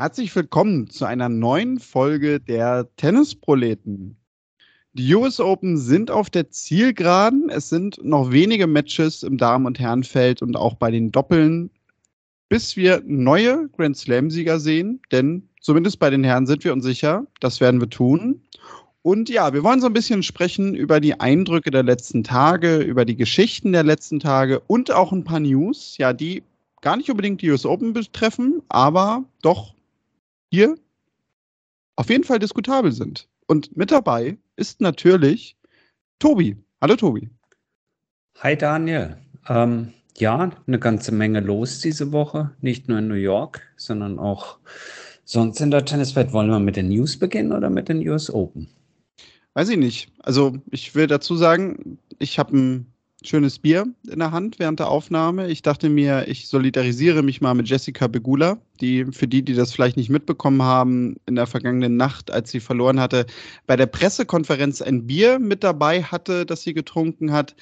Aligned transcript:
Herzlich 0.00 0.34
willkommen 0.34 0.88
zu 0.88 1.04
einer 1.04 1.28
neuen 1.28 1.78
Folge 1.78 2.40
der 2.40 2.88
Tennisproleten. 2.96 4.16
Die 4.94 5.14
US 5.14 5.38
Open 5.40 5.76
sind 5.76 6.10
auf 6.10 6.30
der 6.30 6.48
Zielgeraden. 6.48 7.50
Es 7.50 7.68
sind 7.68 8.02
noch 8.02 8.32
wenige 8.32 8.66
Matches 8.66 9.22
im 9.22 9.36
Damen- 9.36 9.66
und 9.66 9.78
Herrenfeld 9.78 10.40
und 10.40 10.56
auch 10.56 10.76
bei 10.76 10.90
den 10.90 11.12
Doppeln, 11.12 11.68
bis 12.48 12.78
wir 12.78 13.02
neue 13.04 13.68
Grand 13.76 13.94
Slam-Sieger 13.94 14.58
sehen. 14.58 15.02
Denn 15.12 15.50
zumindest 15.60 15.98
bei 15.98 16.08
den 16.08 16.24
Herren 16.24 16.46
sind 16.46 16.64
wir 16.64 16.72
uns 16.72 16.86
sicher, 16.86 17.26
das 17.40 17.60
werden 17.60 17.78
wir 17.78 17.90
tun. 17.90 18.40
Und 19.02 19.28
ja, 19.28 19.52
wir 19.52 19.62
wollen 19.64 19.82
so 19.82 19.86
ein 19.86 19.92
bisschen 19.92 20.22
sprechen 20.22 20.74
über 20.74 21.00
die 21.00 21.20
Eindrücke 21.20 21.70
der 21.70 21.82
letzten 21.82 22.24
Tage, 22.24 22.78
über 22.78 23.04
die 23.04 23.16
Geschichten 23.16 23.72
der 23.72 23.84
letzten 23.84 24.18
Tage 24.18 24.60
und 24.60 24.90
auch 24.92 25.12
ein 25.12 25.24
paar 25.24 25.40
News, 25.40 25.98
ja, 25.98 26.14
die 26.14 26.42
gar 26.80 26.96
nicht 26.96 27.10
unbedingt 27.10 27.42
die 27.42 27.50
US 27.50 27.66
Open 27.66 27.92
betreffen, 27.92 28.62
aber 28.70 29.24
doch 29.42 29.74
hier 30.50 30.76
auf 31.96 32.10
jeden 32.10 32.24
Fall 32.24 32.38
diskutabel 32.38 32.92
sind. 32.92 33.28
Und 33.46 33.76
mit 33.76 33.90
dabei 33.90 34.38
ist 34.56 34.80
natürlich 34.80 35.56
Tobi. 36.18 36.56
Hallo 36.80 36.96
Tobi. 36.96 37.28
Hi 38.38 38.56
Daniel. 38.56 39.16
Ähm, 39.48 39.92
ja, 40.16 40.50
eine 40.66 40.78
ganze 40.78 41.12
Menge 41.12 41.40
los 41.40 41.80
diese 41.80 42.12
Woche. 42.12 42.50
Nicht 42.60 42.88
nur 42.88 42.98
in 42.98 43.08
New 43.08 43.14
York, 43.14 43.62
sondern 43.76 44.18
auch 44.18 44.58
sonst 45.24 45.60
in 45.60 45.70
der 45.70 45.84
Tenniswelt. 45.84 46.32
Wollen 46.32 46.50
wir 46.50 46.58
mit 46.58 46.76
den 46.76 46.88
News 46.88 47.18
beginnen 47.18 47.52
oder 47.52 47.70
mit 47.70 47.88
den 47.88 48.06
US 48.08 48.32
Open? 48.32 48.68
Weiß 49.54 49.68
ich 49.68 49.78
nicht. 49.78 50.12
Also 50.20 50.56
ich 50.70 50.94
will 50.94 51.06
dazu 51.06 51.36
sagen, 51.36 51.98
ich 52.18 52.38
habe 52.38 52.56
ein 52.56 52.86
schönes 53.22 53.58
Bier 53.58 53.86
in 54.10 54.18
der 54.18 54.32
Hand 54.32 54.58
während 54.58 54.80
der 54.80 54.88
Aufnahme. 54.88 55.48
Ich 55.48 55.62
dachte 55.62 55.88
mir, 55.88 56.26
ich 56.28 56.48
solidarisiere 56.48 57.22
mich 57.22 57.40
mal 57.40 57.54
mit 57.54 57.68
Jessica 57.68 58.06
Begula, 58.06 58.58
die 58.80 59.04
für 59.06 59.28
die, 59.28 59.42
die 59.42 59.54
das 59.54 59.72
vielleicht 59.72 59.96
nicht 59.96 60.10
mitbekommen 60.10 60.62
haben, 60.62 61.16
in 61.26 61.34
der 61.34 61.46
vergangenen 61.46 61.96
Nacht, 61.96 62.30
als 62.30 62.50
sie 62.50 62.60
verloren 62.60 63.00
hatte, 63.00 63.26
bei 63.66 63.76
der 63.76 63.86
Pressekonferenz 63.86 64.80
ein 64.82 65.06
Bier 65.06 65.38
mit 65.38 65.62
dabei 65.62 66.02
hatte, 66.02 66.46
das 66.46 66.62
sie 66.62 66.74
getrunken 66.74 67.32
hat. 67.32 67.54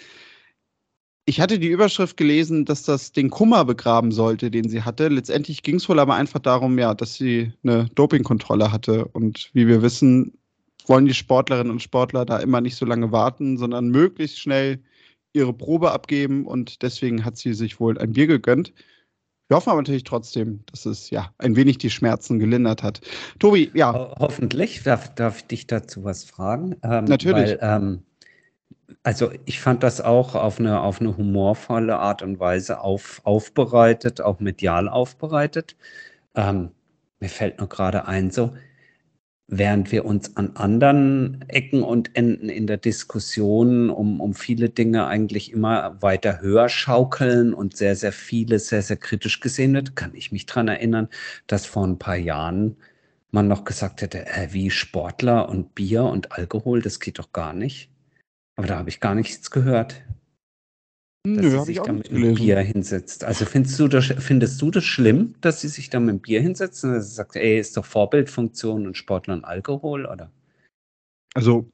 Ich 1.25 1.41
hatte 1.41 1.59
die 1.59 1.69
Überschrift 1.69 2.17
gelesen, 2.17 2.64
dass 2.64 2.84
das 2.84 3.12
den 3.12 3.29
Kummer 3.29 3.64
begraben 3.64 4.12
sollte, 4.12 4.51
den 4.51 4.69
sie 4.69 4.83
hatte. 4.83 5.09
Letztendlich 5.09 5.62
ging 5.62 5.77
es 5.77 5.89
wohl 5.89 5.98
aber 5.98 6.14
einfach 6.14 6.41
darum, 6.41 6.79
ja, 6.79 6.95
dass 6.95 7.14
sie 7.14 7.53
eine 7.62 7.86
Dopingkontrolle 7.95 8.73
hatte. 8.73 9.05
Und 9.09 9.51
wie 9.53 9.67
wir 9.67 9.83
wissen, 9.83 10.39
wollen 10.86 11.05
die 11.05 11.14
Sportlerinnen 11.14 11.70
und 11.70 11.83
Sportler 11.83 12.25
da 12.25 12.39
immer 12.39 12.62
nicht 12.62 12.77
so 12.77 12.86
lange 12.86 13.12
warten, 13.12 13.59
sondern 13.59 13.89
möglichst 13.89 14.41
schnell 14.41 14.81
ihre 15.32 15.52
Probe 15.52 15.92
abgeben 15.92 16.46
und 16.46 16.82
deswegen 16.82 17.24
hat 17.24 17.36
sie 17.36 17.54
sich 17.54 17.80
wohl 17.80 17.98
ein 17.98 18.12
Bier 18.12 18.26
gegönnt. 18.26 18.72
Wir 19.48 19.56
hoffen 19.56 19.70
aber 19.70 19.80
natürlich 19.80 20.04
trotzdem, 20.04 20.60
dass 20.70 20.84
es 20.84 21.08
ja 21.08 21.32
ein 21.38 21.56
wenig 21.56 21.78
die 21.78 21.88
Schmerzen 21.88 22.38
gelindert 22.38 22.82
hat. 22.82 23.00
Tobi, 23.38 23.70
ja. 23.72 23.94
Ho 23.94 24.14
hoffentlich. 24.18 24.82
Darf, 24.82 25.14
darf 25.14 25.38
ich 25.38 25.46
dich 25.46 25.66
dazu 25.66 26.04
was 26.04 26.24
fragen? 26.24 26.76
Ähm, 26.82 27.04
natürlich. 27.04 27.56
Weil, 27.58 27.58
ähm, 27.62 28.02
also 29.02 29.30
ich 29.46 29.60
fand 29.60 29.82
das 29.82 30.02
auch 30.02 30.34
auf 30.34 30.58
eine, 30.58 30.80
auf 30.80 31.00
eine 31.00 31.16
humorvolle 31.16 31.98
Art 31.98 32.22
und 32.22 32.38
Weise 32.40 32.80
auf, 32.80 33.22
aufbereitet, 33.24 34.20
auch 34.20 34.38
medial 34.40 34.88
aufbereitet. 34.88 35.77
Ähm, 36.34 36.70
mir 37.20 37.30
fällt 37.30 37.58
nur 37.58 37.68
gerade 37.68 38.06
ein, 38.06 38.30
so, 38.30 38.52
während 39.48 39.91
wir 39.92 40.05
uns 40.05 40.36
an 40.36 40.57
anderen 40.57 41.45
Ecken 41.48 41.83
und 41.83 42.14
Enden 42.14 42.51
in 42.51 42.67
der 42.67 42.77
Diskussion 42.77 43.89
um, 43.89 44.20
um 44.20 44.35
viele 44.35 44.69
Dinge 44.69 45.07
eigentlich 45.07 45.53
immer 45.53 46.01
weiter 46.03 46.41
höher 46.42 46.69
schaukeln 46.69 47.55
und 47.55 47.77
sehr, 47.77 47.97
sehr 47.97 48.13
viele 48.13 48.59
sehr, 48.59 48.83
sehr 48.83 48.98
kritisch 48.98 49.41
gesehen 49.41 49.73
wird, 49.75 49.97
kann 49.97 50.14
ich 50.14 50.33
mich 50.33 50.45
daran 50.45 50.69
erinnern, 50.69 51.09
dass 51.47 51.64
vor 51.64 51.86
ein 51.86 51.98
paar 51.98 52.17
Jahren 52.17 52.77
man 53.31 53.48
noch 53.48 53.64
gesagt 53.64 54.03
hätte, 54.03 54.27
äh, 54.27 54.48
wie 54.53 54.70
Sportler 54.70 55.48
und 55.48 55.75
Bier 55.75 56.05
und 56.05 56.33
Alkohol, 56.33 56.83
das 56.83 57.01
geht 57.01 57.19
doch 57.19 57.33
gar 57.33 57.55
nicht. 57.55 57.91
Aber 58.57 58.67
da 58.67 58.79
habe 58.79 58.91
ich 58.91 59.01
gar 59.01 59.15
nichts 59.15 59.51
gehört 59.51 60.03
dass 61.36 61.44
Nö, 61.44 61.50
sie 61.58 61.64
sich 61.64 61.80
da 61.80 61.92
mit 61.92 62.11
einem 62.11 62.34
Bier 62.34 62.58
hinsetzt. 62.61 63.24
Also 63.24 63.44
findest 63.44 63.78
du, 63.78 63.89
das, 63.89 64.06
findest 64.18 64.61
du 64.61 64.70
das 64.70 64.84
schlimm, 64.84 65.34
dass 65.40 65.61
sie 65.61 65.68
sich 65.68 65.90
da 65.90 66.00
mit 66.00 66.11
dem 66.11 66.20
Bier 66.20 66.40
hinsetzt 66.40 66.84
und 66.84 67.00
sie 67.00 67.08
sagt, 67.08 67.36
ey, 67.36 67.58
ist 67.58 67.77
doch 67.77 67.84
Vorbildfunktion 67.84 68.86
und 68.86 68.96
Sportler 68.96 69.34
und 69.34 69.44
Alkohol, 69.44 70.06
oder? 70.06 70.30
Also, 71.34 71.70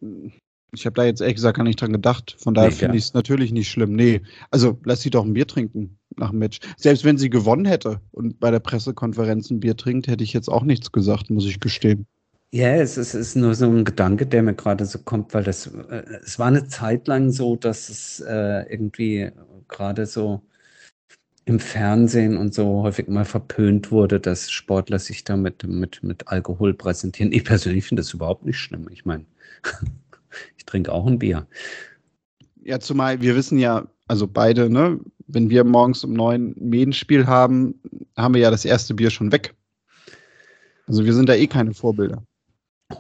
ich 0.73 0.85
habe 0.87 0.95
da 0.95 1.05
jetzt 1.05 1.21
ehrlich 1.21 1.37
gesagt 1.37 1.57
gar 1.57 1.65
nicht 1.65 1.81
dran 1.81 1.93
gedacht. 1.93 2.37
Von 2.39 2.55
daher 2.55 2.71
nee, 2.71 2.77
finde 2.77 2.99
ich 2.99 3.05
es 3.05 3.15
natürlich 3.15 3.53
nicht 3.53 3.71
schlimm. 3.71 3.95
Nee, 3.95 4.21
also 4.51 4.79
lass 4.85 5.03
sie 5.03 5.11
doch 5.11 5.25
ein 5.25 5.35
Bier 5.35 5.47
trinken 5.47 5.99
nach 6.17 6.31
dem 6.31 6.41
Match. 6.41 6.59
Selbst 6.77 7.05
wenn 7.05 7.19
sie 7.19 7.31
gewonnen 7.31 7.65
hätte 7.65 8.01
und 8.11 8.41
bei 8.41 8.51
der 8.51 8.61
Pressekonferenz 8.61 9.51
ein 9.51 9.61
Bier 9.61 9.77
trinkt, 9.77 10.07
hätte 10.07 10.25
ich 10.25 10.33
jetzt 10.33 10.49
auch 10.49 10.65
nichts 10.65 10.93
gesagt, 10.93 11.31
muss 11.31 11.47
ich 11.47 11.61
gestehen. 11.61 12.07
Ja, 12.55 12.77
es 12.77 12.97
ist, 12.97 13.15
es 13.15 13.31
ist 13.31 13.37
nur 13.37 13.53
so 13.57 13.67
ein 13.67 13.85
Gedanke, 13.85 14.27
der 14.27 14.41
mir 14.45 14.55
gerade 14.55 14.87
so 14.87 15.01
kommt, 15.01 15.35
weil 15.35 15.43
das, 15.43 15.67
äh, 15.67 16.05
es 16.23 16.39
war 16.39 16.47
eine 16.47 16.69
Zeit 16.69 17.09
lang 17.09 17.33
so, 17.33 17.57
dass 17.57 17.89
es 17.89 18.21
äh, 18.21 18.73
irgendwie 18.73 19.33
gerade 19.67 20.07
so 20.07 20.41
im 21.47 21.59
Fernsehen 21.59 22.37
und 22.37 22.55
so 22.55 22.85
häufig 22.85 23.09
mal 23.09 23.25
verpönt 23.25 23.91
wurde, 23.91 24.21
dass 24.21 24.53
Sportler 24.53 25.01
sich 25.01 25.25
da 25.25 25.37
mit, 25.37 25.65
mit, 25.67 26.05
mit 26.05 26.29
Alkohol 26.29 26.75
präsentieren. 26.75 27.33
Ich 27.33 27.43
persönlich 27.43 27.87
finde 27.87 28.03
das 28.03 28.15
überhaupt 28.15 28.45
nicht 28.45 28.59
schlimm. 28.59 28.89
Ich 28.93 29.05
meine, 29.05 29.25
ich 30.57 30.65
trinke 30.65 30.93
auch 30.93 31.09
ein 31.09 31.19
Bier. 31.19 31.49
Ja, 32.63 32.79
zumal 32.79 33.21
wir 33.21 33.35
wissen 33.35 33.59
ja, 33.59 33.89
also 34.07 34.29
beide, 34.29 34.71
ne, 34.71 35.01
wenn 35.27 35.51
wir 35.51 35.65
morgens 35.65 36.05
um 36.05 36.13
neun 36.13 36.55
ein 36.57 36.69
Medenspiel 36.69 37.27
haben, 37.27 37.81
haben 38.17 38.35
wir 38.35 38.43
ja 38.43 38.53
das 38.53 38.65
erste 38.65 38.95
Bier 38.95 39.11
schon 39.11 39.33
weg. 39.33 39.57
Also 40.87 41.05
wir 41.05 41.15
sind 41.15 41.29
da 41.29 41.35
eh 41.35 41.49
keine 41.49 41.75
Vorbilder. 41.75 42.23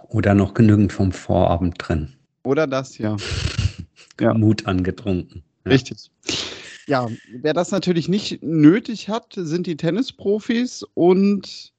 Oder 0.09 0.34
noch 0.34 0.55
genügend 0.55 0.93
vom 0.93 1.12
Vorabend 1.12 1.77
drin. 1.78 2.15
Oder 2.45 2.67
das, 2.67 2.99
ja. 2.99 3.17
ja. 4.21 4.34
Mut 4.34 4.67
angetrunken. 4.67 5.43
Ja. 5.65 5.72
Richtig. 5.72 6.11
Ja, 6.87 7.09
wer 7.33 7.55
das 7.55 7.71
natürlich 7.71 8.09
nicht 8.09 8.43
nötig 8.43 9.09
hat, 9.09 9.34
sind 9.37 9.67
die 9.67 9.77
Tennisprofis 9.77 10.84
und 10.94 11.73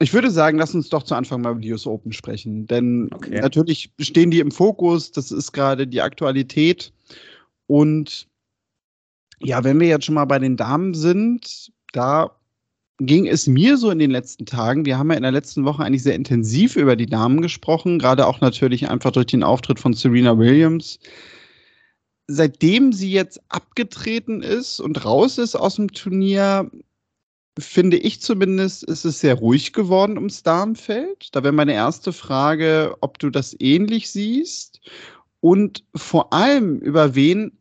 ich 0.00 0.12
würde 0.12 0.30
sagen, 0.30 0.58
lass 0.58 0.74
uns 0.74 0.88
doch 0.88 1.04
zu 1.04 1.14
Anfang 1.14 1.40
mal 1.40 1.52
über 1.52 1.60
die 1.60 1.72
US 1.72 1.86
Open 1.86 2.12
sprechen, 2.12 2.66
denn 2.66 3.08
okay. 3.12 3.40
natürlich 3.40 3.92
stehen 4.00 4.32
die 4.32 4.40
im 4.40 4.50
Fokus, 4.50 5.12
das 5.12 5.30
ist 5.30 5.52
gerade 5.52 5.86
die 5.86 6.00
Aktualität 6.00 6.92
und 7.68 8.26
ja, 9.38 9.62
wenn 9.62 9.78
wir 9.78 9.86
jetzt 9.86 10.06
schon 10.06 10.16
mal 10.16 10.24
bei 10.24 10.40
den 10.40 10.56
Damen 10.56 10.94
sind, 10.94 11.72
da 11.92 12.34
ging 12.98 13.26
es 13.26 13.46
mir 13.46 13.76
so 13.76 13.90
in 13.90 13.98
den 13.98 14.10
letzten 14.10 14.46
Tagen. 14.46 14.84
Wir 14.84 14.98
haben 14.98 15.10
ja 15.10 15.16
in 15.16 15.22
der 15.22 15.32
letzten 15.32 15.64
Woche 15.64 15.84
eigentlich 15.84 16.02
sehr 16.02 16.14
intensiv 16.14 16.76
über 16.76 16.96
die 16.96 17.06
Damen 17.06 17.42
gesprochen, 17.42 17.98
gerade 17.98 18.26
auch 18.26 18.40
natürlich 18.40 18.88
einfach 18.88 19.10
durch 19.10 19.26
den 19.26 19.42
Auftritt 19.42 19.80
von 19.80 19.94
Serena 19.94 20.38
Williams. 20.38 20.98
Seitdem 22.26 22.92
sie 22.92 23.10
jetzt 23.10 23.40
abgetreten 23.48 24.42
ist 24.42 24.80
und 24.80 25.04
raus 25.04 25.38
ist 25.38 25.56
aus 25.56 25.76
dem 25.76 25.92
Turnier, 25.92 26.70
finde 27.58 27.96
ich 27.96 28.20
zumindest, 28.20 28.84
ist 28.84 29.04
es 29.04 29.20
sehr 29.20 29.34
ruhig 29.34 29.72
geworden 29.72 30.16
ums 30.16 30.42
Damenfeld. 30.42 31.28
Da 31.32 31.42
wäre 31.42 31.52
meine 31.52 31.74
erste 31.74 32.12
Frage, 32.12 32.96
ob 33.00 33.18
du 33.18 33.30
das 33.30 33.54
ähnlich 33.58 34.10
siehst 34.10 34.80
und 35.40 35.84
vor 35.94 36.32
allem 36.32 36.78
über 36.78 37.14
wen 37.14 37.58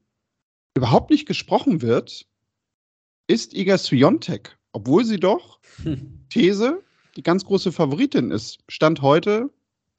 überhaupt 0.76 1.10
nicht 1.10 1.28
gesprochen 1.28 1.82
wird, 1.82 2.26
ist 3.28 3.54
Iga 3.54 3.78
Swiatek 3.78 4.58
obwohl 4.74 5.06
sie 5.06 5.20
doch. 5.20 5.60
These, 6.30 6.84
die 7.16 7.24
ganz 7.24 7.46
große 7.46 7.72
Favoritin 7.72 8.32
ist. 8.32 8.60
Stand 8.68 9.02
heute, 9.02 9.50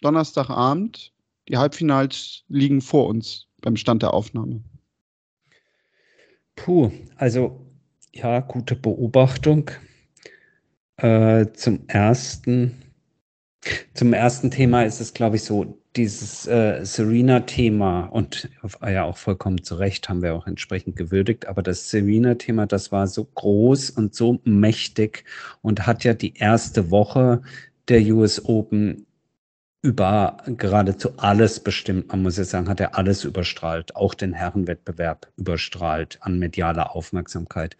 Donnerstagabend, 0.02 1.12
die 1.48 1.56
Halbfinals 1.56 2.44
liegen 2.48 2.80
vor 2.80 3.06
uns 3.08 3.46
beim 3.62 3.76
Stand 3.76 4.02
der 4.02 4.12
Aufnahme. 4.12 4.62
Puh, 6.56 6.92
also 7.16 7.66
ja, 8.12 8.40
gute 8.40 8.76
Beobachtung. 8.76 9.70
Äh, 10.96 11.46
zum 11.54 11.88
ersten, 11.88 12.82
zum 13.94 14.12
ersten 14.12 14.50
Thema 14.50 14.84
ist 14.84 15.00
es, 15.00 15.14
glaube 15.14 15.36
ich, 15.36 15.42
so, 15.42 15.82
dieses 15.96 16.46
äh, 16.46 16.84
Serena-Thema 16.84 18.06
und 18.06 18.48
ja 18.82 19.04
auch 19.04 19.16
vollkommen 19.16 19.62
zu 19.62 19.76
Recht 19.76 20.08
haben 20.08 20.22
wir 20.22 20.34
auch 20.34 20.46
entsprechend 20.46 20.96
gewürdigt, 20.96 21.46
aber 21.46 21.62
das 21.62 21.90
Serena-Thema, 21.90 22.66
das 22.66 22.90
war 22.90 23.06
so 23.06 23.24
groß 23.24 23.90
und 23.90 24.14
so 24.14 24.40
mächtig 24.44 25.24
und 25.62 25.86
hat 25.86 26.04
ja 26.04 26.14
die 26.14 26.34
erste 26.34 26.90
Woche 26.90 27.42
der 27.88 28.00
US 28.14 28.44
Open 28.44 29.06
über 29.82 30.38
geradezu 30.46 31.10
alles 31.18 31.60
bestimmt. 31.60 32.08
Man 32.08 32.22
muss 32.22 32.38
ja 32.38 32.44
sagen, 32.44 32.70
hat 32.70 32.80
er 32.80 32.96
alles 32.96 33.22
überstrahlt, 33.24 33.94
auch 33.94 34.14
den 34.14 34.32
Herrenwettbewerb 34.32 35.30
überstrahlt 35.36 36.18
an 36.22 36.38
medialer 36.38 36.96
Aufmerksamkeit. 36.96 37.76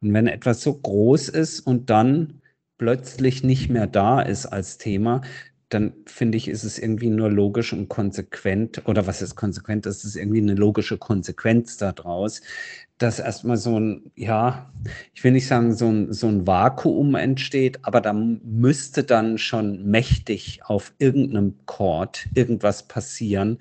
Und 0.00 0.14
wenn 0.14 0.26
etwas 0.26 0.62
so 0.62 0.72
groß 0.72 1.28
ist 1.28 1.60
und 1.60 1.90
dann 1.90 2.40
plötzlich 2.78 3.44
nicht 3.44 3.68
mehr 3.68 3.86
da 3.86 4.22
ist 4.22 4.46
als 4.46 4.78
Thema, 4.78 5.20
dann 5.72 5.94
finde 6.06 6.36
ich, 6.36 6.48
ist 6.48 6.64
es 6.64 6.78
irgendwie 6.78 7.08
nur 7.08 7.30
logisch 7.30 7.72
und 7.72 7.88
konsequent, 7.88 8.82
oder 8.86 9.06
was 9.06 9.22
ist 9.22 9.36
konsequent, 9.36 9.86
ist 9.86 10.04
es 10.04 10.16
irgendwie 10.16 10.40
eine 10.40 10.54
logische 10.54 10.98
Konsequenz 10.98 11.78
daraus, 11.78 12.42
dass 12.98 13.18
erstmal 13.18 13.56
so 13.56 13.80
ein, 13.80 14.12
ja, 14.14 14.70
ich 15.14 15.24
will 15.24 15.32
nicht 15.32 15.46
sagen, 15.46 15.74
so 15.74 15.88
ein, 15.88 16.12
so 16.12 16.28
ein 16.28 16.46
Vakuum 16.46 17.14
entsteht, 17.14 17.78
aber 17.82 18.00
da 18.00 18.12
müsste 18.12 19.02
dann 19.02 19.38
schon 19.38 19.84
mächtig 19.84 20.60
auf 20.64 20.92
irgendeinem 20.98 21.54
Chord 21.64 22.28
irgendwas 22.34 22.86
passieren, 22.86 23.58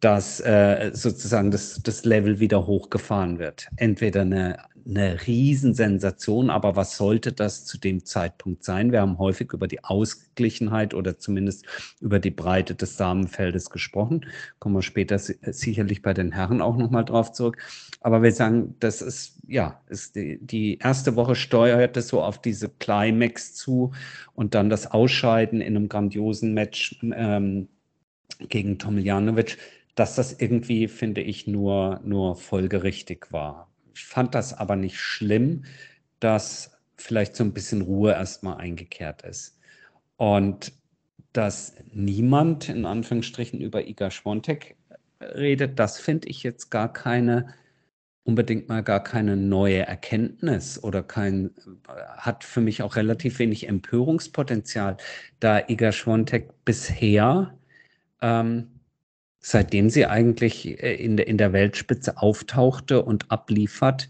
dass 0.00 0.40
äh, 0.40 0.90
sozusagen 0.94 1.50
das, 1.50 1.80
das 1.82 2.04
Level 2.04 2.40
wieder 2.40 2.66
hochgefahren 2.66 3.38
wird. 3.38 3.68
Entweder 3.76 4.22
eine 4.22 4.56
eine 4.86 5.26
Riesensensation, 5.26 6.50
aber 6.50 6.76
was 6.76 6.96
sollte 6.96 7.32
das 7.32 7.64
zu 7.64 7.78
dem 7.78 8.04
Zeitpunkt 8.04 8.64
sein? 8.64 8.92
Wir 8.92 9.00
haben 9.00 9.18
häufig 9.18 9.52
über 9.52 9.68
die 9.68 9.84
Ausgeglichenheit 9.84 10.94
oder 10.94 11.18
zumindest 11.18 11.66
über 12.00 12.18
die 12.18 12.30
Breite 12.30 12.74
des 12.74 12.96
Samenfeldes 12.96 13.70
gesprochen. 13.70 14.26
Kommen 14.58 14.74
wir 14.74 14.82
später 14.82 15.18
sicherlich 15.18 16.02
bei 16.02 16.14
den 16.14 16.32
Herren 16.32 16.60
auch 16.60 16.76
nochmal 16.76 17.04
drauf 17.04 17.32
zurück. 17.32 17.58
Aber 18.00 18.22
wir 18.22 18.32
sagen, 18.32 18.74
das 18.80 19.02
ist, 19.02 19.38
ja, 19.46 19.80
ist 19.88 20.16
die, 20.16 20.38
die 20.40 20.78
erste 20.78 21.16
Woche 21.16 21.34
steuerte 21.34 22.02
so 22.02 22.22
auf 22.22 22.40
diese 22.40 22.68
Climax 22.68 23.54
zu 23.54 23.92
und 24.34 24.54
dann 24.54 24.70
das 24.70 24.90
Ausscheiden 24.90 25.60
in 25.60 25.76
einem 25.76 25.88
grandiosen 25.88 26.54
Match 26.54 26.98
ähm, 27.02 27.68
gegen 28.48 28.78
Tomiljanovic, 28.78 29.58
dass 29.94 30.14
das 30.14 30.40
irgendwie, 30.40 30.88
finde 30.88 31.20
ich, 31.20 31.46
nur, 31.46 32.00
nur 32.04 32.36
folgerichtig 32.36 33.32
war. 33.32 33.70
Ich 33.94 34.04
fand 34.04 34.34
das 34.34 34.54
aber 34.54 34.76
nicht 34.76 34.98
schlimm, 34.98 35.64
dass 36.20 36.72
vielleicht 36.96 37.36
so 37.36 37.44
ein 37.44 37.52
bisschen 37.52 37.82
Ruhe 37.82 38.12
erstmal 38.12 38.58
eingekehrt 38.58 39.22
ist. 39.22 39.58
Und 40.16 40.72
dass 41.32 41.74
niemand 41.92 42.68
in 42.68 42.84
Anführungsstrichen 42.84 43.60
über 43.60 43.86
Iga 43.86 44.10
Schwontek 44.10 44.76
redet, 45.20 45.78
das 45.78 45.98
finde 45.98 46.28
ich 46.28 46.42
jetzt 46.42 46.70
gar 46.70 46.92
keine, 46.92 47.54
unbedingt 48.24 48.68
mal 48.68 48.82
gar 48.82 49.02
keine 49.02 49.36
neue 49.36 49.86
Erkenntnis 49.86 50.82
oder 50.82 51.02
kein, 51.02 51.50
hat 52.16 52.44
für 52.44 52.60
mich 52.60 52.82
auch 52.82 52.96
relativ 52.96 53.38
wenig 53.38 53.68
Empörungspotenzial, 53.68 54.96
da 55.40 55.60
Iga 55.68 55.92
Schwontek 55.92 56.64
bisher 56.64 57.54
ähm, 58.20 58.79
seitdem 59.40 59.90
sie 59.90 60.06
eigentlich 60.06 60.82
äh, 60.82 60.94
in 60.94 61.16
der, 61.16 61.26
in 61.26 61.38
der 61.38 61.52
Weltspitze 61.52 62.18
auftauchte 62.18 63.02
und 63.02 63.30
abliefert, 63.30 64.08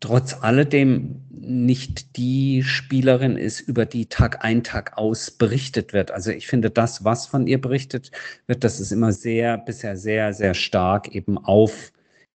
trotz 0.00 0.34
alledem 0.42 1.22
nicht 1.30 2.16
die 2.16 2.62
Spielerin 2.64 3.36
ist, 3.36 3.60
über 3.60 3.86
die 3.86 4.06
Tag 4.06 4.44
ein, 4.44 4.64
Tag 4.64 4.98
aus 4.98 5.30
berichtet 5.30 5.92
wird. 5.92 6.10
Also 6.10 6.30
ich 6.30 6.46
finde, 6.46 6.70
das, 6.70 7.04
was 7.04 7.26
von 7.26 7.46
ihr 7.46 7.60
berichtet 7.60 8.10
wird, 8.46 8.64
das 8.64 8.80
ist 8.80 8.90
immer 8.90 9.12
sehr, 9.12 9.58
bisher 9.58 9.96
sehr, 9.96 10.32
sehr 10.32 10.54
stark 10.54 11.14
eben 11.14 11.38
auf 11.38 11.92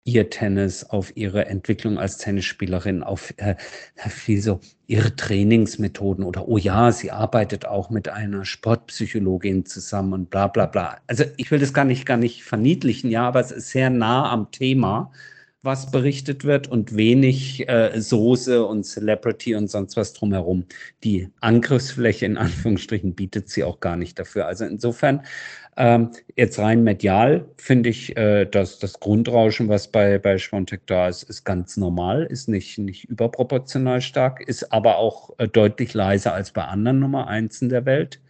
ihr 0.07 0.31
Tennis, 0.31 0.85
auf 0.85 1.15
ihre 1.17 1.47
Entwicklung 1.47 1.99
als 1.99 2.17
Tennisspielerin, 2.17 3.03
auf 3.03 3.35
äh, 3.37 3.57
viel 4.09 4.41
so 4.41 4.61
ihre 4.87 5.15
Trainingsmethoden 5.15 6.25
oder 6.25 6.49
oh 6.49 6.57
ja, 6.57 6.93
sie 6.93 7.11
arbeitet 7.11 7.67
auch 7.67 7.91
mit 7.91 8.09
einer 8.09 8.45
Sportpsychologin 8.45 9.67
zusammen 9.67 10.13
und 10.13 10.31
bla 10.31 10.47
bla 10.47 10.67
bla. 10.67 10.99
Also 11.09 11.25
ich 11.37 11.51
will 11.51 11.59
das 11.59 11.75
gar 11.75 11.85
nicht, 11.85 12.07
gar 12.07 12.17
nicht 12.17 12.45
verniedlichen, 12.45 13.11
ja, 13.11 13.27
aber 13.27 13.41
es 13.41 13.51
ist 13.51 13.71
sehr 13.71 13.91
nah 13.91 14.31
am 14.31 14.51
Thema 14.51 15.11
was 15.67 15.91
berichtet 15.91 16.45
wird 16.45 16.69
und 16.69 16.97
wenig 16.97 17.69
äh, 17.69 18.01
Soße 18.01 18.65
und 18.65 18.85
Celebrity 18.85 19.55
und 19.57 19.69
sonst 19.69 19.97
was 19.97 20.15
drumherum. 20.15 20.65
Die 21.05 21.29
Angriffsfläche 21.41 22.25
in 22.25 22.39
Anführungsstrichen 22.39 23.15
bietet 23.15 23.51
sie 23.51 23.65
auch 23.65 23.81
gar 23.81 23.97
nicht 23.97 24.19
dafür. 24.19 24.47
Also 24.47 24.65
insofern 24.65 25.23
ähm, 25.77 26.11
jetzt 26.37 26.59
rein 26.59 26.83
medial 26.85 27.49
finde 27.59 27.91
ich, 27.91 28.17
äh, 28.17 28.47
dass 28.47 28.79
das 28.79 28.99
Grundrauschen, 29.01 29.69
was 29.69 29.89
bei, 29.89 30.19
bei 30.19 30.39
Schwontek 30.39 30.87
da 30.87 31.09
ist, 31.09 31.25
ist 31.25 31.45
ganz 31.45 31.77
normal, 31.77 32.25
ist 32.25 32.49
nicht, 32.49 32.79
nicht 32.79 33.05
überproportional 33.05 34.01
stark, 34.01 34.41
ist 34.41 34.73
aber 34.73 34.97
auch 34.97 35.39
äh, 35.39 35.49
deutlich 35.49 35.93
leiser 35.93 36.33
als 36.33 36.53
bei 36.53 36.65
anderen 36.65 36.99
Nummer 37.01 37.27
Eins 37.29 37.61
in 37.61 37.69
der 37.69 37.85
Welt. 37.85 38.21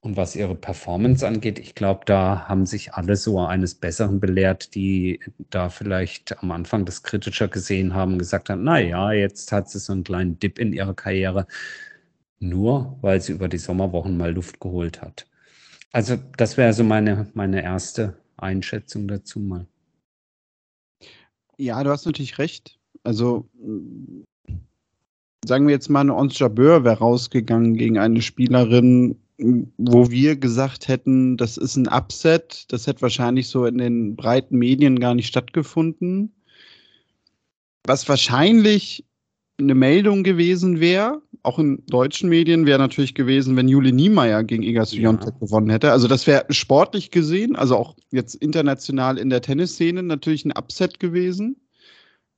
Und 0.00 0.16
was 0.16 0.34
ihre 0.36 0.56
Performance 0.56 1.26
angeht, 1.26 1.60
ich 1.60 1.74
glaube, 1.76 2.00
da 2.06 2.48
haben 2.48 2.66
sich 2.66 2.92
alle 2.94 3.14
so 3.16 3.38
eines 3.38 3.76
Besseren 3.76 4.18
belehrt, 4.18 4.74
die 4.74 5.20
da 5.48 5.68
vielleicht 5.68 6.38
am 6.42 6.50
Anfang 6.50 6.84
das 6.84 7.04
kritischer 7.04 7.46
gesehen 7.48 7.94
haben, 7.94 8.18
gesagt 8.18 8.50
haben, 8.50 8.64
na 8.64 8.80
ja, 8.80 9.12
jetzt 9.12 9.52
hat 9.52 9.70
sie 9.70 9.78
so 9.78 9.92
einen 9.92 10.02
kleinen 10.04 10.38
Dip 10.40 10.58
in 10.58 10.72
ihrer 10.72 10.94
Karriere, 10.94 11.46
nur 12.40 12.98
weil 13.00 13.20
sie 13.20 13.32
über 13.32 13.48
die 13.48 13.58
Sommerwochen 13.58 14.16
mal 14.16 14.32
Luft 14.32 14.60
geholt 14.60 15.00
hat. 15.02 15.26
Also 15.92 16.16
das 16.36 16.56
wäre 16.56 16.72
so 16.72 16.84
meine, 16.84 17.30
meine 17.34 17.62
erste 17.62 18.18
Einschätzung 18.38 19.06
dazu 19.08 19.38
mal. 19.38 19.66
Ja, 21.58 21.84
du 21.84 21.90
hast 21.90 22.06
natürlich 22.06 22.38
recht. 22.38 22.78
Also 23.04 23.48
sagen 25.44 25.66
wir 25.66 25.74
jetzt 25.74 25.90
mal, 25.90 26.00
eine 26.00 26.14
Ons 26.14 26.38
Jabeur 26.38 26.84
wäre 26.84 26.98
rausgegangen 26.98 27.76
gegen 27.76 27.98
eine 27.98 28.22
Spielerin, 28.22 29.20
wo 29.36 30.10
wir 30.10 30.36
gesagt 30.36 30.88
hätten, 30.88 31.36
das 31.36 31.56
ist 31.56 31.76
ein 31.76 31.88
Upset, 31.88 32.72
das 32.72 32.86
hätte 32.86 33.02
wahrscheinlich 33.02 33.48
so 33.48 33.66
in 33.66 33.78
den 33.78 34.16
breiten 34.16 34.56
Medien 34.56 34.98
gar 34.98 35.14
nicht 35.14 35.28
stattgefunden. 35.28 36.32
Was 37.84 38.08
wahrscheinlich 38.08 39.04
eine 39.58 39.74
Meldung 39.74 40.22
gewesen 40.22 40.80
wäre, 40.80 41.22
auch 41.42 41.58
in 41.58 41.82
deutschen 41.86 42.28
Medien, 42.28 42.66
wäre 42.66 42.78
natürlich 42.78 43.14
gewesen, 43.14 43.56
wenn 43.56 43.68
Jule 43.68 43.92
Niemeyer 43.92 44.44
gegen 44.44 44.62
Iga 44.62 44.84
Swiatek 44.86 45.34
ja. 45.34 45.38
gewonnen 45.40 45.70
hätte. 45.70 45.92
Also 45.92 46.08
das 46.08 46.26
wäre 46.26 46.44
sportlich 46.50 47.10
gesehen, 47.10 47.56
also 47.56 47.76
auch 47.76 47.96
jetzt 48.10 48.34
international 48.36 49.18
in 49.18 49.30
der 49.30 49.42
Tennisszene 49.42 50.02
natürlich 50.02 50.44
ein 50.44 50.52
Upset 50.52 50.98
gewesen 51.00 51.56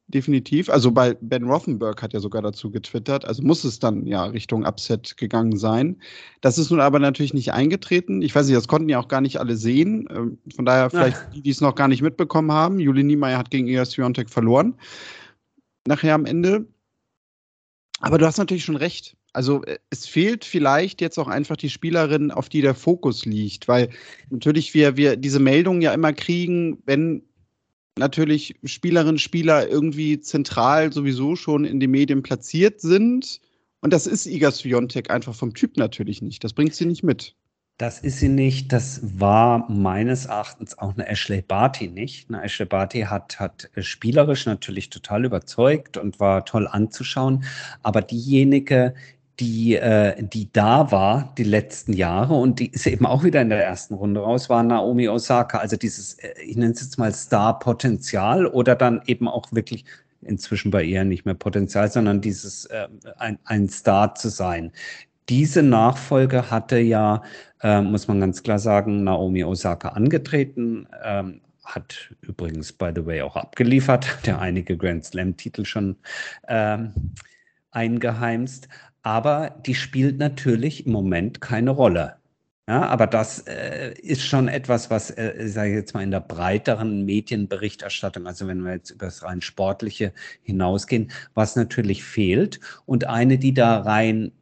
definitiv. 0.09 0.69
Also 0.69 0.91
bei 0.91 1.17
Ben 1.21 1.45
Rothenberg 1.45 2.03
hat 2.03 2.13
ja 2.13 2.21
sogar 2.21 2.43
dazu 2.43 2.71
getwittert, 2.71 3.25
also 3.25 3.43
muss 3.43 3.65
es 3.65 3.79
dann 3.79 4.07
ja 4.07 4.25
Richtung 4.25 4.67
Upset 4.67 5.17
gegangen 5.17 5.57
sein. 5.57 6.01
Das 6.41 6.59
ist 6.59 6.71
nun 6.71 6.81
aber 6.81 6.99
natürlich 6.99 7.35
nicht 7.35 7.53
eingetreten. 7.53 8.23
Ich 8.23 8.35
weiß 8.35 8.47
nicht, 8.47 8.57
das 8.57 8.69
konnten 8.69 8.89
ja 8.89 8.99
auch 8.99 9.09
gar 9.09 9.21
nicht 9.21 9.39
alle 9.39 9.57
sehen. 9.57 10.07
Ähm, 10.11 10.39
von 10.55 10.65
daher 10.65 10.91
vielleicht 10.91 11.19
Ach. 11.19 11.33
die, 11.33 11.43
die 11.43 11.51
es 11.51 11.61
noch 11.61 11.75
gar 11.75 11.89
nicht 11.89 12.03
mitbekommen 12.03 12.53
haben. 12.53 12.81
Juli 12.81 13.03
Niemeyer 13.03 13.39
hat 13.39 13.51
gegen 13.51 13.67
Iga 13.67 13.85
Swiatek 13.85 14.31
verloren. 14.31 14.75
Nachher 15.87 16.15
am 16.15 16.27
Ende. 16.27 16.67
Aber 18.05 18.19
du 18.19 18.27
hast 18.27 18.39
natürlich 18.39 18.65
schon 18.65 18.77
recht. 18.77 19.17
Also 19.33 19.65
äh, 19.65 19.79
es 19.91 20.07
fehlt 20.07 20.45
vielleicht 20.45 21.01
jetzt 21.01 21.19
auch 21.19 21.29
einfach 21.29 21.57
die 21.57 21.71
Spielerin, 21.71 22.31
auf 22.31 22.49
die 22.49 22.61
der 22.61 22.75
Fokus 22.75 23.25
liegt, 23.25 23.67
weil 23.69 23.91
natürlich 24.31 24.75
wir, 24.75 24.97
wir 24.97 25.17
diese 25.17 25.41
Meldungen 25.41 25.83
ja 25.83 25.93
immer 25.93 26.13
kriegen, 26.13 26.83
wenn 26.87 27.23
natürlich 27.99 28.57
Spielerinnen, 28.65 29.19
Spieler 29.19 29.69
irgendwie 29.69 30.21
zentral 30.21 30.93
sowieso 30.93 31.37
schon 31.37 31.65
in 31.65 31.81
den 31.81 31.91
Medien 31.91 32.23
platziert 32.23 32.81
sind. 32.81 33.41
Und 33.81 33.93
das 33.93 34.07
ist 34.07 34.27
Iga 34.27 34.51
Swiatek 34.51 35.11
einfach 35.11 35.35
vom 35.35 35.55
Typ 35.55 35.77
natürlich 35.77 36.23
nicht. 36.23 36.43
Das 36.43 36.53
bringt 36.53 36.75
sie 36.75 36.87
nicht 36.87 37.03
mit. 37.03 37.35
Das 37.77 37.99
ist 37.99 38.21
sie 38.21 38.29
nicht. 38.29 38.73
Das 38.73 39.01
war 39.03 39.69
meines 39.69 40.27
Erachtens 40.27 40.79
auch 40.79 40.95
eine 40.95 41.09
Ashley 41.09 41.43
Barty 41.43 41.89
nicht. 41.89 42.29
Eine 42.29 42.45
Ashley 42.45 42.67
Barty 42.67 43.01
hat, 43.03 43.41
hat 43.41 43.69
spielerisch 43.79 44.47
natürlich 44.47 44.91
total 44.91 45.25
überzeugt 45.25 45.97
und 45.97 46.21
war 46.21 46.45
toll 46.45 46.69
anzuschauen. 46.69 47.45
Aber 47.83 48.01
diejenige, 48.01 48.95
die, 49.41 49.75
äh, 49.75 50.23
die 50.23 50.53
da 50.53 50.93
war 50.93 51.35
die 51.37 51.43
letzten 51.43 51.93
Jahre 51.95 52.35
und 52.35 52.61
die 52.61 52.69
ist 52.71 52.87
eben 52.87 53.07
auch 53.07 53.25
wieder 53.25 53.43
in 53.43 53.49
der 53.49 53.65
ersten 53.65 53.95
Runde 53.95 54.21
raus, 54.21 54.49
war 54.49 54.63
Naomi 54.63 55.09
Osaka. 55.09 55.59
Also 55.59 55.77
dieses, 55.77 56.15
äh, 56.15 56.33
ich 56.47 56.57
nenne 56.57 56.75
es 56.75 56.81
jetzt 56.81 56.99
mal 56.99 57.13
Star-Potenzial 57.13 58.47
oder 58.47 58.77
dann 58.77 59.03
eben 59.07 59.27
auch 59.27 59.51
wirklich 59.51 59.85
inzwischen 60.23 60.71
bei 60.71 60.85
ihr 60.85 61.05
nicht 61.05 61.25
mehr 61.27 61.35
Potenzial, 61.35 61.91
sondern 61.91 62.21
dieses 62.21 62.67
äh, 62.67 62.87
ein, 63.19 63.39
ein 63.45 63.69
Star 63.69 64.15
zu 64.15 64.29
sein. 64.29 64.71
Diese 65.29 65.63
Nachfolge 65.63 66.51
hatte 66.51 66.79
ja, 66.79 67.23
äh, 67.63 67.81
muss 67.81 68.09
man 68.09 68.21
ganz 68.21 68.43
klar 68.43 68.59
sagen, 68.59 69.05
Naomi 69.05 69.45
Osaka 69.45 69.91
angetreten, 69.91 70.87
ähm, 71.03 71.41
hat 71.65 72.15
übrigens, 72.21 72.73
by 72.73 72.91
the 72.95 73.07
way, 73.07 73.23
auch 73.23 73.37
abgeliefert, 73.37 74.19
der 74.27 74.39
einige 74.41 74.77
Grand 74.77 75.05
Slam-Titel 75.05 75.65
schon 75.65 75.97
ähm, 76.47 76.93
eingeheimst 77.71 78.69
aber 79.05 79.55
die 79.67 79.75
spielt 79.75 80.19
natürlich 80.19 80.87
im 80.87 80.93
Moment 80.93 81.41
keine 81.41 81.71
Rolle. 81.71 82.17
Ja, 82.67 82.87
aber 82.87 83.07
das 83.07 83.41
äh, 83.41 83.93
ist 84.01 84.23
schon 84.23 84.49
etwas, 84.49 84.89
was, 84.89 85.11
äh, 85.11 85.47
sage 85.47 85.69
ich 85.71 85.77
jetzt 85.77 85.93
mal, 85.93 86.03
in 86.03 86.11
der 86.11 86.21
breiteren 86.21 87.05
Medienberichterstattung, 87.05 88.27
also 88.27 88.49
wenn 88.49 88.63
wir 88.65 88.73
jetzt 88.73 88.91
über 88.91 89.05
das 89.05 89.23
rein 89.23 89.43
Sportliche 89.43 90.15
hinausgehen, 90.43 91.13
was 91.35 91.57
natürlich 91.57 92.03
fehlt. 92.03 92.61
Und 92.87 93.07
eine, 93.07 93.37
die 93.37 93.53
da 93.53 93.81
rein, 93.81 94.33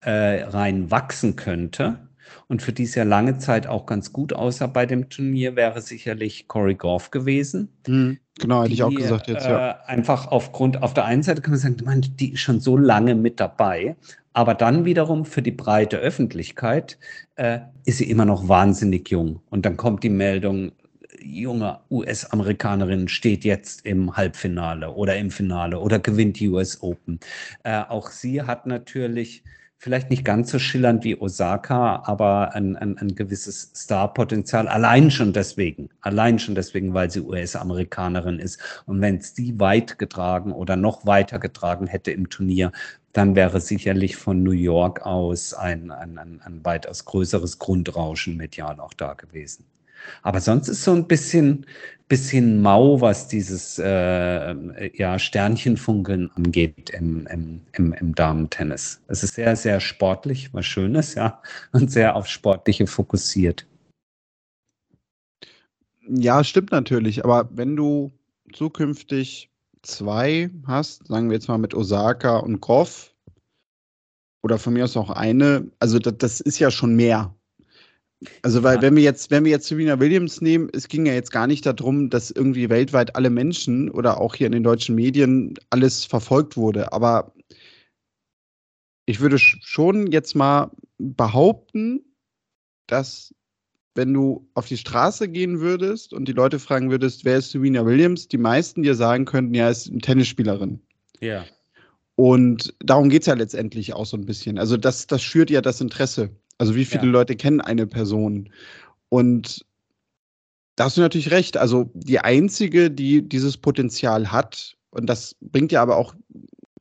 äh, 0.00 0.42
rein 0.42 0.90
wachsen 0.90 1.36
könnte, 1.36 1.98
und 2.46 2.62
für 2.62 2.72
die 2.72 2.84
es 2.84 2.94
ja 2.94 3.04
lange 3.04 3.38
Zeit 3.38 3.66
auch 3.66 3.86
ganz 3.86 4.12
gut 4.12 4.32
aussah 4.32 4.66
bei 4.66 4.86
dem 4.86 5.08
Turnier, 5.08 5.56
wäre 5.56 5.80
sicherlich 5.80 6.46
Corey 6.48 6.74
Goff 6.74 7.10
gewesen. 7.10 7.70
Mhm, 7.86 8.18
genau, 8.38 8.62
hätte 8.62 8.74
ich 8.74 8.82
auch 8.82 8.94
gesagt 8.94 9.28
jetzt, 9.28 9.46
ja. 9.46 9.70
Äh, 9.70 9.74
einfach 9.86 10.26
aufgrund, 10.28 10.82
auf 10.82 10.94
der 10.94 11.04
einen 11.04 11.22
Seite 11.22 11.40
kann 11.42 11.52
man 11.52 11.60
sagen, 11.60 11.76
man, 11.84 12.02
die 12.02 12.32
ist 12.34 12.40
schon 12.40 12.60
so 12.60 12.76
lange 12.76 13.14
mit 13.14 13.40
dabei, 13.40 13.96
Aber 14.32 14.54
dann 14.54 14.84
wiederum 14.84 15.24
für 15.24 15.42
die 15.42 15.50
breite 15.50 15.96
Öffentlichkeit 15.96 16.98
äh, 17.34 17.60
ist 17.84 17.98
sie 17.98 18.08
immer 18.08 18.24
noch 18.24 18.46
wahnsinnig 18.48 19.10
jung. 19.10 19.40
Und 19.50 19.66
dann 19.66 19.76
kommt 19.76 20.04
die 20.04 20.10
Meldung, 20.10 20.72
junge 21.20 21.80
US-Amerikanerin 21.90 23.08
steht 23.08 23.44
jetzt 23.44 23.84
im 23.84 24.16
Halbfinale 24.16 24.92
oder 24.92 25.16
im 25.16 25.32
Finale 25.32 25.80
oder 25.80 25.98
gewinnt 25.98 26.38
die 26.38 26.48
US 26.48 26.80
Open. 26.82 27.18
Äh, 27.64 27.82
auch 27.88 28.10
sie 28.10 28.42
hat 28.42 28.66
natürlich 28.66 29.42
vielleicht 29.78 30.10
nicht 30.10 30.24
ganz 30.24 30.50
so 30.50 30.58
schillernd 30.58 31.04
wie 31.04 31.20
Osaka, 31.20 32.02
aber 32.04 32.54
ein, 32.54 32.76
ein, 32.76 32.98
ein 32.98 33.14
gewisses 33.14 33.72
Starpotenzial. 33.74 34.66
Allein 34.66 35.10
schon 35.10 35.32
deswegen, 35.32 35.88
allein 36.00 36.38
schon 36.38 36.56
deswegen, 36.56 36.94
weil 36.94 37.10
sie 37.10 37.20
US-Amerikanerin 37.20 38.40
ist. 38.40 38.60
Und 38.86 39.00
wenn 39.00 39.16
es 39.16 39.34
die 39.34 39.58
weit 39.60 39.98
getragen 39.98 40.52
oder 40.52 40.76
noch 40.76 41.06
weiter 41.06 41.38
getragen 41.38 41.86
hätte 41.86 42.10
im 42.10 42.28
Turnier, 42.28 42.72
dann 43.12 43.36
wäre 43.36 43.60
sicherlich 43.60 44.16
von 44.16 44.42
New 44.42 44.50
York 44.50 45.06
aus 45.06 45.54
ein, 45.54 45.90
ein, 45.92 46.18
ein, 46.18 46.40
ein 46.42 46.64
weitaus 46.64 47.04
größeres 47.04 47.58
Grundrauschen 47.58 48.36
medial 48.36 48.80
auch 48.80 48.94
da 48.94 49.14
gewesen. 49.14 49.64
Aber 50.22 50.40
sonst 50.40 50.68
ist 50.68 50.84
so 50.84 50.92
ein 50.92 51.06
bisschen, 51.06 51.66
bisschen 52.08 52.62
mau, 52.62 53.00
was 53.00 53.28
dieses 53.28 53.78
äh, 53.78 54.96
ja, 54.96 55.18
Sternchenfunkeln 55.18 56.30
angeht 56.34 56.90
im, 56.90 57.26
im, 57.26 57.60
im, 57.72 57.92
im 57.92 58.14
Damentennis. 58.14 59.02
Es 59.08 59.22
ist 59.22 59.34
sehr, 59.34 59.56
sehr 59.56 59.80
sportlich, 59.80 60.52
was 60.54 60.66
Schönes, 60.66 61.14
ja, 61.14 61.42
und 61.72 61.90
sehr 61.90 62.16
auf 62.16 62.26
Sportliche 62.26 62.86
fokussiert. 62.86 63.66
Ja, 66.08 66.42
stimmt 66.42 66.72
natürlich. 66.72 67.24
Aber 67.24 67.48
wenn 67.52 67.76
du 67.76 68.12
zukünftig 68.52 69.50
zwei 69.82 70.50
hast, 70.66 71.06
sagen 71.06 71.28
wir 71.28 71.36
jetzt 71.36 71.48
mal 71.48 71.58
mit 71.58 71.74
Osaka 71.74 72.38
und 72.38 72.60
Goff, 72.60 73.14
oder 74.42 74.58
von 74.58 74.72
mir 74.72 74.84
aus 74.84 74.96
auch 74.96 75.10
eine, 75.10 75.70
also 75.78 75.98
das, 75.98 76.14
das 76.18 76.40
ist 76.40 76.58
ja 76.58 76.70
schon 76.70 76.96
mehr. 76.96 77.34
Also, 78.42 78.62
weil, 78.62 78.76
ja. 78.76 78.82
wenn 78.82 78.96
wir 78.96 79.02
jetzt, 79.02 79.30
wenn 79.30 79.44
wir 79.44 79.52
jetzt 79.52 79.68
Serena 79.68 80.00
Williams 80.00 80.40
nehmen, 80.40 80.68
es 80.72 80.88
ging 80.88 81.06
ja 81.06 81.12
jetzt 81.12 81.30
gar 81.30 81.46
nicht 81.46 81.64
darum, 81.64 82.10
dass 82.10 82.30
irgendwie 82.30 82.68
weltweit 82.68 83.14
alle 83.14 83.30
Menschen 83.30 83.90
oder 83.90 84.20
auch 84.20 84.34
hier 84.34 84.46
in 84.46 84.52
den 84.52 84.64
deutschen 84.64 84.94
Medien 84.94 85.54
alles 85.70 86.04
verfolgt 86.04 86.56
wurde. 86.56 86.92
Aber 86.92 87.32
ich 89.06 89.20
würde 89.20 89.38
schon 89.38 90.10
jetzt 90.10 90.34
mal 90.34 90.70
behaupten, 90.98 92.00
dass 92.88 93.32
wenn 93.94 94.12
du 94.12 94.48
auf 94.54 94.66
die 94.66 94.76
Straße 94.76 95.28
gehen 95.28 95.60
würdest 95.60 96.12
und 96.12 96.26
die 96.26 96.32
Leute 96.32 96.58
fragen 96.58 96.90
würdest, 96.90 97.24
wer 97.24 97.38
ist 97.38 97.50
Serena 97.50 97.84
Williams, 97.84 98.28
die 98.28 98.38
meisten 98.38 98.82
dir 98.82 98.94
sagen 98.94 99.24
könnten, 99.24 99.54
ja, 99.54 99.68
ist 99.68 99.90
eine 99.90 99.98
Tennisspielerin. 99.98 100.80
Ja. 101.20 101.44
Und 102.14 102.74
darum 102.80 103.08
geht 103.08 103.22
es 103.22 103.26
ja 103.26 103.34
letztendlich 103.34 103.94
auch 103.94 104.06
so 104.06 104.16
ein 104.16 104.26
bisschen. 104.26 104.58
Also 104.58 104.76
das, 104.76 105.06
das 105.06 105.22
schürt 105.22 105.50
ja 105.50 105.60
das 105.60 105.80
Interesse. 105.80 106.30
Also 106.58 106.74
wie 106.74 106.84
viele 106.84 107.04
ja. 107.04 107.10
Leute 107.10 107.36
kennen 107.36 107.60
eine 107.60 107.86
Person? 107.86 108.50
Und 109.08 109.64
da 110.76 110.84
hast 110.84 110.96
du 110.96 111.00
natürlich 111.00 111.30
recht. 111.30 111.56
Also 111.56 111.90
die 111.94 112.20
einzige, 112.20 112.90
die 112.90 113.26
dieses 113.26 113.56
Potenzial 113.56 114.30
hat, 114.30 114.76
und 114.90 115.06
das 115.06 115.36
bringt 115.40 115.72
ja 115.72 115.82
aber 115.82 115.96
auch 115.96 116.14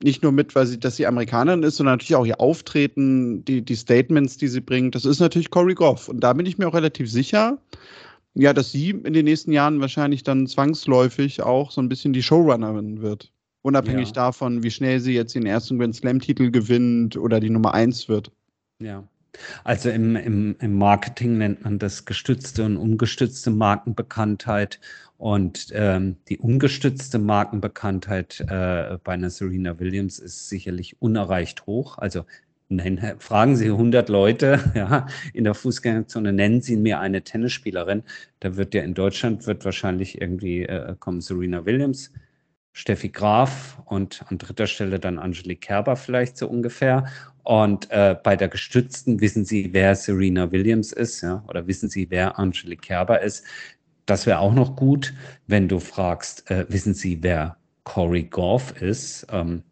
nicht 0.03 0.21
nur 0.21 0.31
mit, 0.31 0.55
weil 0.55 0.67
sie, 0.67 0.79
dass 0.79 0.95
sie 0.95 1.07
Amerikanerin 1.07 1.63
ist, 1.63 1.77
sondern 1.77 1.93
natürlich 1.93 2.15
auch 2.15 2.25
ihr 2.25 2.39
Auftreten, 2.39 3.43
die, 3.45 3.63
die 3.63 3.75
Statements, 3.75 4.37
die 4.37 4.47
sie 4.47 4.61
bringt, 4.61 4.93
das 4.93 5.05
ist 5.05 5.19
natürlich 5.19 5.49
Cory 5.49 5.73
Goff. 5.73 6.07
Und 6.07 6.19
da 6.19 6.33
bin 6.33 6.45
ich 6.45 6.57
mir 6.57 6.67
auch 6.67 6.73
relativ 6.73 7.09
sicher, 7.09 7.57
ja, 8.35 8.53
dass 8.53 8.71
sie 8.71 8.91
in 8.91 9.13
den 9.13 9.25
nächsten 9.25 9.51
Jahren 9.51 9.81
wahrscheinlich 9.81 10.21
dann 10.21 10.45
zwangsläufig 10.45 11.41
auch 11.41 11.71
so 11.71 11.81
ein 11.81 11.89
bisschen 11.89 12.13
die 12.13 12.21
Showrunnerin 12.21 13.01
wird. 13.01 13.31
Unabhängig 13.63 14.09
ja. 14.09 14.13
davon, 14.13 14.61
wie 14.61 14.71
schnell 14.71 14.99
sie 14.99 15.13
jetzt 15.13 15.33
den 15.33 15.47
ersten 15.47 15.79
Grand 15.79 15.95
Slam-Titel 15.95 16.51
gewinnt 16.51 17.17
oder 17.17 17.39
die 17.39 17.49
Nummer 17.49 17.73
eins 17.73 18.07
wird. 18.07 18.31
Ja. 18.79 19.03
Also 19.63 19.89
im, 19.89 20.15
im, 20.15 20.55
im 20.59 20.77
Marketing 20.77 21.37
nennt 21.37 21.63
man 21.63 21.79
das 21.79 22.05
gestützte 22.05 22.65
und 22.65 22.77
ungestützte 22.77 23.51
Markenbekanntheit. 23.51 24.79
Und 25.17 25.69
ähm, 25.73 26.17
die 26.29 26.37
ungestützte 26.37 27.17
Markenbekanntheit 27.17 28.41
äh, 28.41 28.97
bei 29.03 29.13
einer 29.13 29.29
Serena 29.31 29.79
Williams 29.79 30.19
ist 30.19 30.49
sicherlich 30.49 31.01
unerreicht 31.01 31.65
hoch. 31.65 31.97
Also 31.97 32.25
nennen, 32.69 33.19
fragen 33.19 33.55
Sie 33.55 33.65
100 33.65 34.09
Leute 34.09 34.59
ja, 34.75 35.07
in 35.33 35.43
der 35.43 35.53
Fußgängerzone, 35.53 36.33
nennen 36.33 36.61
Sie 36.61 36.77
mir 36.77 36.99
eine 36.99 37.23
Tennisspielerin. 37.23 38.03
Da 38.39 38.57
wird 38.57 38.73
ja 38.73 38.83
in 38.83 38.93
Deutschland 38.93 39.47
wird 39.47 39.65
wahrscheinlich 39.65 40.21
irgendwie 40.21 40.63
äh, 40.63 40.95
kommen 40.99 41.21
Serena 41.21 41.65
Williams, 41.65 42.11
Steffi 42.73 43.09
Graf 43.09 43.81
und 43.85 44.23
an 44.29 44.37
dritter 44.37 44.67
Stelle 44.67 44.99
dann 44.99 45.17
Angelique 45.17 45.61
Kerber 45.61 45.95
vielleicht 45.95 46.37
so 46.37 46.47
ungefähr. 46.47 47.07
Und 47.47 47.89
äh, 47.91 48.13
bei 48.21 48.35
der 48.35 48.49
gestützten 48.49 49.21
wissen 49.21 49.45
Sie, 49.45 49.71
wer 49.71 49.95
Serena 49.95 50.51
Williams 50.51 50.91
ist, 50.91 51.21
ja, 51.21 51.45
oder 51.47 51.65
wissen 51.65 51.87
Sie, 51.87 52.09
wer 52.09 52.37
Angelique 52.37 52.81
Kerber 52.81 53.21
ist. 53.21 53.45
Das 54.05 54.25
wäre 54.25 54.39
auch 54.39 54.53
noch 54.53 54.75
gut, 54.75 55.13
wenn 55.47 55.69
du 55.69 55.79
fragst, 55.79 56.51
äh, 56.51 56.65
wissen 56.67 56.93
Sie, 56.93 57.23
wer 57.23 57.55
Corey 57.85 58.23
Goff 58.23 58.81
ist. 58.81 59.27
Ähm, 59.31 59.63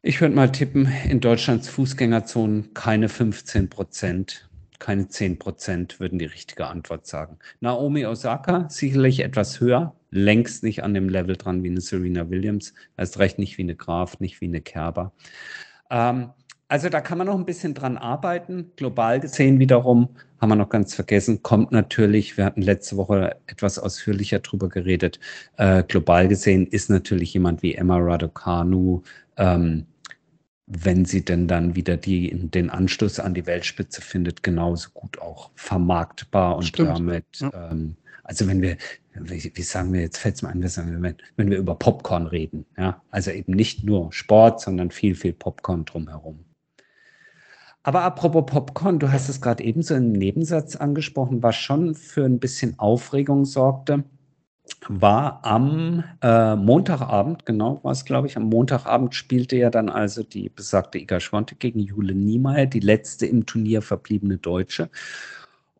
ich 0.00 0.22
würde 0.22 0.34
mal 0.34 0.50
tippen, 0.50 0.90
in 1.06 1.20
Deutschlands 1.20 1.68
Fußgängerzonen 1.68 2.72
keine 2.72 3.10
15 3.10 3.68
Prozent, 3.68 4.48
keine 4.78 5.08
10 5.08 5.38
Prozent 5.38 6.00
würden 6.00 6.18
die 6.18 6.24
richtige 6.24 6.66
Antwort 6.66 7.06
sagen. 7.06 7.38
Naomi 7.60 8.06
Osaka 8.06 8.70
sicherlich 8.70 9.20
etwas 9.20 9.60
höher, 9.60 9.94
längst 10.12 10.62
nicht 10.62 10.84
an 10.84 10.94
dem 10.94 11.08
Level 11.08 11.36
dran 11.36 11.64
wie 11.64 11.70
eine 11.70 11.80
Serena 11.80 12.30
Williams, 12.30 12.74
erst 12.96 13.18
recht 13.18 13.38
nicht 13.38 13.58
wie 13.58 13.62
eine 13.62 13.74
Graf, 13.74 14.20
nicht 14.20 14.40
wie 14.40 14.46
eine 14.46 14.60
Kerber. 14.60 15.12
Ähm, 15.90 16.30
also 16.68 16.88
da 16.88 17.00
kann 17.00 17.18
man 17.18 17.26
noch 17.26 17.36
ein 17.36 17.44
bisschen 17.44 17.74
dran 17.74 17.98
arbeiten. 17.98 18.72
Global 18.76 19.20
gesehen 19.20 19.58
wiederum, 19.58 20.08
haben 20.40 20.48
wir 20.50 20.56
noch 20.56 20.68
ganz 20.68 20.94
vergessen, 20.94 21.42
kommt 21.42 21.72
natürlich, 21.72 22.36
wir 22.36 22.44
hatten 22.44 22.62
letzte 22.62 22.96
Woche 22.96 23.36
etwas 23.46 23.78
ausführlicher 23.78 24.38
drüber 24.38 24.68
geredet, 24.68 25.18
äh, 25.56 25.82
global 25.82 26.28
gesehen 26.28 26.66
ist 26.66 26.88
natürlich 26.88 27.34
jemand 27.34 27.62
wie 27.62 27.74
Emma 27.74 27.98
Raducanu, 27.98 29.02
ähm, 29.36 29.86
wenn 30.66 31.04
sie 31.04 31.24
denn 31.24 31.48
dann 31.48 31.74
wieder 31.74 31.96
die, 31.96 32.30
den 32.48 32.70
Anschluss 32.70 33.20
an 33.20 33.34
die 33.34 33.46
Weltspitze 33.46 34.00
findet, 34.00 34.42
genauso 34.42 34.90
gut 34.94 35.20
auch 35.20 35.50
vermarktbar 35.54 36.56
und 36.56 36.64
Stimmt. 36.64 36.90
damit 36.90 37.26
ja. 37.40 37.70
ähm, 37.70 37.96
also 38.24 38.46
wenn 38.46 38.62
wir, 38.62 38.76
wie, 39.14 39.52
wie 39.54 39.62
sagen 39.62 39.92
wir, 39.92 40.00
jetzt 40.00 40.18
fällt 40.18 40.36
es 40.36 40.42
mir 40.42 40.50
ein, 40.50 40.62
wenn, 40.62 41.16
wenn 41.36 41.50
wir 41.50 41.58
über 41.58 41.74
Popcorn 41.74 42.26
reden, 42.26 42.66
ja, 42.78 43.02
also 43.10 43.30
eben 43.30 43.52
nicht 43.52 43.84
nur 43.84 44.12
Sport, 44.12 44.60
sondern 44.60 44.90
viel, 44.90 45.14
viel 45.14 45.32
Popcorn 45.32 45.84
drumherum. 45.84 46.44
Aber 47.82 48.02
apropos 48.02 48.46
Popcorn, 48.46 49.00
du 49.00 49.10
hast 49.10 49.28
es 49.28 49.40
gerade 49.40 49.64
ebenso 49.64 49.94
im 49.96 50.12
Nebensatz 50.12 50.76
angesprochen, 50.76 51.42
was 51.42 51.56
schon 51.56 51.96
für 51.96 52.24
ein 52.24 52.38
bisschen 52.38 52.78
Aufregung 52.78 53.44
sorgte, 53.44 54.04
war 54.88 55.44
am 55.44 56.04
äh, 56.22 56.54
Montagabend, 56.54 57.44
genau 57.44 57.82
war 57.82 57.92
es, 57.92 58.04
glaube 58.04 58.28
ich, 58.28 58.36
am 58.36 58.44
Montagabend 58.44 59.14
spielte 59.14 59.56
ja 59.56 59.70
dann 59.70 59.88
also 59.88 60.22
die 60.22 60.48
besagte 60.48 60.98
Iga 60.98 61.18
Schwonte 61.18 61.56
gegen 61.56 61.80
Jule 61.80 62.14
Niemeyer, 62.14 62.66
die 62.66 62.80
letzte 62.80 63.26
im 63.26 63.46
Turnier 63.46 63.82
verbliebene 63.82 64.38
Deutsche. 64.38 64.88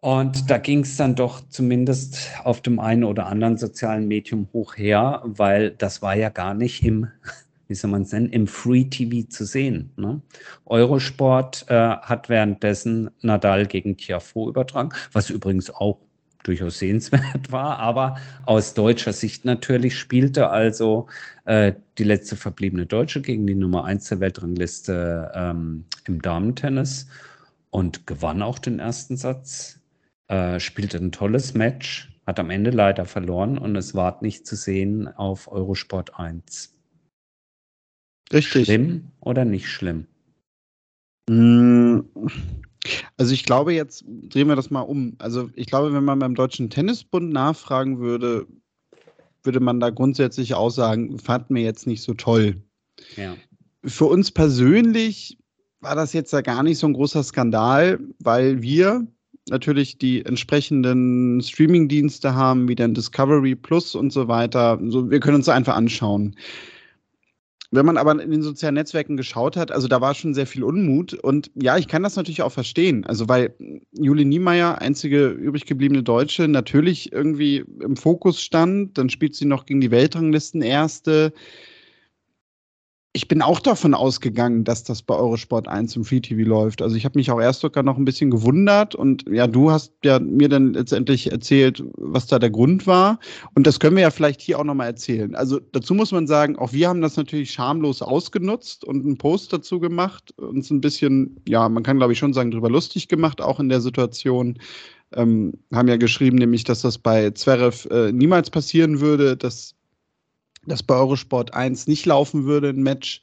Und 0.02 0.50
da 0.50 0.58
ging 0.58 0.80
es 0.80 0.96
dann 0.96 1.14
doch 1.14 1.48
zumindest 1.48 2.32
auf 2.42 2.60
dem 2.60 2.80
einen 2.80 3.04
oder 3.04 3.26
anderen 3.26 3.56
sozialen 3.56 4.08
Medium 4.08 4.48
hoch 4.52 4.76
her, 4.76 5.22
weil 5.24 5.70
das 5.70 6.02
war 6.02 6.16
ja 6.16 6.28
gar 6.28 6.54
nicht 6.54 6.82
im, 6.82 7.06
wie 7.68 7.76
soll 7.76 7.92
man 7.92 8.02
es 8.02 8.10
nennen, 8.10 8.30
im 8.30 8.48
Free 8.48 8.82
TV 8.82 9.28
zu 9.28 9.44
sehen. 9.44 9.92
Ne? 9.96 10.20
Eurosport 10.66 11.66
äh, 11.68 11.74
hat 11.74 12.28
währenddessen 12.28 13.12
Nadal 13.20 13.66
gegen 13.66 13.96
Tiafo 13.96 14.48
übertragen, 14.48 14.88
was 15.12 15.30
übrigens 15.30 15.70
auch 15.70 15.98
durchaus 16.42 16.80
sehenswert 16.80 17.52
war, 17.52 17.78
aber 17.78 18.16
aus 18.44 18.74
deutscher 18.74 19.12
Sicht 19.12 19.44
natürlich 19.44 19.96
spielte 19.96 20.50
also 20.50 21.06
äh, 21.44 21.74
die 21.98 22.04
letzte 22.04 22.34
verbliebene 22.34 22.86
Deutsche 22.86 23.22
gegen 23.22 23.46
die 23.46 23.54
Nummer 23.54 23.84
1 23.84 24.08
der 24.08 24.18
Weltrangliste 24.18 25.30
ähm, 25.32 25.84
im 26.08 26.20
Damentennis 26.20 27.06
und 27.70 28.04
gewann 28.08 28.42
auch 28.42 28.58
den 28.58 28.80
ersten 28.80 29.16
Satz 29.16 29.78
äh, 30.32 30.58
spielte 30.60 30.96
ein 30.96 31.12
tolles 31.12 31.52
Match, 31.52 32.10
hat 32.26 32.40
am 32.40 32.48
Ende 32.48 32.70
leider 32.70 33.04
verloren 33.04 33.58
und 33.58 33.76
es 33.76 33.94
war 33.94 34.18
nicht 34.22 34.46
zu 34.46 34.56
sehen 34.56 35.06
auf 35.08 35.46
Eurosport 35.46 36.18
1. 36.18 36.72
Richtig. 38.32 38.64
Schlimm 38.64 39.12
oder 39.20 39.44
nicht 39.44 39.68
schlimm? 39.68 40.06
Mm, 41.28 42.00
also 43.18 43.34
ich 43.34 43.44
glaube, 43.44 43.74
jetzt 43.74 44.06
drehen 44.06 44.48
wir 44.48 44.56
das 44.56 44.70
mal 44.70 44.80
um. 44.80 45.16
Also 45.18 45.50
ich 45.54 45.66
glaube, 45.66 45.92
wenn 45.92 46.04
man 46.04 46.18
beim 46.18 46.34
Deutschen 46.34 46.70
Tennisbund 46.70 47.30
nachfragen 47.30 47.98
würde, 47.98 48.46
würde 49.42 49.60
man 49.60 49.80
da 49.80 49.90
grundsätzlich 49.90 50.54
auch 50.54 50.70
sagen, 50.70 51.18
fand 51.18 51.50
mir 51.50 51.62
jetzt 51.62 51.86
nicht 51.86 52.02
so 52.02 52.14
toll. 52.14 52.62
Ja. 53.16 53.36
Für 53.84 54.06
uns 54.06 54.30
persönlich 54.30 55.36
war 55.80 55.94
das 55.94 56.14
jetzt 56.14 56.32
ja 56.32 56.40
gar 56.40 56.62
nicht 56.62 56.78
so 56.78 56.86
ein 56.86 56.94
großer 56.94 57.22
Skandal, 57.22 57.98
weil 58.18 58.62
wir 58.62 59.06
natürlich 59.48 59.98
die 59.98 60.24
entsprechenden 60.24 61.40
Streaming-Dienste 61.40 62.34
haben, 62.34 62.68
wie 62.68 62.74
dann 62.74 62.94
Discovery 62.94 63.54
Plus 63.54 63.94
und 63.94 64.12
so 64.12 64.28
weiter. 64.28 64.78
So, 64.86 65.10
wir 65.10 65.20
können 65.20 65.36
uns 65.36 65.48
einfach 65.48 65.74
anschauen. 65.76 66.36
wenn 67.74 67.86
man 67.86 67.96
aber 67.96 68.22
in 68.22 68.30
den 68.30 68.42
sozialen 68.42 68.74
Netzwerken 68.74 69.16
geschaut 69.16 69.56
hat, 69.56 69.72
also 69.72 69.88
da 69.88 70.00
war 70.02 70.14
schon 70.14 70.34
sehr 70.34 70.46
viel 70.46 70.62
Unmut. 70.62 71.14
Und 71.14 71.50
ja, 71.54 71.78
ich 71.78 71.88
kann 71.88 72.02
das 72.02 72.16
natürlich 72.16 72.42
auch 72.42 72.52
verstehen. 72.52 73.04
Also 73.06 73.28
weil 73.28 73.54
Juli 73.92 74.26
Niemeyer, 74.26 74.80
einzige 74.80 75.28
übrig 75.28 75.64
gebliebene 75.64 76.02
Deutsche, 76.02 76.48
natürlich 76.48 77.12
irgendwie 77.12 77.64
im 77.80 77.96
Fokus 77.96 78.42
stand. 78.42 78.98
Dann 78.98 79.08
spielt 79.08 79.34
sie 79.34 79.46
noch 79.46 79.64
gegen 79.64 79.80
die 79.80 79.90
Weltranglisten 79.90 80.60
Erste 80.60 81.32
ich 83.14 83.28
bin 83.28 83.42
auch 83.42 83.60
davon 83.60 83.92
ausgegangen, 83.92 84.64
dass 84.64 84.84
das 84.84 85.02
bei 85.02 85.14
Eurosport 85.14 85.68
1 85.68 85.96
im 85.96 86.04
Free 86.04 86.20
TV 86.20 86.48
läuft. 86.48 86.80
Also 86.80 86.96
ich 86.96 87.04
habe 87.04 87.18
mich 87.18 87.30
auch 87.30 87.40
erst 87.40 87.60
sogar 87.60 87.82
noch 87.82 87.98
ein 87.98 88.06
bisschen 88.06 88.30
gewundert 88.30 88.94
und 88.94 89.24
ja, 89.30 89.46
du 89.46 89.70
hast 89.70 89.92
ja 90.02 90.18
mir 90.18 90.48
dann 90.48 90.72
letztendlich 90.72 91.30
erzählt, 91.30 91.84
was 91.98 92.26
da 92.26 92.38
der 92.38 92.48
Grund 92.48 92.86
war. 92.86 93.18
Und 93.54 93.66
das 93.66 93.80
können 93.80 93.96
wir 93.96 94.02
ja 94.02 94.10
vielleicht 94.10 94.40
hier 94.40 94.58
auch 94.58 94.64
nochmal 94.64 94.86
erzählen. 94.86 95.34
Also 95.34 95.60
dazu 95.60 95.92
muss 95.92 96.10
man 96.10 96.26
sagen, 96.26 96.56
auch 96.56 96.72
wir 96.72 96.88
haben 96.88 97.02
das 97.02 97.18
natürlich 97.18 97.52
schamlos 97.52 98.00
ausgenutzt 98.00 98.82
und 98.82 99.04
einen 99.04 99.18
Post 99.18 99.52
dazu 99.52 99.78
gemacht, 99.78 100.32
uns 100.38 100.70
ein 100.70 100.80
bisschen, 100.80 101.36
ja, 101.46 101.68
man 101.68 101.82
kann 101.82 101.98
glaube 101.98 102.14
ich 102.14 102.18
schon 102.18 102.32
sagen, 102.32 102.50
drüber 102.50 102.70
lustig 102.70 103.08
gemacht, 103.08 103.42
auch 103.42 103.60
in 103.60 103.68
der 103.68 103.82
Situation. 103.82 104.58
Ähm, 105.14 105.52
haben 105.74 105.88
ja 105.88 105.96
geschrieben, 105.98 106.38
nämlich, 106.38 106.64
dass 106.64 106.80
das 106.80 106.96
bei 106.96 107.30
Zverev 107.32 107.86
äh, 107.90 108.10
niemals 108.12 108.48
passieren 108.48 109.00
würde, 109.00 109.36
dass 109.36 109.74
dass 110.66 110.82
bei 110.82 110.94
Eurosport 110.94 111.54
1 111.54 111.86
nicht 111.86 112.06
laufen 112.06 112.44
würde, 112.44 112.68
ein 112.68 112.82
Match. 112.82 113.22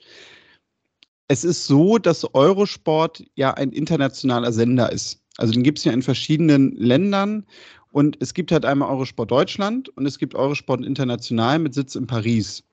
Es 1.27 1.43
ist 1.43 1.67
so, 1.67 1.97
dass 1.97 2.33
Eurosport 2.33 3.23
ja 3.35 3.53
ein 3.53 3.71
internationaler 3.71 4.51
Sender 4.51 4.91
ist. 4.91 5.21
Also 5.37 5.53
den 5.53 5.63
gibt 5.63 5.77
es 5.77 5.85
ja 5.85 5.93
in 5.93 6.01
verschiedenen 6.01 6.75
Ländern. 6.75 7.45
Und 7.91 8.17
es 8.19 8.33
gibt 8.33 8.51
halt 8.51 8.65
einmal 8.65 8.89
Eurosport 8.89 9.31
Deutschland 9.31 9.89
und 9.89 10.05
es 10.05 10.19
gibt 10.19 10.35
Eurosport 10.35 10.85
International 10.85 11.57
mit 11.57 11.73
Sitz 11.73 11.95
in 11.95 12.05
Paris. 12.05 12.63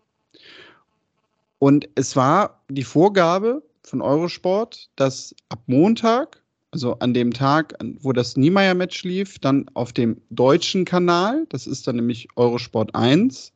Und 1.58 1.88
es 1.94 2.16
war 2.16 2.62
die 2.68 2.84
Vorgabe 2.84 3.62
von 3.82 4.02
Eurosport, 4.02 4.90
dass 4.96 5.34
ab 5.48 5.62
Montag, 5.66 6.42
also 6.72 6.98
an 6.98 7.14
dem 7.14 7.32
Tag, 7.32 7.74
wo 8.00 8.12
das 8.12 8.36
Niemeyer-Match 8.36 9.04
lief, 9.04 9.38
dann 9.38 9.70
auf 9.72 9.92
dem 9.92 10.20
deutschen 10.28 10.84
Kanal, 10.84 11.46
das 11.48 11.66
ist 11.66 11.86
dann 11.86 11.96
nämlich 11.96 12.28
Eurosport 12.36 12.94
1, 12.94 13.52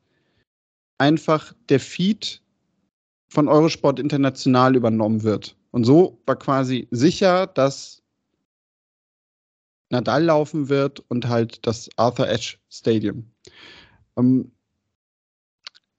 einfach 1.00 1.54
der 1.68 1.80
Feed 1.80 2.42
von 3.28 3.48
Eurosport 3.48 3.98
International 3.98 4.76
übernommen 4.76 5.22
wird. 5.22 5.56
Und 5.70 5.84
so 5.84 6.20
war 6.26 6.36
quasi 6.36 6.88
sicher, 6.90 7.46
dass 7.46 8.02
Nadal 9.88 10.24
laufen 10.24 10.68
wird 10.68 11.00
und 11.08 11.28
halt 11.28 11.66
das 11.66 11.88
Arthur 11.96 12.28
Ashe 12.28 12.58
Stadium. 12.68 13.30
Ähm, 14.16 14.52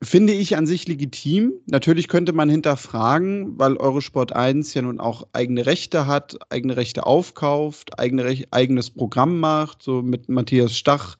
finde 0.03 0.34
ich 0.34 0.55
an 0.55 0.65
sich 0.67 0.88
legitim. 0.88 1.53
Natürlich 1.65 2.08
könnte 2.08 2.34
man 2.34 2.50
hinterfragen, 2.50 3.58
weil 3.60 3.77
Eurosport 3.77 4.34
1 4.34 4.74
ja 4.74 4.81
nun 4.81 5.00
auch 5.00 5.27
eigene 5.34 5.65
Rechte 5.65 6.08
hat, 6.08 6.38
eigene 6.50 6.77
Rechte 6.77 7.05
aufkauft, 7.05 8.00
eigene 8.00 8.25
Rech 8.25 8.48
eigenes 8.51 8.89
Programm 8.89 9.39
macht, 9.39 9.84
so 9.84 10.01
mit 10.01 10.29
Matthias 10.29 10.77
Stach 10.77 11.17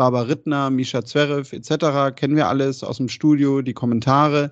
Barbara 0.00 0.22
Rittner, 0.22 0.70
Misha 0.70 1.04
Zverev 1.04 1.54
etc. 1.54 2.16
kennen 2.16 2.34
wir 2.34 2.48
alles 2.48 2.82
aus 2.82 2.96
dem 2.96 3.10
Studio, 3.10 3.60
die 3.60 3.74
Kommentare. 3.74 4.50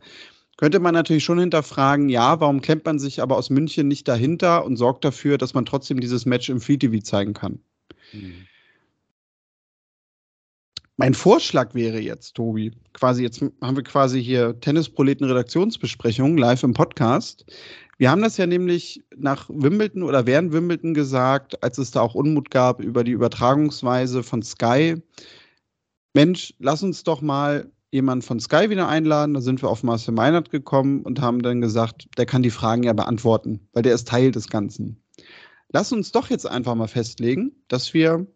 Könnte 0.59 0.79
man 0.79 0.93
natürlich 0.93 1.25
schon 1.25 1.39
hinterfragen, 1.39 2.11
ja, 2.11 2.39
warum 2.39 2.61
klemmt 2.61 2.85
man 2.85 2.99
sich 2.99 3.23
aber 3.23 3.39
aus 3.39 3.49
München 3.49 3.89
nicht 3.89 4.07
dahinter 4.07 4.67
und 4.67 4.77
sorgt 4.77 5.07
dafür, 5.07 5.39
dass 5.39 5.55
man 5.55 5.65
trotzdem 5.65 6.01
dieses 6.01 6.27
Match 6.27 6.51
im 6.51 6.61
Free 6.61 6.77
TV 6.77 6.99
zeigen 7.03 7.33
kann? 7.33 7.61
Mhm. 8.13 8.47
Mein 10.99 11.15
Vorschlag 11.15 11.75
wäre 11.75 11.99
jetzt, 11.99 12.35
Tobi, 12.35 12.73
quasi 12.93 13.23
jetzt 13.23 13.41
haben 13.63 13.77
wir 13.77 13.85
quasi 13.85 14.23
hier 14.23 14.61
Tennisproleten 14.61 15.27
Redaktionsbesprechung 15.27 16.37
live 16.37 16.63
im 16.63 16.75
Podcast. 16.75 17.47
Wir 17.99 18.13
haben 18.13 18.23
das 18.23 18.37
ja 18.37 18.47
nämlich 18.47 19.03
nach 19.17 19.49
Wimbledon 19.49 20.05
oder 20.05 20.25
während 20.25 20.53
Wimbledon 20.53 20.95
gesagt, 20.95 21.63
als 21.65 21.79
es 21.79 21.91
da 21.91 22.01
auch 22.01 22.15
Unmut 22.15 22.49
gab 22.51 22.81
über 22.81 23.03
die 23.03 23.11
Übertragungsweise 23.11 24.23
von 24.23 24.41
Sky. 24.43 25.03
Mensch, 26.15 26.55
lass 26.61 26.85
uns 26.85 27.03
doch 27.03 27.21
mal 27.21 27.73
jemanden 27.91 28.23
von 28.23 28.39
Sky 28.39 28.71
wieder 28.71 28.89
einladen. 28.89 29.35
Da 29.35 29.41
sind 29.41 29.63
wir 29.63 29.69
auf 29.69 29.83
Marcel 29.83 30.15
Meinert 30.15 30.51
gekommen 30.51 31.03
und 31.03 31.21
haben 31.21 31.43
dann 31.43 31.61
gesagt, 31.61 32.07
der 32.17 32.27
kann 32.27 32.45
die 32.45 32.51
Fragen 32.51 32.85
ja 32.85 32.93
beantworten, 32.93 33.69
weil 33.73 33.83
der 33.83 33.95
ist 33.95 34.07
Teil 34.07 34.31
des 34.31 34.49
Ganzen. 34.49 35.03
Lass 35.71 35.93
uns 35.93 36.13
doch 36.13 36.31
jetzt 36.31 36.47
einfach 36.47 36.77
mal 36.77 36.87
festlegen, 36.87 37.53
dass 37.67 37.93
wir 37.95 38.29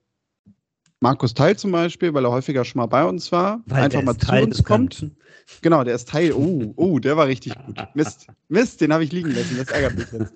Markus 1.02 1.34
Teil 1.34 1.56
zum 1.56 1.72
Beispiel, 1.72 2.14
weil 2.14 2.24
er 2.24 2.30
häufiger 2.30 2.64
schon 2.64 2.78
mal 2.78 2.86
bei 2.86 3.04
uns 3.04 3.32
war, 3.32 3.60
weil 3.66 3.82
einfach 3.82 4.02
mal 4.02 4.16
zu 4.16 4.26
Teil 4.26 4.44
uns 4.44 4.62
kommt. 4.62 5.00
Ganzen. 5.00 5.16
Genau, 5.60 5.82
der 5.82 5.96
ist 5.96 6.08
Teil. 6.08 6.32
Oh, 6.32 6.72
oh, 6.76 7.00
der 7.00 7.16
war 7.16 7.26
richtig 7.26 7.54
gut. 7.66 7.76
Mist, 7.94 8.28
Mist, 8.48 8.80
den 8.80 8.92
habe 8.92 9.02
ich 9.02 9.10
liegen 9.10 9.34
lassen. 9.34 9.56
Das 9.58 9.68
ärgert 9.68 9.96
mich 9.96 10.06
jetzt. 10.12 10.32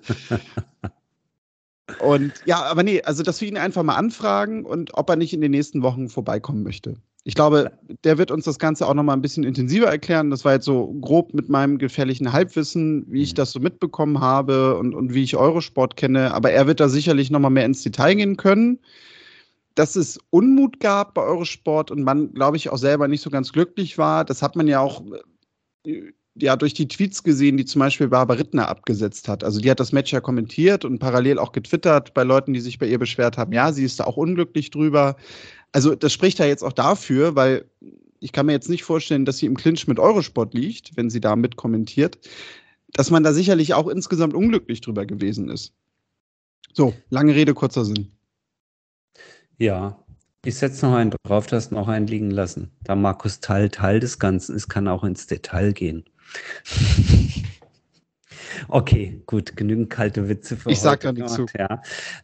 Und 2.01 2.33
ja, 2.45 2.63
aber 2.63 2.83
nee, 2.83 3.01
also 3.01 3.23
dass 3.23 3.39
wir 3.39 3.47
ihn 3.47 3.57
einfach 3.57 3.81
mal 3.81 3.95
anfragen 3.95 4.65
und 4.65 4.93
ob 4.93 5.09
er 5.09 5.15
nicht 5.15 5.33
in 5.33 5.39
den 5.39 5.51
nächsten 5.51 5.83
Wochen 5.83 6.09
vorbeikommen 6.09 6.63
möchte. 6.63 6.97
Ich 7.23 7.33
glaube, 7.33 7.71
der 8.03 8.17
wird 8.17 8.29
uns 8.29 8.43
das 8.43 8.59
Ganze 8.59 8.87
auch 8.87 8.93
noch 8.93 9.03
mal 9.03 9.13
ein 9.13 9.21
bisschen 9.21 9.45
intensiver 9.45 9.87
erklären. 9.87 10.29
Das 10.29 10.43
war 10.43 10.53
jetzt 10.53 10.65
so 10.65 10.93
grob 10.99 11.33
mit 11.33 11.47
meinem 11.47 11.77
gefährlichen 11.77 12.33
Halbwissen, 12.33 13.05
wie 13.09 13.21
ich 13.21 13.31
mhm. 13.31 13.35
das 13.35 13.51
so 13.51 13.61
mitbekommen 13.61 14.19
habe 14.19 14.77
und, 14.77 14.93
und 14.93 15.13
wie 15.13 15.23
ich 15.23 15.37
Eurosport 15.37 15.95
kenne. 15.95 16.33
Aber 16.33 16.51
er 16.51 16.67
wird 16.67 16.81
da 16.81 16.89
sicherlich 16.89 17.31
noch 17.31 17.39
mal 17.39 17.49
mehr 17.49 17.65
ins 17.65 17.83
Detail 17.83 18.15
gehen 18.15 18.35
können. 18.35 18.79
Dass 19.77 19.95
es 19.95 20.19
Unmut 20.31 20.79
gab 20.79 21.13
bei 21.13 21.21
Eurosport 21.21 21.91
und 21.91 22.01
man, 22.01 22.33
glaube 22.33 22.57
ich, 22.57 22.69
auch 22.69 22.79
selber 22.79 23.07
nicht 23.07 23.21
so 23.21 23.29
ganz 23.29 23.53
glücklich 23.53 23.99
war, 23.99 24.25
das 24.25 24.41
hat 24.41 24.55
man 24.55 24.67
ja 24.67 24.79
auch 24.79 25.03
äh, 25.85 26.13
ja, 26.41 26.55
durch 26.55 26.73
die 26.73 26.87
Tweets 26.87 27.21
gesehen, 27.21 27.57
die 27.57 27.65
zum 27.65 27.79
Beispiel 27.79 28.07
Barbara 28.07 28.39
Rittner 28.39 28.69
abgesetzt 28.69 29.27
hat. 29.27 29.43
Also 29.43 29.59
die 29.59 29.69
hat 29.69 29.79
das 29.79 29.91
Match 29.91 30.11
ja 30.11 30.19
kommentiert 30.19 30.83
und 30.83 30.97
parallel 30.97 31.37
auch 31.37 31.51
getwittert 31.51 32.15
bei 32.15 32.23
Leuten, 32.23 32.53
die 32.53 32.59
sich 32.59 32.79
bei 32.79 32.87
ihr 32.87 32.97
beschwert 32.97 33.37
haben. 33.37 33.53
Ja, 33.53 33.71
sie 33.71 33.83
ist 33.83 33.99
da 33.99 34.05
auch 34.05 34.17
unglücklich 34.17 34.71
drüber. 34.71 35.15
Also 35.73 35.93
das 35.93 36.11
spricht 36.11 36.39
ja 36.39 36.47
jetzt 36.47 36.63
auch 36.63 36.73
dafür, 36.73 37.35
weil 37.35 37.69
ich 38.19 38.31
kann 38.31 38.47
mir 38.47 38.53
jetzt 38.53 38.69
nicht 38.69 38.83
vorstellen, 38.83 39.25
dass 39.25 39.37
sie 39.37 39.45
im 39.45 39.57
Clinch 39.57 39.87
mit 39.87 39.99
Eurosport 39.99 40.55
liegt, 40.55 40.97
wenn 40.97 41.11
sie 41.11 41.21
da 41.21 41.35
mit 41.35 41.55
kommentiert, 41.55 42.17
dass 42.93 43.11
man 43.11 43.21
da 43.21 43.31
sicherlich 43.31 43.75
auch 43.75 43.87
insgesamt 43.87 44.33
unglücklich 44.33 44.81
drüber 44.81 45.05
gewesen 45.05 45.49
ist. 45.49 45.73
So, 46.73 46.93
lange 47.09 47.35
Rede, 47.35 47.53
kurzer 47.53 47.85
Sinn. 47.85 48.16
Ja, 49.59 49.97
ich 50.45 50.55
setze 50.55 50.85
noch 50.85 50.95
einen 50.95 51.11
drauf, 51.11 51.47
das 51.47 51.71
noch 51.71 51.87
einen 51.87 52.07
liegen 52.07 52.31
lassen. 52.31 52.71
Da 52.83 52.95
Markus 52.95 53.39
Teil 53.39 53.69
Teil 53.69 53.99
des 53.99 54.19
Ganzen 54.19 54.55
ist, 54.55 54.69
kann 54.69 54.87
auch 54.87 55.03
ins 55.03 55.27
Detail 55.27 55.73
gehen. 55.73 56.05
Okay, 58.67 59.21
gut, 59.25 59.55
genügend 59.55 59.89
kalte 59.89 60.29
Witze 60.29 60.57
für 60.57 60.69
Ich 60.69 60.79
sage 60.79 60.99
da 60.99 61.11
nichts 61.11 61.33
zu. 61.33 61.45
Ja. 61.57 61.81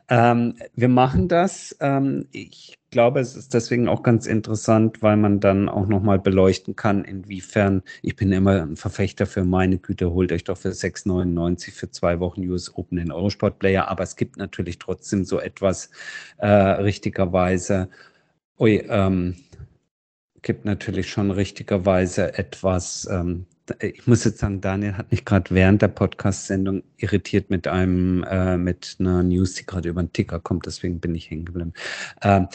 Ähm, 0.09 0.55
wir 0.75 0.89
machen 0.89 1.27
das. 1.27 1.75
Ähm, 1.79 2.27
ich 2.31 2.77
glaube, 2.93 3.19
es 3.19 3.35
ist 3.35 3.53
deswegen 3.53 3.89
auch 3.89 4.03
ganz 4.03 4.25
interessant, 4.25 5.01
weil 5.01 5.17
man 5.17 5.39
dann 5.39 5.67
auch 5.67 5.87
nochmal 5.87 6.19
beleuchten 6.19 6.75
kann, 6.75 7.03
inwiefern, 7.03 7.81
ich 8.01 8.15
bin 8.15 8.31
immer 8.31 8.61
ein 8.61 8.77
Verfechter 8.77 9.25
für 9.25 9.43
meine 9.43 9.79
Güte, 9.79 10.11
holt 10.11 10.31
euch 10.31 10.43
doch 10.43 10.57
für 10.57 10.69
6,99 10.69 11.71
für 11.71 11.89
zwei 11.89 12.19
Wochen 12.19 12.47
US 12.47 12.73
Open 12.75 12.99
in 12.99 13.11
Eurosport 13.11 13.59
Player, 13.59 13.87
aber 13.89 14.03
es 14.03 14.15
gibt 14.15 14.37
natürlich 14.37 14.79
trotzdem 14.79 15.25
so 15.25 15.39
etwas 15.39 15.89
äh, 16.37 16.47
richtigerweise, 16.47 17.89
ui, 18.59 18.77
ähm, 18.87 19.35
gibt 20.43 20.65
natürlich 20.65 21.09
schon 21.09 21.31
richtigerweise 21.31 22.37
etwas, 22.37 23.07
ähm, 23.09 23.47
ich 23.79 24.07
muss 24.07 24.23
jetzt 24.23 24.39
sagen, 24.39 24.61
Daniel 24.61 24.97
hat 24.97 25.11
mich 25.11 25.25
gerade 25.25 25.53
während 25.53 25.81
der 25.81 25.87
Podcast-Sendung 25.87 26.83
irritiert 26.97 27.49
mit 27.49 27.67
einem, 27.67 28.23
äh, 28.23 28.57
mit 28.57 28.97
einer 28.99 29.23
News, 29.23 29.55
die 29.55 29.65
gerade 29.65 29.89
über 29.89 30.03
den 30.03 30.11
Ticker 30.11 30.39
kommt, 30.39 30.65
deswegen 30.65 30.99
bin 30.99 31.15
ich 31.15 31.29
hängen 31.29 31.45
geblieben. 31.45 31.73
Ähm, 32.21 32.47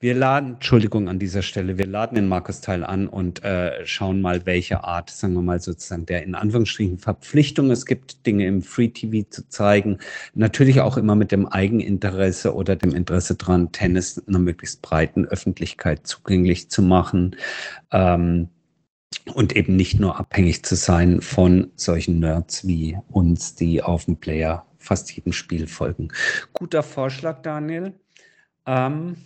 wir 0.00 0.14
laden, 0.14 0.54
Entschuldigung 0.54 1.08
an 1.08 1.18
dieser 1.18 1.42
Stelle, 1.42 1.76
wir 1.76 1.86
laden 1.86 2.14
den 2.14 2.28
Markus 2.28 2.60
Teil 2.60 2.84
an 2.84 3.08
und 3.08 3.42
äh, 3.42 3.84
schauen 3.84 4.20
mal, 4.20 4.46
welche 4.46 4.84
Art, 4.84 5.10
sagen 5.10 5.34
wir 5.34 5.42
mal 5.42 5.60
sozusagen, 5.60 6.06
der 6.06 6.22
in 6.22 6.36
Anführungsstrichen 6.36 6.98
Verpflichtung 6.98 7.72
es 7.72 7.84
gibt, 7.84 8.24
Dinge 8.24 8.46
im 8.46 8.62
Free 8.62 8.88
TV 8.88 9.28
zu 9.28 9.48
zeigen. 9.48 9.98
Natürlich 10.34 10.80
auch 10.82 10.98
immer 10.98 11.16
mit 11.16 11.32
dem 11.32 11.48
Eigeninteresse 11.48 12.54
oder 12.54 12.76
dem 12.76 12.94
Interesse 12.94 13.34
dran, 13.34 13.72
Tennis 13.72 14.22
einer 14.28 14.38
möglichst 14.38 14.82
breiten 14.82 15.24
Öffentlichkeit 15.24 16.06
zugänglich 16.06 16.70
zu 16.70 16.80
machen. 16.82 17.34
Ähm, 17.90 18.50
und 19.34 19.56
eben 19.56 19.76
nicht 19.76 20.00
nur 20.00 20.18
abhängig 20.18 20.64
zu 20.64 20.74
sein 20.74 21.20
von 21.20 21.70
solchen 21.76 22.20
Nerds 22.20 22.66
wie 22.66 22.98
uns, 23.10 23.54
die 23.54 23.82
auf 23.82 24.04
dem 24.06 24.16
Player 24.16 24.66
fast 24.78 25.10
jedem 25.12 25.32
Spiel 25.32 25.66
folgen. 25.66 26.08
Guter 26.52 26.82
Vorschlag, 26.82 27.42
Daniel. 27.42 27.92
Ähm, 28.66 29.16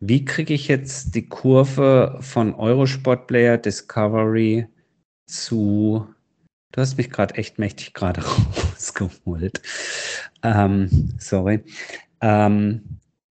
wie 0.00 0.24
kriege 0.24 0.54
ich 0.54 0.68
jetzt 0.68 1.14
die 1.14 1.26
Kurve 1.26 2.18
von 2.20 2.54
Eurosport 2.54 3.26
Player 3.26 3.56
Discovery 3.56 4.66
zu. 5.26 6.06
Du 6.72 6.80
hast 6.80 6.96
mich 6.96 7.10
gerade 7.10 7.34
echt 7.34 7.58
mächtig 7.58 7.94
gerade 7.94 8.22
rausgeholt. 8.24 9.60
Ähm, 10.42 11.14
sorry. 11.18 11.60
Ähm, 12.20 12.82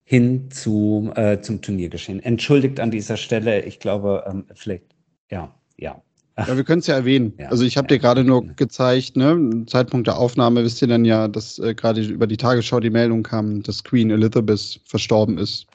hin 0.04 0.50
zu, 0.50 1.12
äh, 1.14 1.40
zum 1.40 1.62
Turniergeschehen. 1.62 2.20
Entschuldigt 2.20 2.78
an 2.78 2.90
dieser 2.90 3.16
Stelle, 3.16 3.62
ich 3.62 3.80
glaube, 3.80 4.24
ähm, 4.26 4.44
vielleicht 4.54 4.93
ja, 5.30 5.54
ja. 5.76 6.02
Ja, 6.37 6.56
wir 6.56 6.64
können 6.64 6.80
es 6.80 6.88
ja 6.88 6.96
erwähnen. 6.96 7.32
Ja, 7.38 7.48
also 7.50 7.64
ich 7.64 7.76
habe 7.76 7.87
ja, 7.87 7.96
dir 7.96 8.00
gerade 8.00 8.24
nur 8.24 8.44
gezeigt, 8.44 9.16
ne, 9.16 9.64
Zeitpunkt 9.66 10.08
der 10.08 10.18
Aufnahme 10.18 10.64
wisst 10.64 10.82
ihr 10.82 10.88
dann 10.88 11.04
ja, 11.04 11.28
dass 11.28 11.60
äh, 11.60 11.74
gerade 11.74 12.02
über 12.02 12.26
die 12.26 12.37
Tagesschau 12.37 12.80
die 12.80 12.90
Meldung 12.90 13.22
kam, 13.22 13.62
dass 13.62 13.84
Queen 13.84 14.10
Elizabeth 14.10 14.80
verstorben 14.84 15.38
ist. 15.38 15.66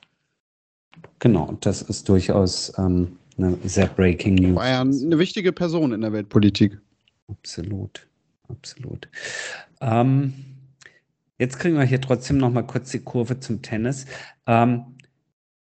Genau, 1.20 1.58
das 1.62 1.82
ist 1.82 2.10
durchaus 2.10 2.74
ähm, 2.78 3.18
eine 3.38 3.58
sehr 3.64 3.88
breaking 3.88 4.36
news. 4.36 4.56
War 4.56 4.68
ja 4.68 4.82
eine 4.82 5.18
wichtige 5.18 5.54
Person 5.54 5.94
in 5.94 6.02
der 6.02 6.12
Weltpolitik. 6.12 6.78
Absolut, 7.30 8.08
absolut. 8.50 9.08
Ähm, 9.80 10.34
jetzt 11.38 11.58
kriegen 11.58 11.76
wir 11.76 11.86
hier 11.86 12.02
trotzdem 12.02 12.38
noch 12.38 12.52
mal 12.52 12.64
kurz 12.64 12.92
die 12.92 13.00
Kurve 13.00 13.40
zum 13.40 13.62
Tennis. 13.62 14.06
Ähm, 14.46 14.98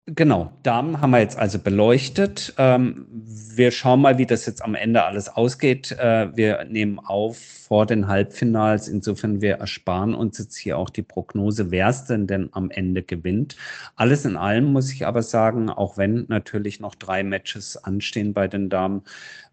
Genau, 0.06 0.52
Damen 0.64 1.00
haben 1.00 1.12
wir 1.12 1.20
jetzt 1.20 1.38
also 1.38 1.60
beleuchtet. 1.60 2.54
Ähm, 2.58 3.06
wir 3.08 3.70
schauen 3.70 4.00
mal, 4.00 4.18
wie 4.18 4.26
das 4.26 4.46
jetzt 4.46 4.60
am 4.64 4.74
Ende 4.74 5.04
alles 5.04 5.28
ausgeht. 5.28 5.92
Äh, 5.92 6.36
wir 6.36 6.64
nehmen 6.64 6.98
auf 6.98 7.38
vor 7.38 7.86
den 7.86 8.08
Halbfinals. 8.08 8.88
Insofern, 8.88 9.40
wir 9.40 9.58
ersparen 9.58 10.14
uns 10.14 10.38
jetzt 10.38 10.56
hier 10.56 10.76
auch 10.76 10.90
die 10.90 11.02
Prognose, 11.02 11.70
wer 11.70 11.86
es 11.88 12.04
denn 12.06 12.26
denn 12.26 12.48
am 12.50 12.68
Ende 12.72 13.04
gewinnt. 13.04 13.56
Alles 13.94 14.24
in 14.24 14.36
allem 14.36 14.72
muss 14.72 14.92
ich 14.92 15.06
aber 15.06 15.22
sagen, 15.22 15.70
auch 15.70 15.96
wenn 15.96 16.26
natürlich 16.28 16.80
noch 16.80 16.96
drei 16.96 17.22
Matches 17.22 17.76
anstehen 17.76 18.32
bei 18.34 18.48
den 18.48 18.70
Damen, 18.70 19.02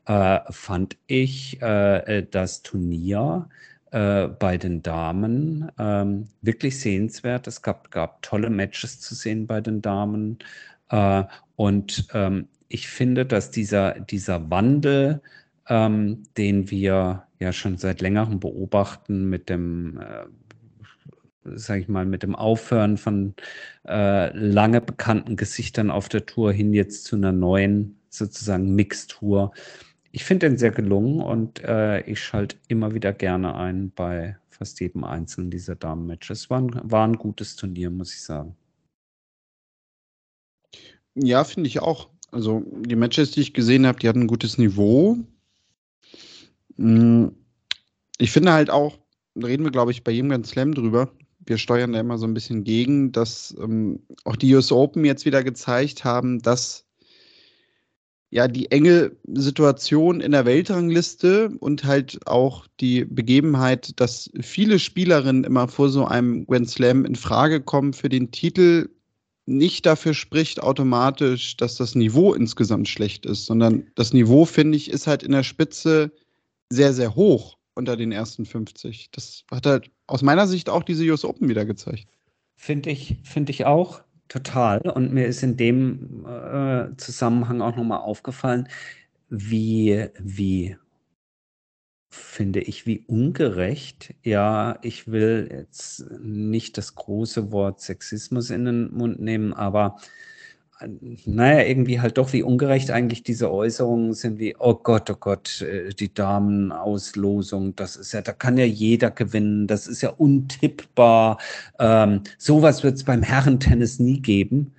äh, 0.05 0.39
fand 0.49 0.97
ich 1.05 1.61
äh, 1.61 2.25
das 2.31 2.63
Turnier 2.63 3.49
äh, 3.91 4.27
bei 4.27 4.57
den 4.57 4.81
Damen 4.83 5.71
ähm, 5.77 6.27
wirklich 6.41 6.79
sehenswert. 6.79 7.47
Es 7.47 7.61
gab, 7.61 7.91
gab 7.91 8.21
tolle 8.21 8.49
Matches 8.49 8.99
zu 8.99 9.15
sehen 9.15 9.47
bei 9.47 9.61
den 9.61 9.81
Damen. 9.81 10.39
Äh, 10.89 11.23
und 11.55 12.07
ähm, 12.13 12.47
ich 12.67 12.87
finde, 12.87 13.25
dass 13.25 13.51
dieser, 13.51 13.99
dieser 13.99 14.49
Wandel, 14.49 15.21
ähm, 15.67 16.23
den 16.37 16.69
wir 16.71 17.23
ja 17.39 17.53
schon 17.53 17.77
seit 17.77 18.01
längerem 18.01 18.39
beobachten 18.39 19.29
mit 19.29 19.49
dem 19.49 19.99
äh, 19.99 20.25
sage 21.55 21.81
ich 21.81 21.87
mal, 21.87 22.05
mit 22.05 22.23
dem 22.23 22.35
Aufhören 22.35 22.97
von 22.97 23.33
äh, 23.87 24.35
lange 24.37 24.81
bekannten 24.81 25.35
Gesichtern 25.35 25.89
auf 25.89 26.09
der 26.09 26.25
Tour 26.25 26.51
hin 26.51 26.73
jetzt 26.73 27.05
zu 27.05 27.15
einer 27.15 27.31
neuen 27.31 27.99
sozusagen 28.09 28.75
Mixtour, 28.75 29.51
ich 30.11 30.23
finde 30.23 30.49
den 30.49 30.57
sehr 30.57 30.71
gelungen 30.71 31.21
und 31.21 31.63
äh, 31.63 32.01
ich 32.01 32.21
schalte 32.21 32.57
immer 32.67 32.93
wieder 32.93 33.13
gerne 33.13 33.55
ein 33.55 33.91
bei 33.91 34.37
fast 34.49 34.79
jedem 34.79 35.03
einzelnen 35.03 35.51
dieser 35.51 35.75
Damen-Matches. 35.75 36.49
War, 36.49 36.67
war 36.83 37.07
ein 37.07 37.17
gutes 37.17 37.55
Turnier, 37.55 37.89
muss 37.89 38.13
ich 38.13 38.23
sagen. 38.23 38.55
Ja, 41.15 41.43
finde 41.43 41.67
ich 41.67 41.79
auch. 41.79 42.09
Also 42.31 42.63
die 42.85 42.95
Matches, 42.95 43.31
die 43.31 43.41
ich 43.41 43.53
gesehen 43.53 43.85
habe, 43.85 43.99
die 43.99 44.07
hatten 44.07 44.21
ein 44.21 44.27
gutes 44.27 44.57
Niveau. 44.57 45.17
Hm, 46.77 47.31
ich 48.17 48.31
finde 48.31 48.51
halt 48.51 48.69
auch, 48.69 48.99
reden 49.35 49.63
wir, 49.63 49.71
glaube 49.71 49.91
ich, 49.91 50.03
bei 50.03 50.11
jedem 50.11 50.29
ganz 50.29 50.49
Slam 50.49 50.73
drüber. 50.73 51.11
Wir 51.45 51.57
steuern 51.57 51.93
da 51.93 51.99
immer 51.99 52.17
so 52.17 52.27
ein 52.27 52.33
bisschen 52.33 52.63
gegen, 52.63 53.11
dass 53.11 53.55
ähm, 53.59 54.01
auch 54.25 54.35
die 54.35 54.53
US 54.53 54.71
Open 54.71 55.05
jetzt 55.05 55.25
wieder 55.25 55.43
gezeigt 55.43 56.03
haben, 56.03 56.39
dass 56.39 56.85
ja 58.31 58.47
die 58.47 58.71
enge 58.71 59.11
Situation 59.33 60.21
in 60.21 60.31
der 60.31 60.45
Weltrangliste 60.45 61.49
und 61.59 61.83
halt 61.83 62.19
auch 62.27 62.67
die 62.79 63.05
Begebenheit, 63.05 63.99
dass 63.99 64.29
viele 64.39 64.79
Spielerinnen 64.79 65.43
immer 65.43 65.67
vor 65.67 65.89
so 65.89 66.05
einem 66.05 66.45
Grand 66.45 66.69
Slam 66.69 67.05
in 67.05 67.15
Frage 67.15 67.61
kommen 67.61 67.93
für 67.93 68.09
den 68.09 68.31
Titel, 68.31 68.89
nicht 69.49 69.87
dafür 69.87 70.13
spricht 70.13 70.61
automatisch, 70.61 71.57
dass 71.57 71.75
das 71.75 71.95
Niveau 71.95 72.33
insgesamt 72.35 72.87
schlecht 72.87 73.25
ist, 73.25 73.45
sondern 73.45 73.87
das 73.95 74.13
Niveau, 74.13 74.45
finde 74.45 74.77
ich, 74.77 74.91
ist 74.91 75.07
halt 75.07 75.23
in 75.23 75.31
der 75.31 75.43
Spitze 75.43 76.11
sehr, 76.69 76.93
sehr 76.93 77.15
hoch 77.15 77.57
unter 77.73 77.97
den 77.97 78.11
ersten 78.11 78.45
50. 78.45 79.09
Das 79.11 79.43
hat 79.49 79.65
halt 79.65 79.89
aus 80.05 80.21
meiner 80.21 80.47
Sicht 80.47 80.69
auch 80.69 80.83
diese 80.83 81.03
US 81.05 81.25
Open 81.25 81.49
wieder 81.49 81.65
gezeigt. 81.65 82.07
Finde 82.55 82.91
ich, 82.91 83.17
finde 83.23 83.51
ich 83.51 83.65
auch. 83.65 84.03
Total. 84.29 84.79
Und 84.81 85.11
mir 85.11 85.25
ist 85.27 85.41
in 85.43 85.57
dem 85.57 86.25
äh, 86.25 86.95
Zusammenhang 86.97 87.61
auch 87.61 87.75
nochmal 87.75 87.99
aufgefallen, 87.99 88.67
wie, 89.29 90.07
wie, 90.19 90.77
finde 92.11 92.61
ich, 92.61 92.85
wie 92.85 93.05
ungerecht, 93.07 94.13
ja, 94.23 94.77
ich 94.83 95.07
will 95.07 95.49
jetzt 95.51 96.05
nicht 96.21 96.77
das 96.77 96.93
große 96.93 97.51
Wort 97.51 97.81
Sexismus 97.81 98.51
in 98.51 98.65
den 98.65 98.93
Mund 98.93 99.19
nehmen, 99.19 99.53
aber 99.53 99.97
naja, 101.25 101.63
irgendwie 101.63 101.99
halt 101.99 102.17
doch, 102.17 102.31
wie 102.31 102.43
ungerecht 102.43 102.91
eigentlich 102.91 103.23
diese 103.23 103.51
Äußerungen 103.51 104.13
sind, 104.13 104.39
wie, 104.39 104.55
oh 104.57 104.75
Gott, 104.75 105.09
oh 105.09 105.15
Gott, 105.19 105.61
äh, 105.61 105.89
die 105.89 106.13
Damenauslosung, 106.13 107.75
das 107.75 107.95
ist 107.95 108.13
ja, 108.13 108.21
da 108.21 108.31
kann 108.31 108.57
ja 108.57 108.65
jeder 108.65 109.11
gewinnen, 109.11 109.67
das 109.67 109.87
ist 109.87 110.01
ja 110.01 110.09
untippbar. 110.09 111.37
Ähm, 111.79 112.21
sowas 112.37 112.83
wird 112.83 112.95
es 112.95 113.03
beim 113.03 113.23
Herrentennis 113.23 113.99
nie 113.99 114.21
geben, 114.21 114.73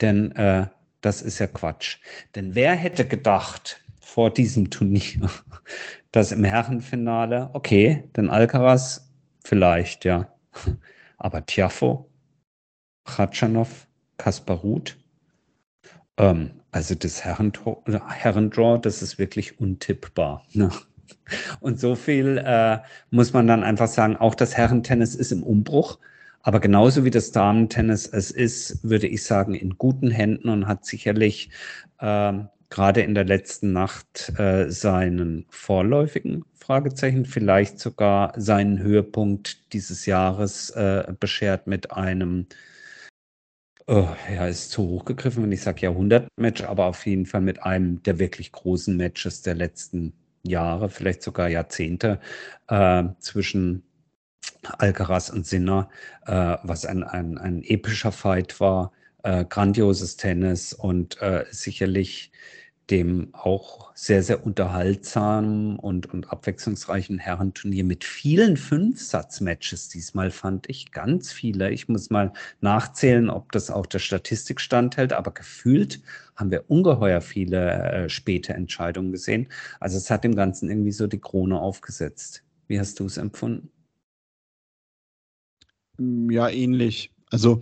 denn 0.00 0.32
äh, 0.32 0.66
das 1.00 1.22
ist 1.22 1.38
ja 1.38 1.46
Quatsch. 1.46 1.98
Denn 2.34 2.54
wer 2.54 2.74
hätte 2.74 3.06
gedacht 3.06 3.80
vor 4.00 4.30
diesem 4.30 4.68
Turnier, 4.70 5.30
dass 6.12 6.32
im 6.32 6.44
Herrenfinale, 6.44 7.50
okay, 7.54 8.04
denn 8.16 8.28
Alcaraz 8.28 9.10
vielleicht, 9.44 10.04
ja, 10.04 10.30
aber 11.16 11.46
Tiafo, 11.46 12.10
Khachanov, 13.04 13.86
Kaspar 14.18 14.58
Ruth, 14.58 14.98
ähm, 16.18 16.50
also 16.70 16.94
das 16.94 17.24
Herrendraw, 17.24 18.78
das 18.78 19.02
ist 19.02 19.18
wirklich 19.18 19.58
untippbar. 19.60 20.44
Ne? 20.52 20.70
Und 21.60 21.80
so 21.80 21.94
viel 21.94 22.42
äh, 22.44 22.78
muss 23.10 23.32
man 23.32 23.46
dann 23.46 23.64
einfach 23.64 23.88
sagen, 23.88 24.16
auch 24.16 24.34
das 24.34 24.56
Herrentennis 24.56 25.14
ist 25.14 25.32
im 25.32 25.42
Umbruch. 25.42 25.98
Aber 26.42 26.60
genauso 26.60 27.04
wie 27.04 27.10
das 27.10 27.32
Damentennis 27.32 28.06
es 28.06 28.30
ist, 28.30 28.88
würde 28.88 29.06
ich 29.06 29.24
sagen, 29.24 29.54
in 29.54 29.76
guten 29.76 30.10
Händen 30.10 30.48
und 30.48 30.66
hat 30.66 30.84
sicherlich 30.84 31.50
äh, 31.98 32.32
gerade 32.70 33.00
in 33.00 33.14
der 33.14 33.24
letzten 33.24 33.72
Nacht 33.72 34.32
äh, 34.38 34.70
seinen 34.70 35.46
vorläufigen 35.48 36.44
Fragezeichen, 36.54 37.24
vielleicht 37.24 37.78
sogar 37.78 38.32
seinen 38.36 38.78
Höhepunkt 38.78 39.72
dieses 39.72 40.06
Jahres 40.06 40.70
äh, 40.70 41.12
beschert 41.18 41.66
mit 41.66 41.92
einem 41.92 42.46
Oh, 43.90 44.06
ja, 44.30 44.46
ist 44.46 44.70
zu 44.70 44.82
hoch 44.82 45.06
gegriffen, 45.06 45.42
wenn 45.42 45.52
ich 45.52 45.62
sage 45.62 45.80
Jahrhundert-Match, 45.80 46.62
aber 46.62 46.84
auf 46.86 47.06
jeden 47.06 47.24
Fall 47.24 47.40
mit 47.40 47.62
einem 47.62 48.02
der 48.02 48.18
wirklich 48.18 48.52
großen 48.52 48.94
Matches 48.94 49.40
der 49.40 49.54
letzten 49.54 50.12
Jahre, 50.42 50.90
vielleicht 50.90 51.22
sogar 51.22 51.48
Jahrzehnte 51.48 52.20
äh, 52.68 53.04
zwischen 53.18 53.82
Alcaraz 54.78 55.30
und 55.30 55.46
Sinner, 55.46 55.88
äh, 56.26 56.56
was 56.62 56.84
ein, 56.84 57.02
ein, 57.02 57.38
ein 57.38 57.62
epischer 57.62 58.12
Fight 58.12 58.60
war, 58.60 58.92
äh, 59.22 59.46
grandioses 59.46 60.16
Tennis 60.18 60.74
und 60.74 61.20
äh, 61.22 61.46
sicherlich 61.50 62.30
dem 62.90 63.28
auch 63.34 63.94
sehr, 63.94 64.22
sehr 64.22 64.46
unterhaltsamen 64.46 65.78
und, 65.78 66.12
und 66.12 66.32
abwechslungsreichen 66.32 67.18
Herrenturnier 67.18 67.84
mit 67.84 68.04
vielen 68.04 68.56
Fünfsatz-Matches. 68.56 69.90
Diesmal 69.90 70.30
fand 70.30 70.68
ich 70.70 70.90
ganz 70.90 71.32
viele. 71.32 71.70
Ich 71.70 71.88
muss 71.88 72.08
mal 72.08 72.32
nachzählen, 72.60 73.28
ob 73.28 73.52
das 73.52 73.70
auch 73.70 73.86
der 73.86 73.98
Statistik 73.98 74.60
standhält, 74.60 75.12
aber 75.12 75.32
gefühlt 75.32 76.00
haben 76.34 76.50
wir 76.50 76.70
ungeheuer 76.70 77.20
viele 77.20 77.70
äh, 77.72 78.08
späte 78.08 78.54
Entscheidungen 78.54 79.12
gesehen. 79.12 79.48
Also 79.80 79.98
es 79.98 80.10
hat 80.10 80.24
dem 80.24 80.34
Ganzen 80.34 80.70
irgendwie 80.70 80.92
so 80.92 81.06
die 81.06 81.20
Krone 81.20 81.60
aufgesetzt. 81.60 82.42
Wie 82.68 82.80
hast 82.80 83.00
du 83.00 83.06
es 83.06 83.18
empfunden? 83.18 83.70
Ja, 85.98 86.48
ähnlich. 86.48 87.12
Also 87.30 87.60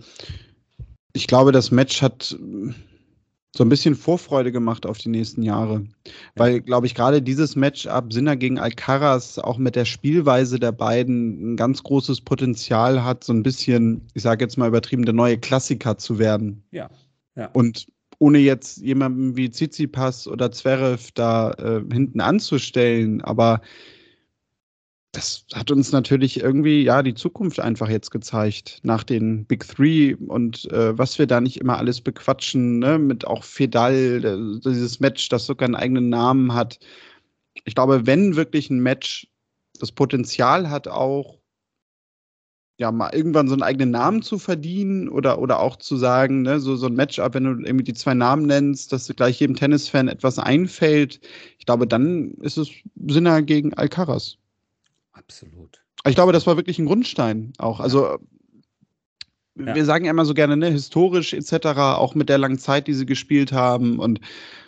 ich 1.13 1.27
glaube, 1.27 1.51
das 1.51 1.71
Match 1.71 2.01
hat 2.01 2.37
so 3.57 3.63
ein 3.63 3.69
bisschen 3.69 3.95
Vorfreude 3.95 4.51
gemacht 4.51 4.85
auf 4.85 4.99
die 4.99 5.09
nächsten 5.09 5.41
Jahre. 5.41 5.83
Weil, 6.35 6.61
glaube 6.61 6.85
ich, 6.85 6.93
gerade 6.93 7.23
dieses 7.23 7.55
Matchup 7.55 8.13
Sinner 8.13 8.35
gegen 8.35 8.59
Alcaraz 8.59 9.39
auch 9.39 9.57
mit 9.57 9.75
der 9.75 9.85
Spielweise 9.85 10.59
der 10.59 10.71
beiden 10.71 11.53
ein 11.53 11.55
ganz 11.57 11.81
großes 11.81 12.21
Potenzial 12.21 13.03
hat, 13.03 13.23
so 13.23 13.33
ein 13.33 13.41
bisschen, 13.41 14.05
ich 14.13 14.21
sage 14.21 14.45
jetzt 14.45 14.57
mal 14.57 14.67
übertrieben, 14.67 15.05
der 15.05 15.15
neue 15.15 15.39
Klassiker 15.39 15.97
zu 15.97 16.19
werden. 16.19 16.63
Ja. 16.71 16.89
ja. 17.35 17.49
Und 17.53 17.87
ohne 18.19 18.37
jetzt 18.37 18.77
jemanden 18.77 19.35
wie 19.35 19.49
Tsitsipas 19.49 20.27
oder 20.27 20.51
Zverev 20.51 21.09
da 21.15 21.51
äh, 21.53 21.81
hinten 21.91 22.21
anzustellen, 22.21 23.21
aber 23.21 23.61
das 25.17 25.45
hat 25.51 25.71
uns 25.71 25.91
natürlich 25.91 26.41
irgendwie 26.41 26.83
ja 26.83 27.01
die 27.01 27.15
Zukunft 27.15 27.59
einfach 27.59 27.89
jetzt 27.89 28.11
gezeigt 28.11 28.79
nach 28.83 29.03
den 29.03 29.45
Big 29.45 29.67
Three 29.67 30.13
und 30.13 30.71
äh, 30.71 30.95
was 30.95 31.17
wir 31.17 31.25
da 31.25 31.41
nicht 31.41 31.57
immer 31.59 31.77
alles 31.79 32.01
bequatschen, 32.01 32.77
ne? 32.77 32.99
mit 32.99 33.25
auch 33.25 33.43
Fedal, 33.43 34.23
äh, 34.23 34.59
dieses 34.63 34.99
Match, 34.99 35.27
das 35.29 35.47
sogar 35.47 35.65
einen 35.65 35.75
eigenen 35.75 36.09
Namen 36.09 36.53
hat. 36.53 36.77
Ich 37.65 37.73
glaube, 37.73 38.05
wenn 38.05 38.35
wirklich 38.35 38.69
ein 38.69 38.79
Match 38.79 39.27
das 39.79 39.91
Potenzial 39.91 40.69
hat, 40.69 40.87
auch 40.87 41.39
ja, 42.79 42.91
mal 42.91 43.09
irgendwann 43.11 43.47
so 43.47 43.55
einen 43.55 43.63
eigenen 43.63 43.89
Namen 43.89 44.21
zu 44.21 44.37
verdienen 44.37 45.09
oder, 45.09 45.39
oder 45.39 45.61
auch 45.61 45.77
zu 45.77 45.97
sagen, 45.97 46.43
ne, 46.43 46.59
so, 46.59 46.75
so 46.75 46.85
ein 46.85 46.93
Matchup, 46.93 47.33
wenn 47.33 47.45
du 47.45 47.65
irgendwie 47.65 47.85
die 47.85 47.95
zwei 47.95 48.13
Namen 48.13 48.45
nennst, 48.45 48.93
dass 48.93 49.07
gleich 49.15 49.39
jedem 49.39 49.55
Tennisfan 49.55 50.09
etwas 50.09 50.37
einfällt. 50.37 51.19
Ich 51.57 51.65
glaube, 51.65 51.87
dann 51.87 52.35
ist 52.41 52.57
es 52.57 52.69
Sinner 53.07 53.41
gegen 53.41 53.73
Alcaraz. 53.73 54.37
Absolut. 55.17 55.83
Ich 56.05 56.15
glaube, 56.15 56.31
das 56.31 56.47
war 56.47 56.57
wirklich 56.57 56.79
ein 56.79 56.85
Grundstein 56.85 57.53
auch. 57.57 57.79
Also, 57.79 58.17
ja. 59.55 59.75
wir 59.75 59.85
sagen 59.85 60.05
ja 60.05 60.11
immer 60.11 60.25
so 60.25 60.33
gerne, 60.33 60.55
ne, 60.55 60.69
historisch 60.69 61.33
etc., 61.33 61.65
auch 61.77 62.15
mit 62.15 62.29
der 62.29 62.37
langen 62.37 62.59
Zeit, 62.59 62.87
die 62.87 62.93
sie 62.93 63.05
gespielt 63.05 63.51
haben 63.51 63.99
und 63.99 64.19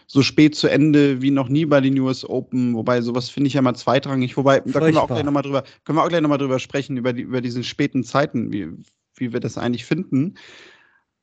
so 0.08 0.24
spät 0.24 0.56
zu 0.56 0.68
Ende 0.68 1.22
wie 1.22 1.30
noch 1.30 1.50
nie 1.50 1.66
bei 1.66 1.82
den 1.82 1.98
US 2.00 2.28
Open, 2.28 2.74
wobei 2.74 3.02
sowas 3.02 3.30
finde 3.30 3.48
ich 3.48 3.54
ja 3.54 3.62
mal 3.62 3.76
zweitrangig. 3.76 4.36
Wobei, 4.38 4.62
Furchtbar. 4.62 4.74
da 4.74 4.80
können 4.80 4.96
wir 4.96 5.04
auch 5.04 5.08
gleich 5.08 5.24
nochmal 5.24 5.44
drüber, 5.44 5.64
können 5.86 5.98
wir 5.98 6.04
auch 6.04 6.10
gleich 6.10 6.22
nochmal 6.22 6.40
drüber 6.40 6.58
sprechen, 6.58 6.98
über, 6.98 7.14
die, 7.14 7.22
über 7.22 7.42
diese 7.42 7.64
späten 7.64 8.04
Zeiten, 8.04 8.52
wie, 8.52 8.70
wie 9.16 9.34
wir 9.34 9.40
das 9.40 9.60
eigentlich 9.60 9.86
finden. 9.86 10.36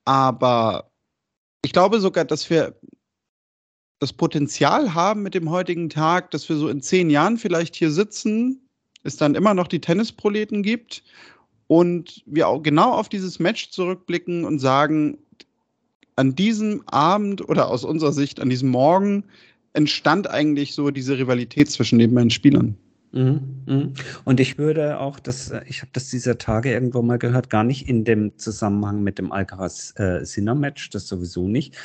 Aber 0.04 0.92
ich 1.64 1.72
glaube 1.72 1.98
sogar, 1.98 2.24
dass 2.24 2.48
wir 2.48 2.78
das 3.98 4.12
Potenzial 4.12 4.94
haben 4.94 5.22
mit 5.22 5.34
dem 5.34 5.50
heutigen 5.50 5.88
Tag, 5.88 6.30
dass 6.30 6.48
wir 6.48 6.56
so 6.56 6.68
in 6.68 6.80
zehn 6.80 7.10
Jahren 7.10 7.38
vielleicht 7.38 7.74
hier 7.74 7.90
sitzen, 7.90 8.65
es 9.06 9.16
dann 9.16 9.34
immer 9.34 9.54
noch 9.54 9.68
die 9.68 9.80
Tennisproleten 9.80 10.62
gibt 10.62 11.02
und 11.66 12.22
wir 12.26 12.48
auch 12.48 12.62
genau 12.62 12.92
auf 12.92 13.08
dieses 13.08 13.38
Match 13.38 13.70
zurückblicken 13.70 14.44
und 14.44 14.58
sagen, 14.58 15.18
an 16.16 16.34
diesem 16.34 16.82
Abend 16.86 17.46
oder 17.48 17.68
aus 17.68 17.84
unserer 17.84 18.12
Sicht 18.12 18.40
an 18.40 18.48
diesem 18.48 18.70
Morgen 18.70 19.24
entstand 19.74 20.28
eigentlich 20.30 20.74
so 20.74 20.90
diese 20.90 21.18
Rivalität 21.18 21.70
zwischen 21.70 21.98
den 21.98 22.14
beiden 22.14 22.30
Spielern. 22.30 22.76
Mhm, 23.12 23.62
mhm. 23.66 23.94
Und 24.24 24.40
ich 24.40 24.58
würde 24.58 24.98
auch, 24.98 25.18
das, 25.20 25.50
äh, 25.50 25.62
ich 25.66 25.80
habe 25.80 25.90
das 25.92 26.10
dieser 26.10 26.38
Tage 26.38 26.72
irgendwo 26.72 27.02
mal 27.02 27.18
gehört, 27.18 27.50
gar 27.50 27.64
nicht 27.64 27.88
in 27.88 28.04
dem 28.04 28.36
Zusammenhang 28.38 29.02
mit 29.02 29.18
dem 29.18 29.32
Alcaraz-Sinner-Match, 29.32 30.86
äh, 30.86 30.90
das 30.92 31.08
sowieso 31.08 31.48
nicht. 31.48 31.76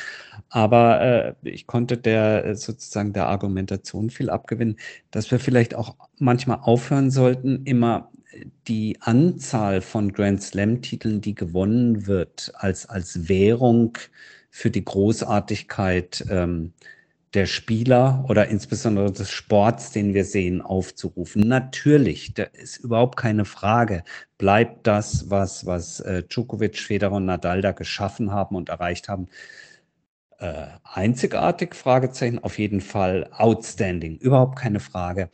Aber 0.49 1.01
äh, 1.01 1.33
ich 1.43 1.67
konnte 1.67 1.97
der 1.97 2.45
äh, 2.45 2.55
sozusagen 2.55 3.13
der 3.13 3.27
Argumentation 3.27 4.09
viel 4.09 4.29
abgewinnen, 4.29 4.77
dass 5.11 5.31
wir 5.31 5.39
vielleicht 5.39 5.75
auch 5.75 5.95
manchmal 6.19 6.59
aufhören 6.61 7.11
sollten, 7.11 7.63
immer 7.65 8.11
die 8.67 8.97
Anzahl 9.01 9.81
von 9.81 10.13
Grand 10.13 10.41
Slam-Titeln, 10.41 11.21
die 11.21 11.35
gewonnen 11.35 12.07
wird, 12.07 12.51
als, 12.55 12.87
als 12.87 13.27
Währung 13.29 13.97
für 14.49 14.69
die 14.69 14.83
Großartigkeit 14.83 16.25
ähm, 16.29 16.73
der 17.33 17.45
Spieler 17.45 18.25
oder 18.27 18.47
insbesondere 18.49 19.11
des 19.11 19.29
Sports, 19.31 19.91
den 19.91 20.13
wir 20.13 20.25
sehen, 20.25 20.61
aufzurufen. 20.61 21.47
Natürlich, 21.47 22.33
da 22.33 22.43
ist 22.43 22.77
überhaupt 22.77 23.17
keine 23.17 23.45
Frage, 23.45 24.03
bleibt 24.37 24.85
das, 24.85 25.29
was, 25.29 25.65
was 25.65 26.01
äh, 26.01 26.23
Djokovic, 26.23 26.77
Federer 26.77 27.13
und 27.13 27.25
Nadal 27.25 27.61
da 27.61 27.71
geschaffen 27.71 28.31
haben 28.31 28.55
und 28.55 28.69
erreicht 28.69 29.07
haben, 29.07 29.27
äh, 30.39 30.65
einzigartig, 30.83 31.75
Fragezeichen, 31.75 32.39
auf 32.39 32.57
jeden 32.57 32.81
Fall 32.81 33.29
outstanding, 33.31 34.17
überhaupt 34.17 34.57
keine 34.57 34.79
Frage. 34.79 35.29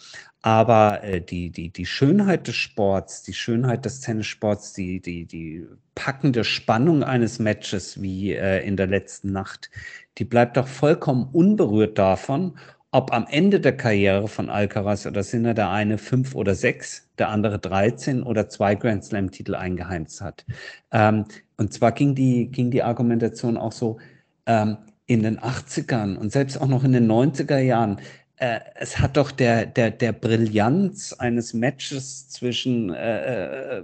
Aber 0.47 1.03
äh, 1.03 1.19
die, 1.19 1.49
die, 1.49 1.71
die 1.73 1.85
Schönheit 1.85 2.47
des 2.47 2.55
Sports, 2.55 3.21
die 3.21 3.33
Schönheit 3.33 3.83
des 3.83 3.99
Tennissports, 3.99 4.71
die, 4.71 5.01
die, 5.01 5.25
die 5.25 5.67
packende 5.93 6.45
Spannung 6.45 7.03
eines 7.03 7.37
Matches 7.37 8.01
wie 8.01 8.31
äh, 8.31 8.65
in 8.65 8.77
der 8.77 8.87
letzten 8.87 9.33
Nacht, 9.33 9.69
die 10.17 10.23
bleibt 10.23 10.55
doch 10.55 10.69
vollkommen 10.69 11.27
unberührt 11.33 11.97
davon, 11.97 12.57
ob 12.91 13.11
am 13.11 13.27
Ende 13.29 13.59
der 13.59 13.75
Karriere 13.75 14.29
von 14.29 14.49
Alcaraz 14.49 15.05
oder 15.05 15.21
Sinner 15.21 15.53
der 15.53 15.69
eine 15.69 15.97
fünf 15.97 16.33
oder 16.33 16.55
sechs, 16.55 17.09
der 17.17 17.27
andere 17.27 17.59
13 17.59 18.23
oder 18.23 18.47
zwei 18.47 18.75
Grand 18.75 19.03
Slam-Titel 19.03 19.53
eingeheimst 19.53 20.21
hat. 20.21 20.45
Ähm, 20.93 21.25
und 21.57 21.73
zwar 21.73 21.91
ging 21.91 22.15
die, 22.15 22.47
ging 22.49 22.71
die 22.71 22.83
Argumentation 22.83 23.57
auch 23.57 23.73
so, 23.73 23.97
ähm, 24.45 24.77
in 25.07 25.23
den 25.23 25.39
80ern 25.39 26.15
und 26.15 26.31
selbst 26.31 26.61
auch 26.61 26.67
noch 26.67 26.85
in 26.85 26.93
den 26.93 27.09
90er 27.09 27.59
Jahren, 27.59 27.99
äh, 28.37 28.59
es 28.75 28.99
hat 28.99 29.17
doch 29.17 29.31
der, 29.31 29.65
der, 29.65 29.91
der 29.91 30.11
Brillanz 30.13 31.13
eines 31.13 31.53
Matches 31.53 32.29
zwischen 32.29 32.93
äh, 32.93 33.79
äh, 33.79 33.83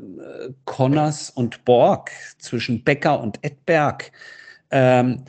Connors 0.66 1.30
und 1.32 1.66
Borg, 1.66 2.12
zwischen 2.38 2.84
Becker 2.84 3.20
und 3.20 3.40
Edberg, 3.44 4.12
ähm, 4.72 5.26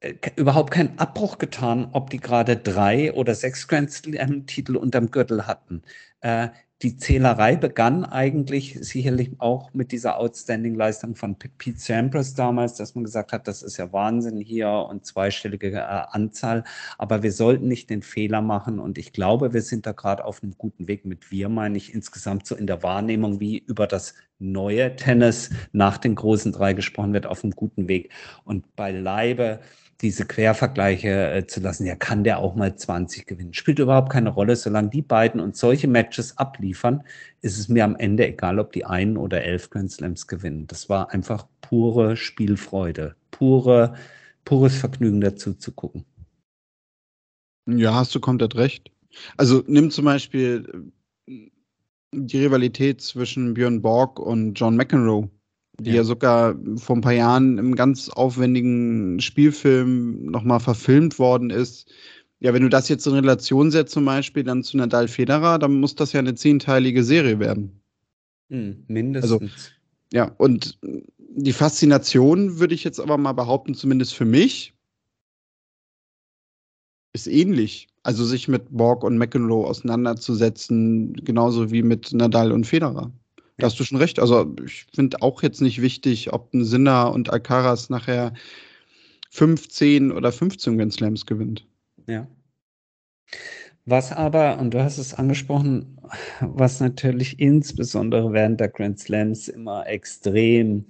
äh, 0.00 0.14
überhaupt 0.36 0.72
keinen 0.72 0.98
Abbruch 0.98 1.38
getan, 1.38 1.88
ob 1.92 2.10
die 2.10 2.20
gerade 2.20 2.56
drei 2.56 3.12
oder 3.14 3.34
sechs 3.34 3.66
Grand 3.68 3.90
Slam-Titel 3.90 4.76
unterm 4.76 5.10
Gürtel 5.10 5.46
hatten. 5.46 5.82
Äh, 6.20 6.48
die 6.82 6.96
Zählerei 6.96 7.54
begann 7.54 8.04
eigentlich 8.04 8.76
sicherlich 8.80 9.30
auch 9.38 9.72
mit 9.72 9.92
dieser 9.92 10.18
Outstanding-Leistung 10.18 11.14
von 11.14 11.36
Pete 11.36 11.78
Sampras 11.78 12.34
damals, 12.34 12.74
dass 12.74 12.96
man 12.96 13.04
gesagt 13.04 13.32
hat, 13.32 13.46
das 13.46 13.62
ist 13.62 13.76
ja 13.76 13.92
Wahnsinn 13.92 14.40
hier 14.40 14.68
und 14.68 15.06
zweistellige 15.06 15.70
äh, 15.70 15.76
Anzahl. 15.78 16.64
Aber 16.98 17.22
wir 17.22 17.30
sollten 17.30 17.68
nicht 17.68 17.88
den 17.88 18.02
Fehler 18.02 18.42
machen 18.42 18.80
und 18.80 18.98
ich 18.98 19.12
glaube, 19.12 19.52
wir 19.52 19.62
sind 19.62 19.86
da 19.86 19.92
gerade 19.92 20.24
auf 20.24 20.42
einem 20.42 20.54
guten 20.58 20.88
Weg. 20.88 21.04
Mit 21.04 21.30
wir 21.30 21.48
meine 21.48 21.76
ich 21.76 21.94
insgesamt 21.94 22.46
so 22.46 22.56
in 22.56 22.66
der 22.66 22.82
Wahrnehmung, 22.82 23.38
wie 23.38 23.58
über 23.58 23.86
das 23.86 24.14
neue 24.40 24.96
Tennis 24.96 25.50
nach 25.70 25.98
den 25.98 26.16
großen 26.16 26.50
drei 26.50 26.72
gesprochen 26.72 27.12
wird, 27.12 27.26
auf 27.26 27.44
einem 27.44 27.52
guten 27.52 27.86
Weg. 27.86 28.10
Und 28.44 28.74
beileibe 28.74 29.60
diese 30.02 30.26
Quervergleiche 30.26 31.32
äh, 31.32 31.46
zu 31.46 31.60
lassen, 31.60 31.86
ja, 31.86 31.94
kann 31.94 32.24
der 32.24 32.38
auch 32.38 32.56
mal 32.56 32.74
20 32.76 33.26
gewinnen. 33.26 33.54
Spielt 33.54 33.78
überhaupt 33.78 34.12
keine 34.12 34.30
Rolle. 34.30 34.56
Solange 34.56 34.90
die 34.90 35.02
beiden 35.02 35.40
uns 35.40 35.60
solche 35.60 35.86
Matches 35.86 36.36
abliefern, 36.36 37.04
ist 37.40 37.58
es 37.58 37.68
mir 37.68 37.84
am 37.84 37.96
Ende 37.96 38.26
egal, 38.26 38.58
ob 38.58 38.72
die 38.72 38.84
einen 38.84 39.16
oder 39.16 39.42
elf 39.42 39.70
Grand 39.70 39.92
Slams 39.92 40.26
gewinnen. 40.26 40.66
Das 40.66 40.88
war 40.88 41.10
einfach 41.10 41.46
pure 41.60 42.16
Spielfreude, 42.16 43.14
pure, 43.30 43.94
pures 44.44 44.76
Vergnügen 44.76 45.20
dazu 45.20 45.54
zu 45.54 45.72
gucken. 45.72 46.04
Ja, 47.66 47.94
hast 47.94 48.14
du 48.14 48.20
komplett 48.20 48.56
recht. 48.56 48.90
Also 49.36 49.62
nimm 49.68 49.90
zum 49.90 50.04
Beispiel 50.04 50.90
äh, 51.28 51.50
die 52.12 52.44
Rivalität 52.44 53.00
zwischen 53.00 53.54
Björn 53.54 53.80
Borg 53.82 54.18
und 54.18 54.54
John 54.54 54.76
McEnroe 54.76 55.30
die 55.82 55.90
ja. 55.90 55.96
ja. 55.96 56.04
sogar 56.04 56.54
vor 56.76 56.96
ein 56.96 57.02
paar 57.02 57.12
Jahren 57.12 57.58
im 57.58 57.74
ganz 57.74 58.08
aufwendigen 58.08 59.20
Spielfilm 59.20 60.26
nochmal 60.26 60.60
verfilmt 60.60 61.18
worden 61.18 61.50
ist. 61.50 61.90
Ja, 62.40 62.52
wenn 62.54 62.62
du 62.62 62.68
das 62.68 62.88
jetzt 62.88 63.06
in 63.06 63.12
Relation 63.12 63.70
setzt, 63.70 63.92
zum 63.92 64.04
Beispiel 64.04 64.42
dann 64.42 64.62
zu 64.62 64.76
Nadal 64.76 65.06
Federer, 65.06 65.58
dann 65.58 65.78
muss 65.78 65.94
das 65.94 66.12
ja 66.12 66.20
eine 66.20 66.34
zehnteilige 66.34 67.04
Serie 67.04 67.38
werden. 67.38 67.80
Hm, 68.50 68.84
mindestens. 68.88 69.32
Also, 69.32 69.46
ja, 70.12 70.34
und 70.38 70.78
die 71.18 71.52
Faszination 71.52 72.58
würde 72.58 72.74
ich 72.74 72.84
jetzt 72.84 73.00
aber 73.00 73.16
mal 73.16 73.32
behaupten, 73.32 73.74
zumindest 73.74 74.14
für 74.14 74.24
mich, 74.24 74.74
ist 77.14 77.26
ähnlich. 77.26 77.88
Also 78.02 78.24
sich 78.24 78.48
mit 78.48 78.64
Borg 78.70 79.04
und 79.04 79.16
McEnroe 79.16 79.66
auseinanderzusetzen, 79.66 81.12
genauso 81.24 81.70
wie 81.70 81.82
mit 81.82 82.12
Nadal 82.12 82.50
und 82.50 82.66
Federer. 82.66 83.12
Da 83.58 83.66
hast 83.66 83.78
du 83.78 83.84
schon 83.84 83.98
recht. 83.98 84.18
Also 84.18 84.54
ich 84.64 84.86
finde 84.94 85.22
auch 85.22 85.42
jetzt 85.42 85.60
nicht 85.60 85.82
wichtig, 85.82 86.32
ob 86.32 86.52
ein 86.54 86.64
Sinner 86.64 87.12
und 87.12 87.30
Alcaraz 87.30 87.90
nachher 87.90 88.32
15 89.30 90.12
oder 90.12 90.32
15 90.32 90.78
Grand 90.78 90.92
Slams 90.92 91.26
gewinnt. 91.26 91.66
Ja. 92.06 92.26
Was 93.84 94.12
aber, 94.12 94.58
und 94.58 94.74
du 94.74 94.82
hast 94.82 94.98
es 94.98 95.14
angesprochen, 95.14 95.98
was 96.40 96.80
natürlich 96.80 97.40
insbesondere 97.40 98.32
während 98.32 98.60
der 98.60 98.68
Grand 98.68 99.00
Slams 99.00 99.48
immer 99.48 99.86
extrem 99.88 100.86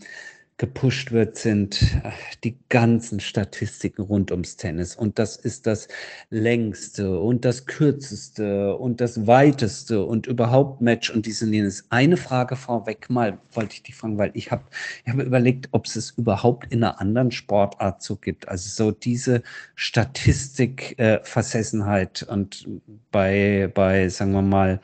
gepusht 0.62 1.10
wird, 1.10 1.36
sind 1.36 1.82
äh, 2.04 2.12
die 2.44 2.56
ganzen 2.68 3.18
Statistiken 3.18 4.02
rund 4.02 4.30
ums 4.30 4.56
Tennis. 4.56 4.94
Und 4.94 5.18
das 5.18 5.34
ist 5.34 5.66
das 5.66 5.88
längste 6.30 7.18
und 7.18 7.44
das 7.44 7.66
kürzeste 7.66 8.76
und 8.76 9.00
das 9.00 9.26
weiteste 9.26 10.04
und 10.04 10.28
überhaupt 10.28 10.80
Match 10.80 11.10
und 11.10 11.26
diese 11.26 11.50
jenes. 11.50 11.86
Eine 11.90 12.16
Frage 12.16 12.54
vorweg 12.54 13.10
mal, 13.10 13.38
wollte 13.50 13.74
ich 13.74 13.82
dich 13.82 13.96
fragen, 13.96 14.18
weil 14.18 14.30
ich 14.34 14.52
habe 14.52 14.62
ich 15.04 15.12
hab 15.12 15.18
überlegt, 15.18 15.68
ob 15.72 15.86
es 15.86 15.96
es 15.96 16.12
überhaupt 16.12 16.72
in 16.72 16.84
einer 16.84 17.00
anderen 17.00 17.32
Sportart 17.32 18.00
so 18.00 18.14
gibt. 18.14 18.46
Also 18.46 18.68
so 18.68 18.92
diese 18.92 19.42
Statistikversessenheit. 19.74 22.24
Äh, 22.28 22.32
und 22.32 22.68
bei, 23.10 23.68
bei, 23.74 24.08
sagen 24.08 24.30
wir 24.30 24.42
mal, 24.42 24.78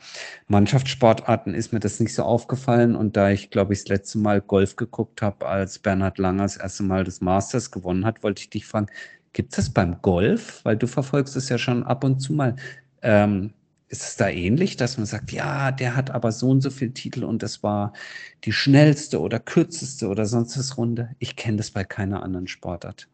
Mannschaftssportarten 0.49 1.53
ist 1.53 1.71
mir 1.71 1.79
das 1.79 2.01
nicht 2.01 2.13
so 2.13 2.23
aufgefallen. 2.23 2.97
Und 2.97 3.15
da 3.15 3.29
ich, 3.29 3.49
glaube 3.49 3.71
ich, 3.71 3.79
das 3.83 3.87
letzte 3.87 4.17
Mal 4.17 4.41
Golf 4.41 4.75
geguckt 4.75 5.21
habe, 5.21 5.45
als 5.45 5.68
Bernhard 5.77 6.17
Langer 6.17 6.43
das 6.43 6.57
erste 6.57 6.83
Mal 6.83 7.03
das 7.03 7.21
Masters 7.21 7.69
gewonnen 7.69 8.05
hat, 8.05 8.23
wollte 8.23 8.41
ich 8.41 8.49
dich 8.49 8.65
fragen, 8.65 8.87
gibt 9.33 9.51
es 9.51 9.57
das 9.57 9.69
beim 9.69 10.01
Golf? 10.01 10.61
Weil 10.63 10.77
du 10.77 10.87
verfolgst 10.87 11.35
es 11.35 11.49
ja 11.49 11.57
schon 11.57 11.83
ab 11.83 12.03
und 12.03 12.19
zu 12.19 12.33
mal. 12.33 12.55
Ähm, 13.03 13.53
ist 13.89 14.03
es 14.03 14.15
da 14.17 14.29
ähnlich, 14.29 14.77
dass 14.77 14.97
man 14.97 15.05
sagt, 15.07 15.31
ja, 15.31 15.71
der 15.71 15.95
hat 15.95 16.11
aber 16.11 16.31
so 16.31 16.49
und 16.49 16.61
so 16.61 16.69
viel 16.69 16.91
Titel 16.91 17.23
und 17.23 17.43
das 17.43 17.63
war 17.63 17.93
die 18.43 18.53
schnellste 18.53 19.19
oder 19.19 19.39
kürzeste 19.39 20.07
oder 20.07 20.25
sonst 20.25 20.57
was 20.57 20.77
Runde? 20.77 21.15
Ich 21.19 21.35
kenne 21.35 21.57
das 21.57 21.71
bei 21.71 21.83
keiner 21.83 22.23
anderen 22.23 22.47
Sportart. 22.47 23.09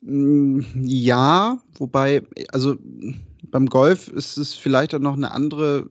Mm, 0.00 0.60
ja, 0.74 1.58
wobei, 1.78 2.22
also 2.52 2.76
beim 3.44 3.66
Golf 3.66 4.08
ist 4.08 4.36
es 4.36 4.54
vielleicht 4.54 4.94
auch 4.94 5.00
noch 5.00 5.16
eine 5.16 5.30
andere 5.32 5.88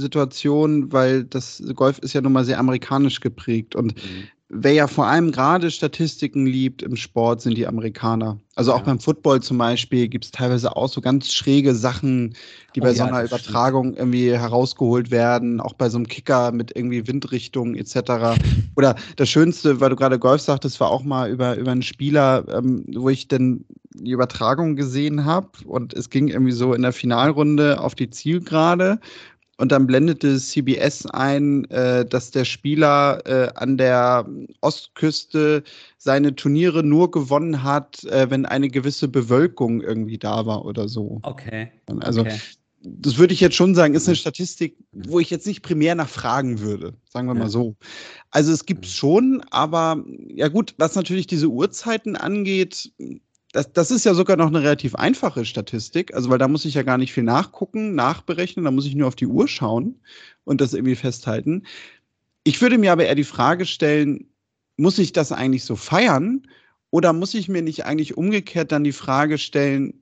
Situation, 0.00 0.92
weil 0.92 1.24
das 1.24 1.62
Golf 1.74 1.98
ist 1.98 2.12
ja 2.12 2.20
nun 2.20 2.32
mal 2.32 2.44
sehr 2.44 2.58
amerikanisch 2.58 3.20
geprägt 3.20 3.74
und 3.74 3.94
mhm 3.96 4.28
wer 4.48 4.72
ja 4.72 4.86
vor 4.86 5.06
allem 5.06 5.32
gerade 5.32 5.70
Statistiken 5.70 6.46
liebt 6.46 6.82
im 6.82 6.96
Sport, 6.96 7.40
sind 7.40 7.56
die 7.56 7.66
Amerikaner. 7.66 8.38
Also 8.54 8.72
auch 8.72 8.78
ja. 8.78 8.84
beim 8.84 9.00
Football 9.00 9.42
zum 9.42 9.58
Beispiel 9.58 10.08
gibt 10.08 10.24
es 10.24 10.30
teilweise 10.30 10.76
auch 10.76 10.88
so 10.88 11.00
ganz 11.00 11.32
schräge 11.32 11.74
Sachen, 11.74 12.34
die 12.74 12.80
oh, 12.80 12.84
bei 12.84 12.90
ja, 12.90 12.94
so 12.94 13.02
einer 13.04 13.24
Übertragung 13.24 13.86
stimmt. 13.86 13.98
irgendwie 13.98 14.32
herausgeholt 14.32 15.10
werden, 15.10 15.60
auch 15.60 15.74
bei 15.74 15.88
so 15.88 15.98
einem 15.98 16.06
Kicker 16.06 16.52
mit 16.52 16.76
irgendwie 16.76 17.06
Windrichtung 17.06 17.74
etc. 17.74 18.38
Oder 18.76 18.94
das 19.16 19.28
Schönste, 19.28 19.80
weil 19.80 19.90
du 19.90 19.96
gerade 19.96 20.18
Golf 20.18 20.40
sagtest, 20.40 20.78
war 20.80 20.90
auch 20.90 21.02
mal 21.02 21.28
über, 21.28 21.56
über 21.56 21.72
einen 21.72 21.82
Spieler, 21.82 22.44
ähm, 22.48 22.84
wo 22.94 23.08
ich 23.08 23.28
dann 23.28 23.64
die 23.94 24.12
Übertragung 24.12 24.76
gesehen 24.76 25.24
habe 25.24 25.48
und 25.64 25.94
es 25.94 26.10
ging 26.10 26.28
irgendwie 26.28 26.52
so 26.52 26.74
in 26.74 26.82
der 26.82 26.92
Finalrunde 26.92 27.80
auf 27.80 27.94
die 27.94 28.10
Zielgerade 28.10 29.00
und 29.58 29.72
dann 29.72 29.86
blendete 29.86 30.38
CBS 30.38 31.06
ein, 31.06 31.64
äh, 31.70 32.04
dass 32.04 32.30
der 32.30 32.44
Spieler 32.44 33.22
äh, 33.26 33.48
an 33.54 33.76
der 33.76 34.28
Ostküste 34.60 35.62
seine 35.98 36.34
Turniere 36.34 36.82
nur 36.82 37.10
gewonnen 37.10 37.62
hat, 37.62 38.04
äh, 38.04 38.30
wenn 38.30 38.46
eine 38.46 38.68
gewisse 38.68 39.08
Bewölkung 39.08 39.80
irgendwie 39.80 40.18
da 40.18 40.46
war 40.46 40.64
oder 40.64 40.88
so. 40.88 41.20
Okay. 41.22 41.72
Also 42.00 42.20
okay. 42.20 42.38
das 42.82 43.16
würde 43.16 43.32
ich 43.32 43.40
jetzt 43.40 43.56
schon 43.56 43.74
sagen, 43.74 43.94
ist 43.94 44.06
eine 44.06 44.16
Statistik, 44.16 44.76
wo 44.92 45.20
ich 45.20 45.30
jetzt 45.30 45.46
nicht 45.46 45.62
primär 45.62 45.94
nachfragen 45.94 46.60
würde, 46.60 46.92
sagen 47.08 47.26
wir 47.26 47.34
ja. 47.34 47.40
mal 47.40 47.50
so. 47.50 47.76
Also 48.30 48.52
es 48.52 48.66
gibt 48.66 48.84
es 48.84 48.92
schon, 48.92 49.42
aber 49.50 50.04
ja 50.28 50.48
gut, 50.48 50.74
was 50.76 50.94
natürlich 50.94 51.26
diese 51.26 51.48
Uhrzeiten 51.48 52.14
angeht, 52.16 52.92
das, 53.56 53.72
das 53.72 53.90
ist 53.90 54.04
ja 54.04 54.12
sogar 54.12 54.36
noch 54.36 54.48
eine 54.48 54.60
relativ 54.60 54.94
einfache 54.94 55.46
Statistik, 55.46 56.14
also 56.14 56.28
weil 56.28 56.38
da 56.38 56.46
muss 56.46 56.66
ich 56.66 56.74
ja 56.74 56.82
gar 56.82 56.98
nicht 56.98 57.14
viel 57.14 57.22
nachgucken, 57.22 57.94
nachberechnen, 57.94 58.66
da 58.66 58.70
muss 58.70 58.84
ich 58.84 58.94
nur 58.94 59.08
auf 59.08 59.16
die 59.16 59.26
Uhr 59.26 59.48
schauen 59.48 59.98
und 60.44 60.60
das 60.60 60.74
irgendwie 60.74 60.94
festhalten. 60.94 61.62
Ich 62.44 62.60
würde 62.60 62.76
mir 62.76 62.92
aber 62.92 63.06
eher 63.06 63.14
die 63.14 63.24
Frage 63.24 63.64
stellen, 63.64 64.28
muss 64.76 64.98
ich 64.98 65.12
das 65.12 65.32
eigentlich 65.32 65.64
so 65.64 65.74
feiern 65.74 66.46
oder 66.90 67.14
muss 67.14 67.32
ich 67.32 67.48
mir 67.48 67.62
nicht 67.62 67.86
eigentlich 67.86 68.18
umgekehrt 68.18 68.72
dann 68.72 68.84
die 68.84 68.92
Frage 68.92 69.38
stellen, 69.38 69.94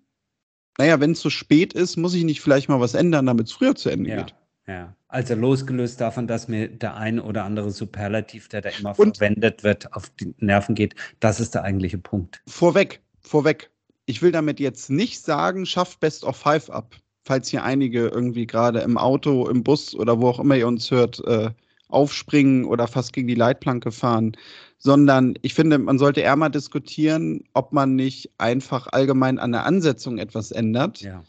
naja, 0.77 0.99
wenn 0.99 1.13
es 1.13 1.21
so 1.21 1.31
spät 1.31 1.73
ist, 1.75 1.97
muss 1.97 2.15
ich 2.15 2.25
nicht 2.25 2.41
vielleicht 2.41 2.69
mal 2.69 2.81
was 2.81 2.95
ändern, 2.95 3.27
damit 3.27 3.47
es 3.47 3.53
früher 3.53 3.77
zu 3.77 3.89
Ende 3.89 4.11
ja. 4.11 4.17
geht? 4.17 4.35
Ja, 4.67 4.97
also 5.07 5.35
losgelöst 5.35 6.01
davon, 6.01 6.27
dass 6.27 6.49
mir 6.49 6.69
der 6.69 6.97
ein 6.97 7.21
oder 7.21 7.45
andere 7.45 7.71
Superlativ, 7.71 8.49
der 8.49 8.63
da 8.63 8.71
immer 8.71 8.99
und 8.99 9.19
verwendet 9.19 9.63
wird, 9.63 9.93
auf 9.93 10.11
die 10.11 10.35
Nerven 10.39 10.75
geht, 10.75 10.97
das 11.21 11.39
ist 11.39 11.55
der 11.55 11.63
eigentliche 11.63 11.99
Punkt. 11.99 12.43
Vorweg, 12.49 13.04
vorweg, 13.27 13.71
ich 14.07 14.23
will 14.23 14.33
damit 14.33 14.61
jetzt 14.61 14.91
nicht 14.91 15.21
sagen, 15.21 15.67
schafft 15.67 16.01
Best 16.01 16.25
of 16.25 16.37
Five 16.37 16.71
ab, 16.71 16.97
falls 17.25 17.49
hier 17.49 17.65
einige 17.65 18.09
irgendwie 18.09 18.47
gerade 18.47 18.81
im 18.81 18.99
Auto, 18.99 19.49
im 19.49 19.65
Bus 19.65 19.95
oder 19.95 20.21
wo 20.21 20.29
auch 20.29 20.41
immer 20.41 20.57
ihr 20.57 20.69
uns 20.69 20.91
hört, 20.91 21.25
äh, 21.27 21.51
aufspringen 21.89 22.65
oder 22.65 22.87
fast 22.87 23.13
gegen 23.13 23.29
die 23.29 23.35
Leitplanke 23.35 23.93
fahren, 23.93 24.37
sondern 24.79 25.35
ich 25.43 25.55
finde, 25.55 25.79
man 25.79 25.99
sollte 25.99 26.21
eher 26.21 26.37
mal 26.37 26.49
diskutieren, 26.49 27.45
ob 27.55 27.73
man 27.73 27.95
nicht 27.95 28.31
einfach 28.39 28.89
allgemein 28.89 29.39
an 29.39 29.53
der 29.53 29.65
Ansetzung 29.65 30.19
etwas 30.19 30.51
ändert. 30.51 31.01
Ja. 31.01 31.25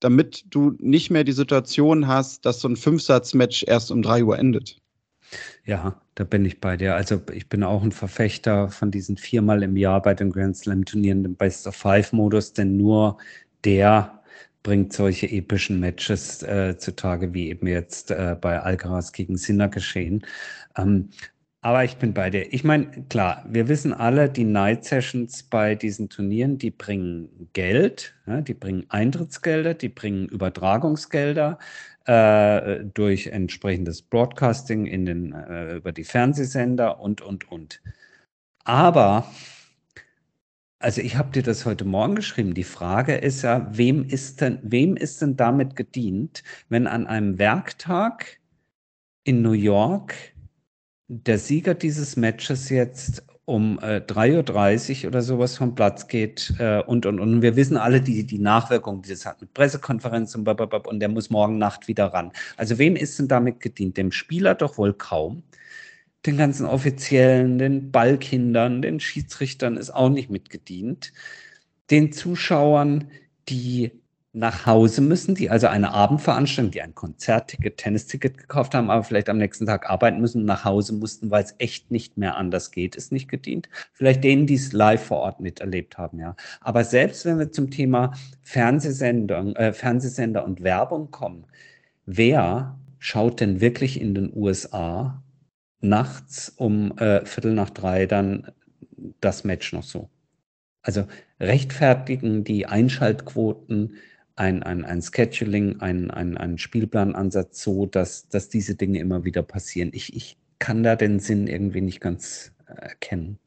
Damit 0.00 0.44
du 0.50 0.76
nicht 0.78 1.10
mehr 1.10 1.24
die 1.24 1.32
Situation 1.32 2.06
hast, 2.06 2.46
dass 2.46 2.60
so 2.60 2.68
ein 2.68 2.76
Fünfsatz-Match 2.76 3.64
erst 3.66 3.90
um 3.90 4.00
drei 4.00 4.22
Uhr 4.22 4.38
endet. 4.38 4.80
Ja, 5.64 6.00
da 6.14 6.24
bin 6.24 6.44
ich 6.44 6.60
bei 6.60 6.76
dir. 6.76 6.94
Also 6.94 7.20
ich 7.32 7.48
bin 7.48 7.62
auch 7.62 7.82
ein 7.82 7.92
Verfechter 7.92 8.70
von 8.70 8.90
diesen 8.90 9.16
viermal 9.16 9.62
im 9.62 9.76
Jahr 9.76 10.02
bei 10.02 10.14
den 10.14 10.30
Grand 10.30 10.56
Slam 10.56 10.84
Turnieren, 10.84 11.22
dem 11.22 11.36
Best 11.36 11.66
of 11.66 11.76
Five 11.76 12.12
Modus, 12.12 12.52
denn 12.52 12.76
nur 12.76 13.18
der 13.64 14.22
bringt 14.62 14.92
solche 14.92 15.28
epischen 15.30 15.80
Matches 15.80 16.42
äh, 16.42 16.76
zutage, 16.78 17.32
wie 17.34 17.48
eben 17.48 17.66
jetzt 17.66 18.10
äh, 18.10 18.36
bei 18.40 18.60
Alcaraz 18.60 19.12
gegen 19.12 19.36
Sinner 19.36 19.68
geschehen. 19.68 20.24
Ähm, 20.76 21.10
aber 21.60 21.84
ich 21.84 21.96
bin 21.96 22.14
bei 22.14 22.30
dir. 22.30 22.52
Ich 22.52 22.62
meine, 22.64 22.86
klar, 23.08 23.44
wir 23.48 23.68
wissen 23.68 23.92
alle, 23.92 24.30
die 24.30 24.44
Night 24.44 24.84
Sessions 24.84 25.42
bei 25.42 25.74
diesen 25.74 26.08
Turnieren, 26.08 26.58
die 26.58 26.70
bringen 26.70 27.50
Geld, 27.52 28.14
ja, 28.26 28.40
die 28.40 28.54
bringen 28.54 28.86
Eintrittsgelder, 28.90 29.74
die 29.74 29.88
bringen 29.88 30.28
Übertragungsgelder 30.28 31.58
äh, 32.08 32.84
durch 32.94 33.26
entsprechendes 33.26 34.00
Broadcasting 34.00 34.86
in 34.86 35.04
den, 35.04 35.32
äh, 35.34 35.76
über 35.76 35.92
die 35.92 36.04
Fernsehsender 36.04 37.00
und, 37.00 37.20
und, 37.20 37.50
und. 37.52 37.82
Aber, 38.64 39.30
also 40.78 41.02
ich 41.02 41.16
habe 41.16 41.32
dir 41.32 41.42
das 41.42 41.66
heute 41.66 41.84
Morgen 41.84 42.14
geschrieben, 42.14 42.54
die 42.54 42.64
Frage 42.64 43.14
ist 43.16 43.42
ja, 43.42 43.68
wem 43.76 44.04
ist 44.04 44.40
denn, 44.40 44.58
wem 44.62 44.96
ist 44.96 45.20
denn 45.20 45.36
damit 45.36 45.76
gedient, 45.76 46.42
wenn 46.70 46.86
an 46.86 47.06
einem 47.06 47.38
Werktag 47.38 48.40
in 49.24 49.42
New 49.42 49.52
York 49.52 50.14
der 51.08 51.38
Sieger 51.38 51.74
dieses 51.74 52.16
Matches 52.16 52.70
jetzt 52.70 53.22
um 53.48 53.78
äh, 53.78 54.02
3.30 54.06 55.04
Uhr 55.04 55.08
oder 55.08 55.22
sowas 55.22 55.56
vom 55.56 55.74
Platz 55.74 56.06
geht 56.06 56.52
äh, 56.58 56.82
und, 56.82 57.06
und, 57.06 57.18
und 57.18 57.40
wir 57.40 57.56
wissen 57.56 57.78
alle 57.78 58.02
die, 58.02 58.26
die 58.26 58.38
Nachwirkungen, 58.38 59.00
die 59.00 59.08
das 59.08 59.24
hat 59.24 59.40
mit 59.40 59.54
Pressekonferenzen 59.54 60.46
und, 60.46 60.86
und 60.86 61.00
der 61.00 61.08
muss 61.08 61.30
morgen 61.30 61.56
Nacht 61.56 61.88
wieder 61.88 62.08
ran. 62.08 62.30
Also 62.58 62.76
wem 62.76 62.94
ist 62.94 63.18
denn 63.18 63.26
damit 63.26 63.60
gedient? 63.60 63.96
Dem 63.96 64.12
Spieler 64.12 64.54
doch 64.54 64.76
wohl 64.76 64.92
kaum. 64.92 65.44
Den 66.26 66.36
ganzen 66.36 66.66
Offiziellen, 66.66 67.58
den 67.58 67.90
Ballkindern, 67.90 68.82
den 68.82 69.00
Schiedsrichtern 69.00 69.78
ist 69.78 69.92
auch 69.92 70.10
nicht 70.10 70.28
mitgedient. 70.28 71.14
Den 71.90 72.12
Zuschauern, 72.12 73.10
die 73.48 73.92
nach 74.38 74.66
Hause 74.66 75.00
müssen, 75.00 75.34
die 75.34 75.50
also 75.50 75.66
eine 75.66 75.90
Abendveranstaltung, 75.90 76.70
die 76.70 76.80
ein 76.80 76.94
Konzertticket, 76.94 77.76
Tennisticket 77.76 78.38
gekauft 78.38 78.72
haben, 78.72 78.88
aber 78.88 79.02
vielleicht 79.02 79.28
am 79.28 79.38
nächsten 79.38 79.66
Tag 79.66 79.90
arbeiten 79.90 80.20
müssen, 80.20 80.44
nach 80.44 80.64
Hause 80.64 80.94
mussten, 80.94 81.30
weil 81.30 81.42
es 81.42 81.56
echt 81.58 81.90
nicht 81.90 82.16
mehr 82.16 82.36
anders 82.36 82.70
geht, 82.70 82.94
ist 82.94 83.10
nicht 83.10 83.28
gedient. 83.28 83.68
Vielleicht 83.92 84.22
denen, 84.22 84.46
die 84.46 84.54
es 84.54 84.72
live 84.72 85.02
vor 85.04 85.18
Ort 85.18 85.40
miterlebt 85.40 85.98
haben, 85.98 86.20
ja. 86.20 86.36
Aber 86.60 86.84
selbst 86.84 87.24
wenn 87.24 87.38
wir 87.40 87.50
zum 87.50 87.70
Thema 87.70 88.12
Fernsehsender, 88.42 89.56
äh, 89.56 89.72
Fernsehsender 89.72 90.44
und 90.44 90.62
Werbung 90.62 91.10
kommen, 91.10 91.46
wer 92.06 92.78
schaut 92.98 93.40
denn 93.40 93.60
wirklich 93.60 94.00
in 94.00 94.14
den 94.14 94.32
USA 94.34 95.22
nachts 95.80 96.48
um 96.48 96.96
äh, 96.98 97.24
Viertel 97.26 97.54
nach 97.54 97.70
drei 97.70 98.06
dann 98.06 98.52
das 99.20 99.42
Match 99.42 99.72
noch 99.72 99.82
so? 99.82 100.10
Also 100.82 101.06
rechtfertigen 101.40 102.44
die 102.44 102.66
Einschaltquoten 102.66 103.96
ein, 104.38 104.62
ein, 104.62 104.84
ein 104.84 105.02
Scheduling, 105.02 105.80
ein, 105.80 106.10
ein, 106.10 106.36
ein 106.36 106.58
Spielplanansatz 106.58 107.62
so, 107.62 107.86
dass, 107.86 108.28
dass 108.28 108.48
diese 108.48 108.76
Dinge 108.76 109.00
immer 109.00 109.24
wieder 109.24 109.42
passieren. 109.42 109.90
Ich, 109.92 110.14
ich 110.14 110.36
kann 110.60 110.82
da 110.82 110.96
den 110.96 111.18
Sinn 111.18 111.48
irgendwie 111.48 111.80
nicht 111.80 112.00
ganz 112.00 112.52
erkennen. 112.66 113.38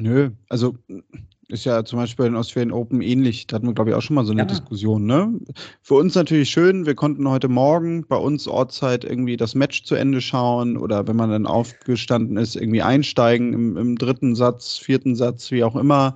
Nö, 0.00 0.30
also 0.48 0.76
ist 1.48 1.64
ja 1.64 1.84
zum 1.84 1.98
Beispiel 1.98 2.26
in 2.26 2.36
Australian 2.36 2.72
Open 2.72 3.02
ähnlich. 3.02 3.46
Da 3.46 3.56
hatten 3.56 3.66
wir, 3.66 3.74
glaube 3.74 3.90
ich, 3.90 3.96
auch 3.96 4.00
schon 4.00 4.14
mal 4.14 4.24
so 4.24 4.32
eine 4.32 4.42
ja. 4.42 4.46
Diskussion. 4.46 5.04
Ne? 5.06 5.38
Für 5.82 5.94
uns 5.94 6.14
natürlich 6.14 6.48
schön, 6.48 6.86
wir 6.86 6.94
konnten 6.94 7.28
heute 7.28 7.48
Morgen 7.48 8.06
bei 8.06 8.16
uns 8.16 8.48
Ortszeit 8.48 9.04
irgendwie 9.04 9.36
das 9.36 9.54
Match 9.54 9.82
zu 9.84 9.94
Ende 9.96 10.20
schauen 10.20 10.76
oder 10.76 11.06
wenn 11.06 11.16
man 11.16 11.30
dann 11.30 11.46
aufgestanden 11.46 12.36
ist, 12.36 12.56
irgendwie 12.56 12.82
einsteigen 12.82 13.52
im, 13.52 13.76
im 13.76 13.96
dritten 13.96 14.34
Satz, 14.34 14.78
vierten 14.78 15.14
Satz, 15.14 15.50
wie 15.50 15.64
auch 15.64 15.76
immer. 15.76 16.14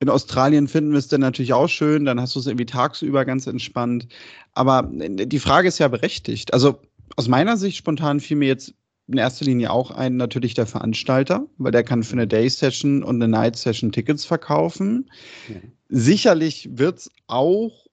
In 0.00 0.08
Australien 0.08 0.68
finden 0.68 0.92
wir 0.92 0.98
es 0.98 1.08
dann 1.08 1.20
natürlich 1.20 1.52
auch 1.52 1.68
schön, 1.68 2.04
dann 2.04 2.20
hast 2.20 2.34
du 2.34 2.40
es 2.40 2.46
irgendwie 2.46 2.66
tagsüber 2.66 3.24
ganz 3.24 3.46
entspannt. 3.46 4.06
Aber 4.54 4.90
äh, 5.00 5.26
die 5.26 5.38
Frage 5.38 5.68
ist 5.68 5.78
ja 5.78 5.88
berechtigt. 5.88 6.52
Also 6.52 6.80
aus 7.16 7.28
meiner 7.28 7.56
Sicht 7.56 7.76
spontan 7.76 8.20
fiel 8.20 8.36
mir 8.36 8.48
jetzt 8.48 8.74
in 9.08 9.18
erster 9.18 9.46
Linie 9.46 9.70
auch 9.70 9.90
ein, 9.90 10.16
natürlich 10.16 10.54
der 10.54 10.66
Veranstalter, 10.66 11.46
weil 11.56 11.72
der 11.72 11.82
kann 11.82 12.02
für 12.02 12.12
eine 12.12 12.28
Day-Session 12.28 13.02
und 13.02 13.16
eine 13.16 13.28
Night-Session 13.28 13.90
Tickets 13.90 14.24
verkaufen. 14.24 15.10
Ja. 15.48 15.56
Sicherlich 15.88 16.68
wird 16.72 16.98
es 16.98 17.10
auch 17.26 17.86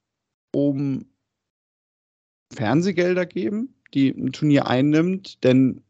um 0.52 1.06
Fernsehgelder 2.54 3.26
geben, 3.26 3.74
die 3.94 4.10
ein 4.10 4.34
Turnier 4.34 4.68
einnimmt, 4.68 5.44
denn 5.44 5.82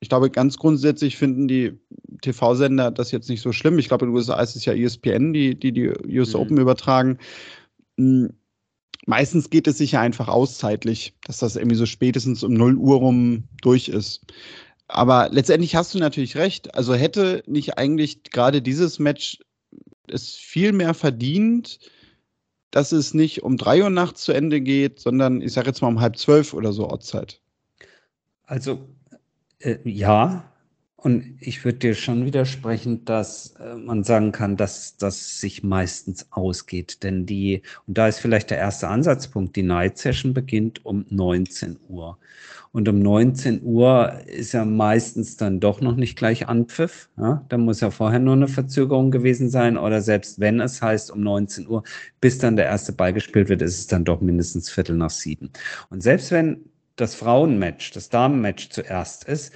ich 0.00 0.08
glaube, 0.08 0.30
ganz 0.30 0.58
grundsätzlich 0.58 1.16
finden 1.16 1.48
die 1.48 1.78
TV-Sender 2.22 2.90
das 2.90 3.12
jetzt 3.12 3.28
nicht 3.28 3.40
so 3.40 3.52
schlimm. 3.52 3.78
Ich 3.78 3.88
glaube, 3.88 4.04
in 4.04 4.10
den 4.10 4.16
USA 4.16 4.40
ist 4.40 4.56
es 4.56 4.64
ja 4.64 4.74
ESPN, 4.74 5.32
die 5.32 5.58
die, 5.58 5.72
die 5.72 5.88
US 6.18 6.34
mhm. 6.34 6.40
Open 6.40 6.58
übertragen. 6.58 7.18
Hm, 7.98 8.32
meistens 9.06 9.50
geht 9.50 9.66
es 9.66 9.78
sich 9.78 9.92
ja 9.92 10.00
einfach 10.00 10.28
aus 10.28 10.58
zeitlich, 10.58 11.14
dass 11.26 11.38
das 11.38 11.56
irgendwie 11.56 11.76
so 11.76 11.86
spätestens 11.86 12.42
um 12.42 12.52
0 12.52 12.76
Uhr 12.76 12.96
rum 12.96 13.44
durch 13.62 13.88
ist. 13.88 14.26
Aber 14.88 15.30
letztendlich 15.32 15.74
hast 15.74 15.94
du 15.94 15.98
natürlich 15.98 16.36
recht. 16.36 16.74
Also 16.74 16.94
hätte 16.94 17.42
nicht 17.46 17.78
eigentlich 17.78 18.22
gerade 18.24 18.62
dieses 18.62 18.98
Match 18.98 19.38
es 20.08 20.34
viel 20.36 20.72
mehr 20.72 20.94
verdient, 20.94 21.80
dass 22.70 22.92
es 22.92 23.14
nicht 23.14 23.42
um 23.42 23.56
3 23.56 23.84
Uhr 23.84 23.90
nachts 23.90 24.22
zu 24.22 24.32
Ende 24.32 24.60
geht, 24.60 25.00
sondern 25.00 25.40
ich 25.40 25.52
sage 25.52 25.68
jetzt 25.68 25.80
mal 25.80 25.88
um 25.88 26.00
halb 26.00 26.16
zwölf 26.16 26.52
oder 26.52 26.72
so 26.72 26.88
Ortszeit. 26.88 27.40
Also 28.44 28.86
äh, 29.60 29.78
ja, 29.84 30.44
Und 30.96 31.36
ich 31.40 31.64
würde 31.64 31.78
dir 31.78 31.94
schon 31.94 32.24
widersprechen, 32.26 33.04
dass 33.04 33.54
äh, 33.60 33.76
man 33.76 34.02
sagen 34.02 34.32
kann, 34.32 34.56
dass 34.56 34.96
das 34.96 35.40
sich 35.40 35.62
meistens 35.62 36.26
ausgeht. 36.32 37.02
Denn 37.04 37.26
die, 37.26 37.62
und 37.86 37.98
da 37.98 38.08
ist 38.08 38.18
vielleicht 38.18 38.50
der 38.50 38.58
erste 38.58 38.88
Ansatzpunkt, 38.88 39.56
die 39.56 39.62
Night 39.62 39.98
Session 39.98 40.34
beginnt 40.34 40.84
um 40.86 41.06
19 41.10 41.78
Uhr. 41.88 42.18
Und 42.72 42.88
um 42.88 42.98
19 43.00 43.62
Uhr 43.62 44.20
ist 44.26 44.52
ja 44.52 44.64
meistens 44.64 45.36
dann 45.36 45.60
doch 45.60 45.80
noch 45.80 45.96
nicht 45.96 46.16
gleich 46.18 46.48
Anpfiff. 46.48 47.08
Ja? 47.16 47.44
Da 47.48 47.58
muss 47.58 47.80
ja 47.80 47.90
vorher 47.90 48.18
nur 48.20 48.34
eine 48.34 48.48
Verzögerung 48.48 49.10
gewesen 49.10 49.48
sein. 49.50 49.76
Oder 49.78 50.02
selbst 50.02 50.40
wenn 50.40 50.60
es 50.60 50.82
heißt 50.82 51.10
um 51.10 51.20
19 51.22 51.68
Uhr, 51.68 51.84
bis 52.20 52.38
dann 52.38 52.56
der 52.56 52.66
erste 52.66 52.92
Ball 52.92 53.12
gespielt 53.12 53.48
wird, 53.48 53.62
ist 53.62 53.78
es 53.78 53.86
dann 53.86 54.04
doch 54.04 54.20
mindestens 54.20 54.70
Viertel 54.70 54.96
nach 54.96 55.10
sieben. 55.10 55.50
Und 55.90 56.02
selbst 56.02 56.30
wenn 56.32 56.64
das 56.96 57.14
Frauenmatch, 57.14 57.92
das 57.92 58.08
Damenmatch 58.08 58.70
zuerst 58.70 59.24
ist, 59.24 59.52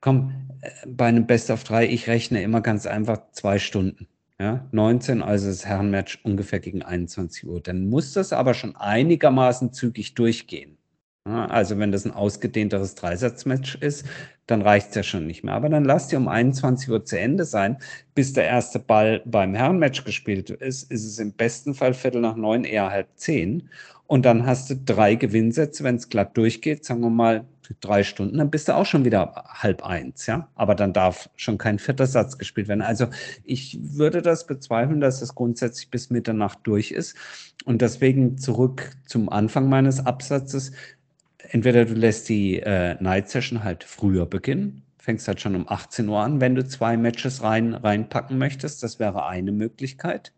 komm, 0.00 0.48
äh, 0.60 0.70
bei 0.86 1.06
einem 1.06 1.26
Best 1.26 1.50
of 1.50 1.64
drei, 1.64 1.86
ich 1.86 2.08
rechne 2.08 2.42
immer 2.42 2.60
ganz 2.60 2.86
einfach 2.86 3.20
zwei 3.32 3.58
Stunden. 3.58 4.08
Ja, 4.38 4.66
19, 4.72 5.22
also 5.22 5.46
das 5.46 5.66
Herrenmatch 5.66 6.20
ungefähr 6.24 6.58
gegen 6.58 6.82
21 6.82 7.46
Uhr. 7.46 7.60
Dann 7.60 7.88
muss 7.88 8.12
das 8.12 8.32
aber 8.32 8.54
schon 8.54 8.74
einigermaßen 8.74 9.72
zügig 9.72 10.14
durchgehen. 10.14 10.78
Ja, 11.24 11.46
also 11.46 11.78
wenn 11.78 11.92
das 11.92 12.04
ein 12.04 12.10
ausgedehnteres 12.10 12.96
Dreisatzmatch 12.96 13.76
ist, 13.76 14.04
dann 14.46 14.60
reicht 14.62 14.88
es 14.88 14.94
ja 14.96 15.02
schon 15.04 15.28
nicht 15.28 15.44
mehr. 15.44 15.54
Aber 15.54 15.68
dann 15.68 15.84
lasst 15.84 16.10
ihr 16.12 16.18
um 16.18 16.26
21 16.26 16.90
Uhr 16.90 17.04
zu 17.04 17.16
Ende 17.16 17.44
sein, 17.44 17.78
bis 18.16 18.32
der 18.32 18.46
erste 18.46 18.80
Ball 18.80 19.22
beim 19.24 19.54
Herrenmatch 19.54 20.04
gespielt 20.04 20.50
ist, 20.50 20.90
ist 20.90 21.04
es 21.04 21.18
im 21.20 21.32
besten 21.32 21.74
Fall 21.74 21.94
Viertel 21.94 22.20
nach 22.20 22.34
neun, 22.34 22.64
eher 22.64 22.90
halb 22.90 23.08
zehn. 23.14 23.70
Und 24.12 24.26
dann 24.26 24.44
hast 24.44 24.68
du 24.68 24.76
drei 24.76 25.14
Gewinnsätze, 25.14 25.84
wenn 25.84 25.94
es 25.94 26.10
glatt 26.10 26.36
durchgeht, 26.36 26.84
sagen 26.84 27.00
wir 27.00 27.08
mal 27.08 27.46
drei 27.80 28.02
Stunden, 28.02 28.36
dann 28.36 28.50
bist 28.50 28.68
du 28.68 28.76
auch 28.76 28.84
schon 28.84 29.06
wieder 29.06 29.32
halb 29.46 29.82
eins, 29.86 30.26
ja. 30.26 30.50
Aber 30.54 30.74
dann 30.74 30.92
darf 30.92 31.30
schon 31.34 31.56
kein 31.56 31.78
vierter 31.78 32.06
Satz 32.06 32.36
gespielt 32.36 32.68
werden. 32.68 32.82
Also 32.82 33.06
ich 33.42 33.78
würde 33.80 34.20
das 34.20 34.46
bezweifeln, 34.46 35.00
dass 35.00 35.20
das 35.20 35.34
grundsätzlich 35.34 35.88
bis 35.88 36.10
Mitternacht 36.10 36.58
durch 36.64 36.90
ist. 36.90 37.16
Und 37.64 37.80
deswegen 37.80 38.36
zurück 38.36 38.90
zum 39.06 39.30
Anfang 39.30 39.70
meines 39.70 40.04
Absatzes. 40.04 40.72
Entweder 41.48 41.86
du 41.86 41.94
lässt 41.94 42.28
die 42.28 42.60
äh, 42.60 43.02
Night 43.02 43.30
Session 43.30 43.64
halt 43.64 43.82
früher 43.82 44.26
beginnen, 44.26 44.82
fängst 44.98 45.26
halt 45.26 45.40
schon 45.40 45.56
um 45.56 45.66
18 45.66 46.06
Uhr 46.06 46.20
an, 46.20 46.38
wenn 46.42 46.54
du 46.54 46.66
zwei 46.66 46.98
Matches 46.98 47.42
rein, 47.42 47.72
reinpacken 47.72 48.36
möchtest. 48.36 48.82
Das 48.82 48.98
wäre 48.98 49.24
eine 49.24 49.52
Möglichkeit. 49.52 50.34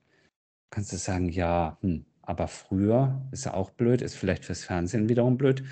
Kannst 0.70 0.92
du 0.92 0.96
sagen, 0.96 1.28
ja, 1.28 1.76
hm, 1.80 2.04
aber 2.26 2.48
früher 2.48 3.20
ist 3.32 3.46
auch 3.46 3.70
blöd, 3.70 4.02
ist 4.02 4.16
vielleicht 4.16 4.44
fürs 4.44 4.64
Fernsehen 4.64 5.08
wiederum 5.08 5.36
blöd. 5.36 5.62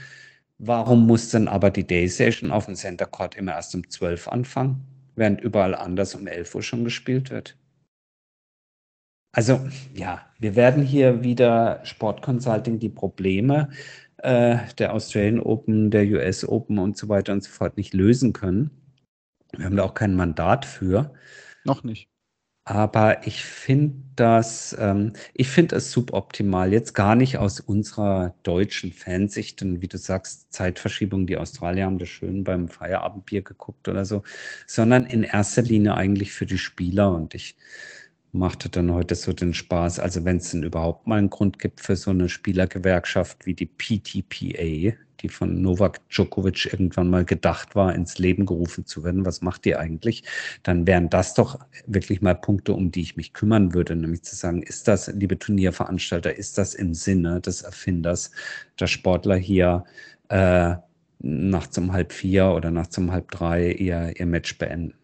Warum 0.59 1.07
muss 1.07 1.31
dann 1.31 1.49
aber 1.49 1.71
die 1.71 1.87
Day 1.87 2.07
Session 2.09 2.51
auf 2.51 2.67
dem 2.67 2.77
Center 2.77 3.07
Court 3.07 3.35
immer 3.35 3.53
erst 3.53 3.75
um 3.75 3.89
12 3.89 4.29
anfangen, 4.29 4.87
während 5.17 5.41
überall 5.41 5.75
anders 5.75 6.15
um 6.15 6.27
11 6.27 6.55
Uhr 6.55 6.63
schon 6.63 6.85
gespielt 6.85 7.31
wird? 7.31 7.57
Also 9.35 9.61
ja, 9.95 10.27
wir 10.39 10.57
werden 10.57 10.83
hier 10.83 11.25
wieder 11.25 11.81
Sport 11.85 12.21
Consulting 12.21 12.79
die 12.79 12.91
Probleme 12.91 13.71
äh, 14.19 14.59
der 14.79 14.93
Australian 14.93 15.41
Open, 15.41 15.91
der 15.91 16.05
US 16.05 16.47
Open 16.47 16.79
und 16.79 16.99
so 16.99 17.09
weiter 17.09 17.33
und 17.33 17.43
so 17.43 17.51
fort 17.51 17.79
nicht 17.79 17.95
lösen 17.95 18.35
können. 18.35 18.71
Wir 19.57 19.65
haben 19.65 19.77
da 19.77 19.85
auch 19.85 19.95
kein 19.95 20.15
Mandat 20.15 20.65
für. 20.65 21.13
Noch 21.65 21.83
nicht. 21.83 22.12
Aber 22.65 23.27
ich 23.27 23.45
finde 23.45 23.97
das, 24.15 24.77
ähm, 24.79 25.15
ich 25.35 25.49
finde 25.49 25.77
es 25.77 25.91
suboptimal. 25.91 26.73
Jetzt 26.73 26.95
gar 26.95 27.17
nicht 27.17 27.39
aus 27.39 27.59
unserer 27.59 28.35
deutschen 28.45 28.93
Fansicht 28.93 29.63
und 29.63 29.81
wie 29.83 29.89
du 29.89 29.99
sagst, 29.99 30.53
Zeitverschiebung. 30.53 31.27
Die 31.27 31.37
Australier 31.37 31.87
haben 31.87 31.99
das 31.99 32.09
schön 32.09 32.45
beim 32.45 32.69
Feierabendbier 32.69 33.43
geguckt 33.43 33.89
oder 33.89 34.05
so, 34.05 34.23
sondern 34.67 35.07
in 35.07 35.25
erster 35.25 35.63
Linie 35.63 35.95
eigentlich 35.95 36.33
für 36.33 36.47
die 36.47 36.59
Spieler. 36.59 37.13
Und 37.13 37.35
ich 37.35 37.57
machte 38.33 38.69
dann 38.69 38.93
heute 38.93 39.17
so 39.17 39.33
den 39.33 39.55
Spaß. 39.55 39.99
Also 39.99 40.25
wenn 40.25 40.37
es 40.39 40.51
denn 40.53 40.63
überhaupt 40.63 41.07
mal 41.09 41.19
einen 41.19 41.31
Grund 41.31 41.59
gibt 41.59 41.81
für 41.81 41.97
so 41.97 42.11
eine 42.11 42.29
Spielergewerkschaft 42.29 43.45
wie 43.47 43.55
die 43.55 43.67
PTPA, 43.67 44.97
die 45.23 45.29
von 45.29 45.63
Novak 45.63 46.07
Djokovic 46.09 46.67
irgendwann 46.73 47.09
mal 47.09 47.25
gedacht 47.25 47.75
war, 47.75 47.95
ins 47.95 48.19
Leben 48.19 48.47
gerufen 48.47 48.87
zu 48.87 49.05
werden. 49.05 49.25
Was 49.25 49.41
macht 49.43 49.67
ihr 49.67 49.79
eigentlich? 49.79 50.25
Dann 50.63 50.87
wären 50.87 51.09
das 51.11 51.35
doch 51.35 51.59
wirklich 51.87 52.21
mal 52.23 52.35
Punkte, 52.35 52.73
um 52.75 52.91
die 52.91 53.03
ich 53.03 53.17
mich 53.17 53.33
kümmern 53.33 53.75
würde, 53.75 53.97
nämlich 53.97 54.23
zu 54.23 54.37
sagen, 54.37 54.63
ist 54.63 54.89
das, 54.89 55.09
liebe 55.09 55.39
Turnierveranstalter, 55.39 56.37
ist 56.37 56.59
das 56.59 56.75
im 56.75 56.95
Sinne 56.95 57.41
des 57.41 57.63
Erfinders, 57.63 58.31
dass 58.77 58.91
Sportler 58.91 59.37
hier 59.37 59.85
äh, 60.29 60.75
nachts 61.21 61.79
um 61.79 61.93
halb 61.93 62.13
vier 62.13 62.49
oder 62.49 62.71
nachts 62.71 62.99
um 62.99 63.13
halb 63.13 63.31
drei 63.31 63.73
ihr, 63.73 64.13
ihr 64.19 64.27
Match 64.27 64.59
beenden? 64.59 64.95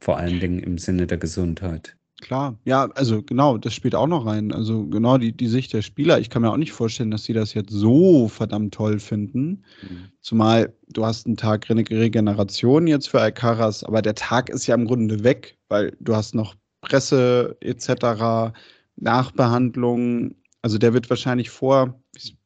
Vor 0.00 0.18
allen 0.18 0.40
Dingen 0.40 0.60
im 0.60 0.78
Sinne 0.78 1.06
der 1.06 1.18
Gesundheit. 1.18 1.96
Klar, 2.22 2.58
ja, 2.64 2.88
also 2.94 3.22
genau, 3.22 3.58
das 3.58 3.74
spielt 3.74 3.94
auch 3.94 4.06
noch 4.06 4.24
rein. 4.24 4.50
Also 4.50 4.86
genau 4.86 5.18
die, 5.18 5.36
die 5.36 5.48
Sicht 5.48 5.74
der 5.74 5.82
Spieler. 5.82 6.18
Ich 6.18 6.30
kann 6.30 6.42
mir 6.42 6.50
auch 6.50 6.56
nicht 6.56 6.72
vorstellen, 6.72 7.10
dass 7.10 7.24
sie 7.24 7.34
das 7.34 7.52
jetzt 7.52 7.72
so 7.72 8.28
verdammt 8.28 8.72
toll 8.72 8.98
finden. 9.00 9.64
Mhm. 9.82 10.08
Zumal 10.22 10.72
du 10.88 11.04
hast 11.04 11.26
einen 11.26 11.36
Tag 11.36 11.68
Re 11.68 11.76
Regeneration 11.76 12.86
jetzt 12.86 13.10
für 13.10 13.20
Alcaraz, 13.20 13.84
aber 13.84 14.00
der 14.00 14.14
Tag 14.14 14.48
ist 14.48 14.66
ja 14.66 14.74
im 14.74 14.86
Grunde 14.86 15.24
weg, 15.24 15.58
weil 15.68 15.94
du 16.00 16.16
hast 16.16 16.34
noch 16.34 16.54
Presse 16.80 17.56
etc., 17.60 18.54
Nachbehandlung. 18.96 20.36
Also 20.62 20.78
der 20.78 20.94
wird 20.94 21.10
wahrscheinlich 21.10 21.50
vor, 21.50 22.00
ich 22.14 22.38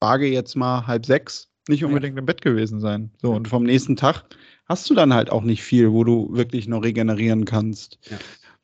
wage 0.00 0.26
jetzt 0.26 0.56
mal 0.56 0.86
halb 0.86 1.04
sechs, 1.04 1.48
nicht 1.68 1.84
unbedingt 1.84 2.16
ja. 2.16 2.20
im 2.20 2.26
Bett 2.26 2.40
gewesen 2.40 2.80
sein. 2.80 3.10
So, 3.20 3.32
und 3.32 3.46
vom 3.46 3.64
nächsten 3.64 3.94
Tag 3.94 4.24
hast 4.66 4.88
du 4.88 4.94
dann 4.94 5.12
halt 5.12 5.30
auch 5.30 5.42
nicht 5.42 5.62
viel, 5.62 5.92
wo 5.92 6.02
du 6.02 6.28
wirklich 6.32 6.66
noch 6.66 6.82
regenerieren 6.82 7.44
kannst. 7.44 7.98
Ja. 8.10 8.16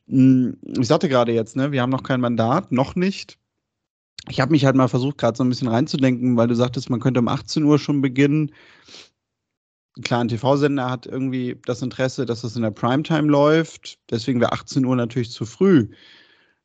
Hm, 0.08 0.56
ich 0.62 0.86
sagte 0.86 1.08
gerade 1.08 1.32
jetzt, 1.32 1.56
ne, 1.56 1.72
wir 1.72 1.82
haben 1.82 1.90
noch 1.90 2.02
kein 2.02 2.20
Mandat, 2.20 2.72
noch 2.72 2.94
nicht. 2.94 3.38
Ich 4.28 4.40
habe 4.40 4.52
mich 4.52 4.64
halt 4.64 4.76
mal 4.76 4.88
versucht, 4.88 5.18
gerade 5.18 5.36
so 5.36 5.44
ein 5.44 5.48
bisschen 5.48 5.68
reinzudenken, 5.68 6.36
weil 6.36 6.48
du 6.48 6.54
sagtest, 6.54 6.90
man 6.90 7.00
könnte 7.00 7.20
um 7.20 7.28
18 7.28 7.64
Uhr 7.64 7.78
schon 7.78 8.00
beginnen. 8.00 8.52
Klar, 10.02 10.20
ein 10.20 10.28
TV-Sender 10.28 10.90
hat 10.90 11.06
irgendwie 11.06 11.58
das 11.64 11.82
Interesse, 11.82 12.24
dass 12.24 12.42
das 12.42 12.56
in 12.56 12.62
der 12.62 12.70
Primetime 12.70 13.28
läuft. 13.28 13.98
Deswegen 14.10 14.40
wäre 14.40 14.52
18 14.52 14.84
Uhr 14.84 14.96
natürlich 14.96 15.30
zu 15.30 15.44
früh. 15.44 15.88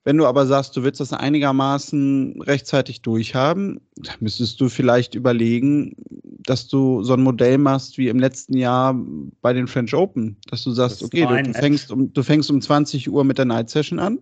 Wenn 0.05 0.17
du 0.17 0.25
aber 0.25 0.45
sagst, 0.45 0.75
du 0.75 0.83
willst 0.83 0.99
das 0.99 1.13
einigermaßen 1.13 2.41
rechtzeitig 2.41 3.01
durchhaben, 3.01 3.79
dann 3.95 4.15
müsstest 4.19 4.59
du 4.59 4.67
vielleicht 4.67 5.15
überlegen, 5.15 5.95
dass 6.39 6.67
du 6.67 7.03
so 7.03 7.13
ein 7.13 7.21
Modell 7.21 7.57
machst 7.57 7.97
wie 7.97 8.09
im 8.09 8.19
letzten 8.19 8.57
Jahr 8.57 8.99
bei 9.41 9.53
den 9.53 9.67
French 9.67 9.93
Open, 9.93 10.35
dass 10.49 10.63
du 10.63 10.71
sagst, 10.71 11.01
das 11.01 11.07
okay, 11.07 11.25
du, 11.25 11.41
du, 11.41 11.53
fängst 11.53 11.89
um, 11.89 12.11
du 12.11 12.21
fängst 12.21 12.51
um 12.51 12.61
20 12.61 13.09
Uhr 13.09 13.23
mit 13.23 13.37
der 13.37 13.45
Night 13.45 13.69
Session 13.69 13.99
an 13.99 14.19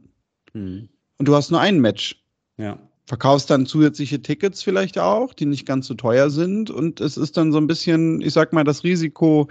hm. 0.54 0.88
und 1.18 1.28
du 1.28 1.36
hast 1.36 1.50
nur 1.50 1.60
ein 1.60 1.80
Match. 1.80 2.24
Ja. 2.58 2.78
Verkaufst 3.08 3.50
dann 3.50 3.66
zusätzliche 3.66 4.22
Tickets 4.22 4.62
vielleicht 4.62 5.00
auch, 5.00 5.34
die 5.34 5.48
nicht 5.48 5.66
ganz 5.66 5.88
so 5.88 5.96
teuer 5.96 6.30
sind 6.30 6.70
und 6.70 7.02
es 7.02 7.18
ist 7.18 7.38
dann 7.38 7.52
so 7.52 7.58
ein 7.58 7.66
bisschen, 7.66 8.22
ich 8.22 8.34
sag 8.34 8.54
mal, 8.54 8.64
das 8.64 8.84
Risiko 8.84 9.48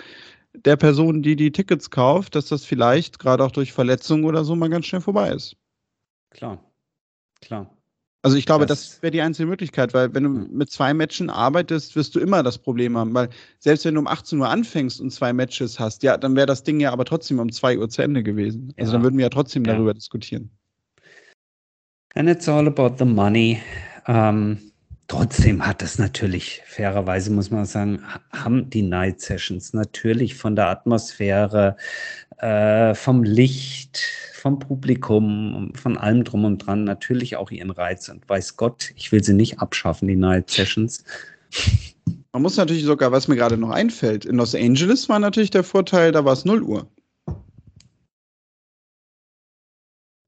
der 0.55 0.77
Person, 0.77 1.23
die 1.23 1.35
die 1.35 1.51
Tickets 1.51 1.91
kauft, 1.91 2.37
dass 2.37 2.47
das 2.47 2.65
vielleicht 2.65 3.19
gerade 3.19 3.45
auch 3.45 3.51
durch 3.51 3.73
Verletzungen 3.73 4.25
oder 4.25 4.45
so 4.45 4.55
mal 4.55 4.71
ganz 4.71 4.87
schnell 4.87 5.01
vorbei 5.01 5.31
ist. 5.31 5.57
Klar, 6.31 6.59
klar. 7.41 7.71
Also 8.23 8.37
ich 8.37 8.45
glaube, 8.45 8.67
das, 8.67 8.83
das 8.83 9.03
wäre 9.03 9.11
die 9.13 9.23
einzige 9.23 9.49
Möglichkeit, 9.49 9.95
weil 9.95 10.13
wenn 10.13 10.25
du 10.25 10.29
mit 10.29 10.71
zwei 10.71 10.93
Matchen 10.93 11.31
arbeitest, 11.31 11.97
wirst 11.97 12.15
du 12.15 12.21
immer 12.21 12.43
das 12.43 12.59
Problem 12.59 12.97
haben, 12.99 13.15
weil 13.15 13.31
selbst 13.59 13.87
wenn 13.87 13.95
du 13.95 14.01
um 14.01 14.07
18 14.07 14.39
Uhr 14.39 14.49
anfängst 14.49 15.01
und 15.01 15.11
zwei 15.11 15.33
Matches 15.33 15.81
hast, 15.81 16.03
ja, 16.03 16.19
dann 16.19 16.37
wäre 16.37 16.47
das 16.47 16.63
Ding 16.63 16.81
ja 16.81 16.93
aber 16.93 17.07
trotzdem 17.07 17.39
um 17.39 17.51
2 17.51 17.79
Uhr 17.79 17.89
zu 17.89 18.03
Ende 18.03 18.23
gewesen. 18.23 18.75
Also 18.79 18.93
ja. 18.93 18.99
dann 18.99 19.05
würden 19.05 19.17
wir 19.17 19.25
ja 19.25 19.31
trotzdem 19.31 19.65
ja. 19.65 19.73
darüber 19.73 19.95
diskutieren. 19.95 20.51
And 22.15 22.29
it's 22.29 22.47
all 22.47 22.67
about 22.67 22.97
the 22.99 23.07
money. 23.07 23.63
Ähm, 24.07 24.59
trotzdem 25.09 25.67
hat 25.67 25.81
es 25.81 25.99
natürlich, 25.99 26.61
fairerweise 26.67 27.31
muss 27.31 27.51
man 27.51 27.65
sagen, 27.65 28.03
haben 28.33 28.69
die 28.69 28.83
Night 28.83 29.21
Sessions 29.21 29.73
natürlich 29.73 30.35
von 30.35 30.57
der 30.57 30.69
Atmosphäre, 30.69 31.77
äh, 32.39 32.95
vom 32.95 33.23
Licht, 33.23 34.03
vom 34.41 34.59
Publikum, 34.59 35.73
von 35.75 35.97
allem 35.99 36.25
drum 36.25 36.45
und 36.45 36.59
dran 36.59 36.85
natürlich 36.85 37.37
auch 37.37 37.51
ihren 37.51 37.71
Reiz. 37.71 38.09
Und 38.09 38.29
weiß 38.29 38.57
Gott, 38.57 38.93
ich 38.97 39.13
will 39.13 39.23
sie 39.23 39.35
nicht 39.35 39.61
abschaffen, 39.61 40.09
die 40.09 40.17
Night 40.17 40.51
Sessions. 40.51 41.05
Man 42.33 42.43
muss 42.43 42.57
natürlich 42.57 42.85
sogar, 42.85 43.13
was 43.13 43.29
mir 43.29 43.37
gerade 43.37 43.57
noch 43.57 43.71
einfällt, 43.71 44.25
in 44.25 44.37
Los 44.37 44.55
Angeles 44.55 45.09
war 45.09 45.19
natürlich 45.19 45.51
der 45.51 45.65
Vorteil, 45.65 46.13
da 46.13 46.25
war 46.25 46.33
es 46.33 46.45
0 46.45 46.63
Uhr. 46.63 46.89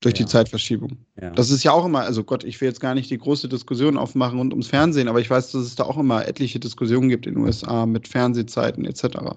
Durch 0.01 0.19
ja. 0.19 0.25
die 0.25 0.27
Zeitverschiebung. 0.27 0.99
Ja. 1.21 1.31
Das 1.31 1.51
ist 1.51 1.63
ja 1.63 1.71
auch 1.71 1.87
immer, 1.87 2.01
also 2.01 2.25
Gott, 2.25 2.43
ich 2.43 2.61
will 2.61 2.69
jetzt 2.69 2.81
gar 2.81 2.95
nicht 2.95 3.09
die 3.09 3.19
große 3.19 3.49
Diskussion 3.49 3.97
aufmachen 3.97 4.39
rund 4.39 4.53
ums 4.53 4.67
Fernsehen, 4.67 5.09
aber 5.09 5.21
ich 5.21 5.31
weiß, 5.31 5.53
dass 5.53 5.63
es 5.63 5.77
da 5.77 5.85
auch 5.85 5.97
immer 5.97 6.27
etliche 6.27 6.59
Diskussionen 6.59 7.09
gibt 7.09 7.27
in 7.27 7.35
den 7.35 7.45
USA 7.45 7.87
mit 7.87 8.09
Fernsehzeiten 8.09 8.85
etc. 8.85 9.37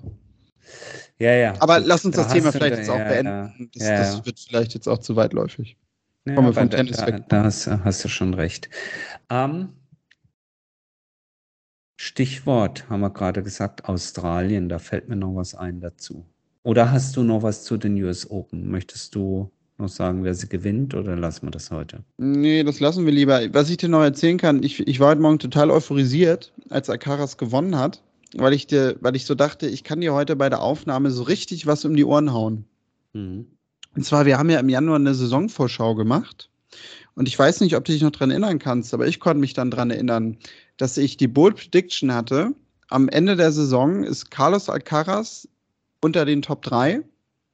Ja, 1.19 1.33
ja. 1.33 1.53
Aber 1.59 1.79
lass 1.79 2.05
uns 2.05 2.15
da 2.15 2.23
das 2.23 2.33
Thema 2.33 2.51
vielleicht 2.51 2.77
jetzt 2.77 2.89
auch 2.89 2.99
ja, 2.99 3.07
beenden. 3.07 3.69
Das, 3.73 3.87
ja, 3.87 3.97
das, 3.97 4.25
wird 4.25 4.39
vielleicht 4.39 4.73
jetzt 4.73 4.87
auch 4.87 4.97
zu 4.97 5.15
weitläufig. 5.15 5.77
Ja, 6.25 6.35
Kommen 6.35 6.49
wir 6.49 6.53
vom 6.53 6.69
da, 6.69 6.77
Tennis 6.77 6.97
da, 6.97 7.07
weg. 7.07 7.23
Da 7.29 7.43
hast, 7.43 7.67
hast, 7.67 8.03
du 8.03 8.09
schon 8.09 8.33
recht. 8.33 8.69
Ähm, 9.29 9.69
Stichwort 11.97 12.89
haben 12.89 12.99
wir 12.99 13.11
gerade 13.11 13.43
gesagt, 13.43 13.85
Australien, 13.85 14.67
da 14.67 14.79
fällt 14.79 15.07
mir 15.07 15.15
noch 15.15 15.35
was 15.35 15.55
ein 15.55 15.79
dazu. 15.79 16.25
Oder 16.63 16.91
hast 16.91 17.15
du 17.15 17.23
noch 17.23 17.43
was 17.43 17.63
zu 17.63 17.77
den 17.77 18.01
US 18.03 18.29
Open? 18.29 18.69
Möchtest 18.69 19.15
du 19.15 19.51
noch 19.77 19.87
sagen, 19.87 20.23
wer 20.23 20.33
sie 20.33 20.49
gewinnt 20.49 20.95
oder 20.95 21.15
lassen 21.15 21.47
wir 21.47 21.51
das 21.51 21.71
heute? 21.71 22.03
Nee, 22.17 22.63
das 22.63 22.79
lassen 22.79 23.05
wir 23.05 23.13
lieber. 23.13 23.41
Was 23.53 23.69
ich 23.69 23.77
dir 23.77 23.89
noch 23.89 24.01
erzählen 24.01 24.37
kann, 24.37 24.63
ich, 24.63 24.85
ich 24.85 24.99
war 24.99 25.09
heute 25.09 25.21
Morgen 25.21 25.39
total 25.39 25.69
euphorisiert, 25.69 26.53
als 26.69 26.89
Akaras 26.89 27.37
gewonnen 27.37 27.77
hat, 27.77 28.01
weil 28.37 28.53
ich, 28.53 28.67
dir, 28.67 28.97
weil 29.01 29.15
ich 29.15 29.25
so 29.25 29.35
dachte, 29.35 29.67
ich 29.67 29.83
kann 29.83 30.01
dir 30.01 30.13
heute 30.13 30.35
bei 30.35 30.49
der 30.49 30.61
Aufnahme 30.61 31.11
so 31.11 31.23
richtig 31.23 31.65
was 31.67 31.85
um 31.85 31.95
die 31.95 32.05
Ohren 32.05 32.33
hauen. 32.33 32.65
Mhm. 33.13 33.47
Und 33.95 34.05
zwar, 34.05 34.25
wir 34.25 34.37
haben 34.37 34.49
ja 34.49 34.59
im 34.59 34.69
Januar 34.69 34.97
eine 34.97 35.13
Saisonvorschau 35.13 35.95
gemacht. 35.95 36.49
Und 37.15 37.27
ich 37.29 37.39
weiß 37.39 37.61
nicht, 37.61 37.75
ob 37.75 37.85
du 37.85 37.93
dich 37.93 38.01
noch 38.01 38.11
dran 38.11 38.29
erinnern 38.29 38.59
kannst, 38.59 38.93
aber 38.93 39.07
ich 39.07 39.21
konnte 39.21 39.39
mich 39.39 39.53
dann 39.53 39.71
dran 39.71 39.89
erinnern, 39.89 40.37
dass 40.77 40.97
ich 40.97 41.15
die 41.15 41.29
Bold 41.29 41.55
Prediction 41.55 42.13
hatte. 42.13 42.53
Am 42.89 43.07
Ende 43.07 43.37
der 43.37 43.51
Saison 43.53 44.03
ist 44.03 44.31
Carlos 44.31 44.69
Alcaraz 44.69 45.47
unter 46.01 46.25
den 46.25 46.41
Top 46.41 46.61
3 46.63 47.01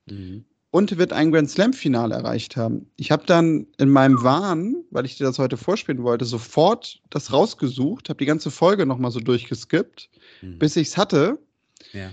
mhm. 0.09 0.45
Und 0.71 0.97
wird 0.97 1.13
ein 1.13 1.31
Grand 1.31 1.49
Slam-Finale 1.49 2.15
erreicht 2.15 2.55
haben. 2.55 2.89
Ich 2.95 3.11
habe 3.11 3.25
dann 3.25 3.67
in 3.77 3.89
meinem 3.89 4.23
Wahn, 4.23 4.83
weil 4.89 5.05
ich 5.05 5.17
dir 5.17 5.25
das 5.25 5.37
heute 5.37 5.57
vorspielen 5.57 6.01
wollte, 6.03 6.25
sofort 6.25 7.01
das 7.09 7.31
rausgesucht, 7.31 8.09
habe 8.09 8.17
die 8.17 8.25
ganze 8.25 8.49
Folge 8.49 8.85
nochmal 8.85 9.11
so 9.11 9.19
durchgeskippt, 9.19 10.09
mhm. 10.41 10.59
bis 10.59 10.77
ich 10.77 10.87
es 10.87 10.97
hatte. 10.97 11.37
Ja. 11.91 12.07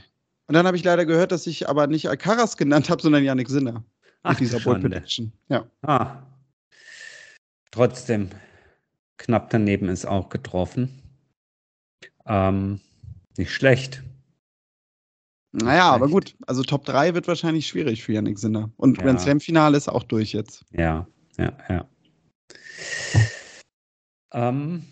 Und 0.48 0.54
dann 0.54 0.66
habe 0.66 0.76
ich 0.76 0.84
leider 0.84 1.06
gehört, 1.06 1.30
dass 1.30 1.46
ich 1.46 1.68
aber 1.68 1.86
nicht 1.86 2.08
Alcaraz 2.08 2.56
genannt 2.56 2.90
habe, 2.90 3.00
sondern 3.00 3.22
Yannick 3.22 3.48
Sinner. 3.48 3.84
Ach, 4.24 4.30
mit 4.30 4.40
dieser 4.40 4.60
Bold 4.60 4.80
Prediction. 4.80 5.32
Ja. 5.48 5.66
Ah. 5.82 6.22
Trotzdem, 7.70 8.30
knapp 9.18 9.50
daneben 9.50 9.88
ist 9.88 10.06
auch 10.06 10.30
getroffen. 10.30 11.02
Ähm, 12.26 12.80
nicht 13.36 13.52
schlecht. 13.52 14.02
Naja, 15.52 15.90
aber 15.90 16.08
gut. 16.08 16.36
Also 16.46 16.62
Top 16.62 16.84
3 16.84 17.14
wird 17.14 17.26
wahrscheinlich 17.26 17.66
schwierig 17.66 18.02
für 18.02 18.12
Yannick 18.12 18.38
Sinner. 18.38 18.70
Und 18.76 18.98
ja. 18.98 19.04
Grand 19.04 19.20
Slam-Finale 19.20 19.76
ist 19.76 19.88
auch 19.88 20.04
durch 20.04 20.32
jetzt. 20.32 20.64
Ja, 20.72 21.06
ja, 21.38 21.52
ja. 21.68 21.88
Ähm, 24.32 24.84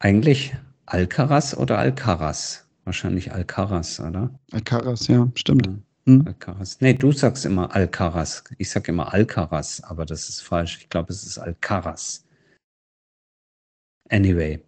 eigentlich 0.00 0.54
Alcaraz 0.86 1.54
oder 1.56 1.78
Alcaraz? 1.78 2.68
Wahrscheinlich 2.84 3.32
Alcaraz, 3.32 4.00
oder? 4.00 4.30
Alcaraz, 4.52 5.06
ja, 5.08 5.28
stimmt. 5.34 5.66
Ja. 5.66 5.74
Hm? 6.06 6.26
Alcaraz. 6.26 6.80
Nee, 6.80 6.94
du 6.94 7.12
sagst 7.12 7.44
immer 7.44 7.74
Alcaraz. 7.74 8.42
Ich 8.56 8.70
sag 8.70 8.88
immer 8.88 9.12
Alcaraz, 9.12 9.80
aber 9.84 10.06
das 10.06 10.28
ist 10.28 10.40
falsch. 10.40 10.78
Ich 10.80 10.88
glaube, 10.88 11.12
es 11.12 11.22
ist 11.24 11.38
Alcaraz. 11.38 12.24
Anyway. 14.10 14.60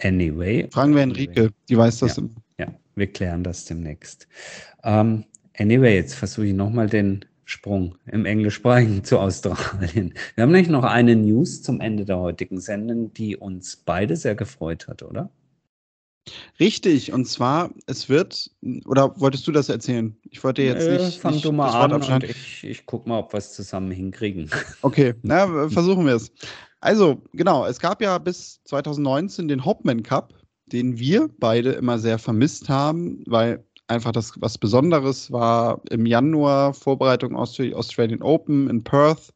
Anyway. 0.00 0.68
Fragen 0.70 0.94
wir 0.94 1.02
Enrique, 1.02 1.50
die 1.68 1.76
weiß 1.78 2.00
das 2.00 2.16
ja, 2.16 2.22
immer. 2.22 2.34
Wir 2.98 3.06
klären 3.06 3.44
das 3.44 3.64
demnächst. 3.64 4.28
Um, 4.82 4.92
ähm, 4.92 5.24
anyway, 5.56 5.94
jetzt 5.94 6.14
versuche 6.14 6.46
ich 6.46 6.54
nochmal 6.54 6.88
den 6.88 7.24
Sprung 7.44 7.96
im 8.06 8.26
Englischsprachigen 8.26 9.04
zu 9.04 9.18
Australien. 9.18 10.14
Wir 10.34 10.42
haben 10.42 10.52
nämlich 10.52 10.68
noch 10.68 10.84
eine 10.84 11.16
News 11.16 11.62
zum 11.62 11.80
Ende 11.80 12.04
der 12.04 12.18
heutigen 12.18 12.60
Sendung, 12.60 13.12
die 13.14 13.36
uns 13.36 13.76
beide 13.76 14.16
sehr 14.16 14.34
gefreut 14.34 14.88
hat, 14.88 15.02
oder? 15.02 15.30
Richtig, 16.60 17.12
und 17.12 17.24
zwar, 17.26 17.70
es 17.86 18.08
wird, 18.08 18.50
oder 18.84 19.18
wolltest 19.18 19.46
du 19.46 19.52
das 19.52 19.68
erzählen? 19.70 20.16
Ich 20.30 20.44
wollte 20.44 20.62
jetzt 20.62 20.86
äh, 20.86 20.98
nicht. 20.98 21.20
Fang 21.20 21.32
nicht 21.32 21.44
du 21.44 21.52
mal 21.52 21.70
an 21.70 21.92
und 21.92 22.24
ich, 22.24 22.64
ich 22.64 22.84
guck 22.84 23.06
mal, 23.06 23.20
ob 23.20 23.32
wir 23.32 23.38
es 23.38 23.54
zusammen 23.54 23.90
hinkriegen. 23.90 24.50
Okay, 24.82 25.14
na, 25.22 25.68
versuchen 25.70 26.04
wir 26.04 26.16
es. 26.16 26.30
Also, 26.80 27.22
genau, 27.32 27.66
es 27.66 27.80
gab 27.80 28.00
ja 28.02 28.18
bis 28.18 28.62
2019 28.64 29.48
den 29.48 29.64
Hopman 29.64 30.02
Cup, 30.02 30.34
den 30.72 30.98
wir 30.98 31.28
beide 31.38 31.72
immer 31.72 31.98
sehr 31.98 32.18
vermisst 32.18 32.68
haben, 32.68 33.22
weil 33.26 33.64
einfach 33.88 34.12
das 34.12 34.32
was 34.36 34.58
Besonderes 34.58 35.32
war 35.32 35.80
im 35.90 36.06
Januar, 36.06 36.74
Vorbereitung 36.74 37.36
aus 37.36 37.56
für 37.56 37.64
die 37.64 37.74
Australian 37.74 38.22
Open 38.22 38.68
in 38.68 38.84
Perth. 38.84 39.32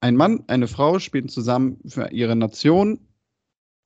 Ein 0.00 0.16
Mann, 0.16 0.44
eine 0.46 0.68
Frau 0.68 0.98
spielen 0.98 1.28
zusammen 1.28 1.78
für 1.86 2.10
ihre 2.12 2.36
Nation, 2.36 3.00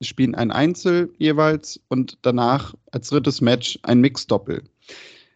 spielen 0.01 0.35
ein 0.35 0.51
Einzel 0.51 1.13
jeweils 1.17 1.79
und 1.87 2.17
danach 2.21 2.73
als 2.91 3.09
drittes 3.09 3.41
Match 3.41 3.79
ein 3.83 4.01
Mixdoppel. 4.01 4.63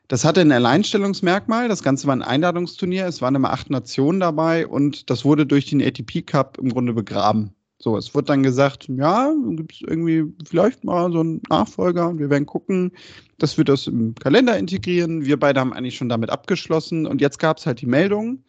Das 0.08 0.24
hatte 0.24 0.40
ein 0.42 0.52
Alleinstellungsmerkmal. 0.52 1.68
Das 1.68 1.84
Ganze 1.84 2.08
war 2.08 2.16
ein 2.16 2.22
Einladungsturnier. 2.22 3.06
Es 3.08 3.22
waren 3.22 3.36
immer 3.36 3.52
acht 3.52 3.70
Nationen 3.70 4.22
dabei 4.22 4.66
und 4.66 5.10
das 5.10 5.26
wurde 5.26 5.46
durch 5.46 5.66
den 5.66 5.82
ATP 5.82 6.22
Cup 6.26 6.58
im 6.60 6.70
Grunde 6.70 6.94
begraben. 6.94 7.54
So, 7.80 7.96
es 7.96 8.16
wurde 8.16 8.26
dann 8.26 8.42
gesagt, 8.42 8.88
ja, 8.88 9.32
gibt 9.52 9.74
es 9.74 9.82
irgendwie 9.82 10.24
vielleicht 10.46 10.84
mal 10.84 11.12
so 11.12 11.20
einen 11.20 11.42
Nachfolger 11.48 12.10
und 12.10 12.18
wir 12.18 12.30
werden 12.30 12.48
gucken, 12.48 12.92
dass 13.38 13.58
wir 13.58 13.66
das 13.66 13.86
im 13.86 14.16
Kalender 14.16 14.58
integrieren. 14.58 15.26
Wir 15.26 15.40
beide 15.40 15.60
haben 15.60 15.74
eigentlich 15.74 15.96
schon 15.96 16.10
damit 16.10 16.32
abgeschlossen 16.32 17.06
und 17.06 17.22
jetzt 17.22 17.38
gab 17.38 17.58
es 17.58 17.68
halt 17.68 17.82
die 17.82 17.86
Meldung, 17.86 18.44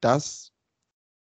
dass 0.00 0.52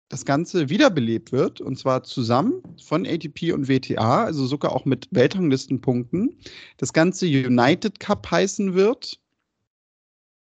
das 0.08 0.24
Ganze 0.24 0.70
wiederbelebt 0.70 1.32
wird 1.32 1.60
und 1.60 1.78
zwar 1.78 2.04
zusammen 2.04 2.62
von 2.82 3.06
ATP 3.06 3.52
und 3.52 3.68
WTA, 3.68 4.24
also 4.24 4.46
sogar 4.46 4.72
auch 4.72 4.86
mit 4.86 5.08
Weltranglistenpunkten. 5.10 6.38
Das 6.78 6.92
Ganze 6.92 7.26
United 7.26 8.00
Cup 8.00 8.30
heißen 8.30 8.74
wird 8.74 9.18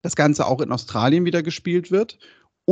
das 0.03 0.17
Ganze 0.17 0.47
auch 0.47 0.61
in 0.61 0.73
Australien 0.73 1.25
wieder 1.25 1.43
gespielt 1.43 1.91
wird. 1.91 2.19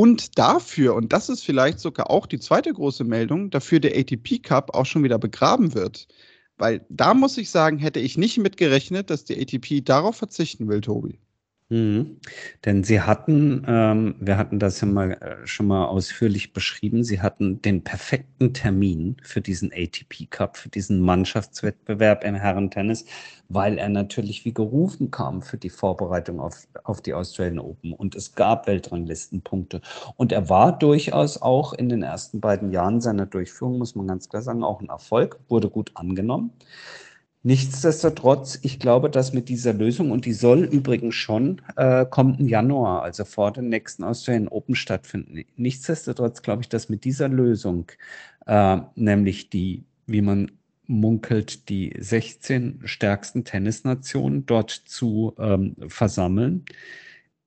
Und 0.00 0.38
dafür, 0.38 0.94
und 0.94 1.12
das 1.12 1.28
ist 1.28 1.44
vielleicht 1.44 1.78
sogar 1.78 2.08
auch 2.08 2.24
die 2.26 2.40
zweite 2.40 2.72
große 2.72 3.04
Meldung, 3.04 3.50
dafür 3.50 3.80
der 3.80 3.98
ATP 3.98 4.38
Cup 4.42 4.74
auch 4.74 4.86
schon 4.86 5.04
wieder 5.04 5.18
begraben 5.18 5.74
wird. 5.74 6.08
Weil 6.56 6.86
da 6.88 7.12
muss 7.12 7.36
ich 7.36 7.50
sagen, 7.50 7.78
hätte 7.78 8.00
ich 8.00 8.16
nicht 8.16 8.38
mitgerechnet, 8.38 9.10
dass 9.10 9.26
die 9.26 9.38
ATP 9.38 9.84
darauf 9.84 10.16
verzichten 10.16 10.68
will, 10.68 10.80
Tobi. 10.80 11.20
Mhm. 11.70 12.16
Denn 12.64 12.82
sie 12.82 13.00
hatten, 13.00 13.64
ähm, 13.68 14.16
wir 14.18 14.36
hatten 14.36 14.58
das 14.58 14.80
ja 14.80 14.88
mal 14.88 15.12
äh, 15.12 15.46
schon 15.46 15.68
mal 15.68 15.86
ausführlich 15.86 16.52
beschrieben, 16.52 17.04
sie 17.04 17.20
hatten 17.22 17.62
den 17.62 17.84
perfekten 17.84 18.52
Termin 18.52 19.16
für 19.22 19.40
diesen 19.40 19.70
ATP 19.72 20.26
Cup, 20.30 20.56
für 20.56 20.68
diesen 20.68 21.00
Mannschaftswettbewerb 21.00 22.24
im 22.24 22.34
Herrentennis, 22.34 23.04
weil 23.48 23.78
er 23.78 23.88
natürlich 23.88 24.44
wie 24.44 24.52
gerufen 24.52 25.12
kam 25.12 25.42
für 25.42 25.58
die 25.58 25.70
Vorbereitung 25.70 26.40
auf, 26.40 26.66
auf 26.82 27.02
die 27.02 27.14
Australian 27.14 27.60
Open. 27.60 27.92
Und 27.92 28.16
es 28.16 28.34
gab 28.34 28.66
Weltranglistenpunkte. 28.66 29.80
Und 30.16 30.32
er 30.32 30.48
war 30.48 30.76
durchaus 30.76 31.40
auch 31.40 31.72
in 31.72 31.88
den 31.88 32.02
ersten 32.02 32.40
beiden 32.40 32.72
Jahren 32.72 33.00
seiner 33.00 33.26
Durchführung, 33.26 33.78
muss 33.78 33.94
man 33.94 34.08
ganz 34.08 34.28
klar 34.28 34.42
sagen, 34.42 34.64
auch 34.64 34.80
ein 34.80 34.88
Erfolg, 34.88 35.38
wurde 35.48 35.70
gut 35.70 35.92
angenommen. 35.94 36.50
Nichtsdestotrotz, 37.42 38.58
ich 38.62 38.78
glaube, 38.78 39.08
dass 39.08 39.32
mit 39.32 39.48
dieser 39.48 39.72
Lösung, 39.72 40.10
und 40.10 40.26
die 40.26 40.34
soll 40.34 40.64
übrigens 40.64 41.14
schon 41.14 41.62
äh, 41.76 42.04
kommenden 42.04 42.46
Januar, 42.48 43.02
also 43.02 43.24
vor 43.24 43.50
dem 43.50 43.70
nächsten 43.70 44.04
Australian 44.04 44.48
Open 44.48 44.74
stattfinden. 44.74 45.44
Nichtsdestotrotz 45.56 46.42
glaube 46.42 46.62
ich, 46.62 46.68
dass 46.68 46.90
mit 46.90 47.04
dieser 47.04 47.28
Lösung, 47.28 47.86
äh, 48.46 48.78
nämlich 48.94 49.48
die, 49.48 49.84
wie 50.06 50.20
man 50.20 50.52
munkelt, 50.86 51.70
die 51.70 51.94
16 51.98 52.80
stärksten 52.84 53.44
Tennisnationen 53.44 54.44
dort 54.44 54.70
zu 54.70 55.34
ähm, 55.38 55.76
versammeln, 55.88 56.66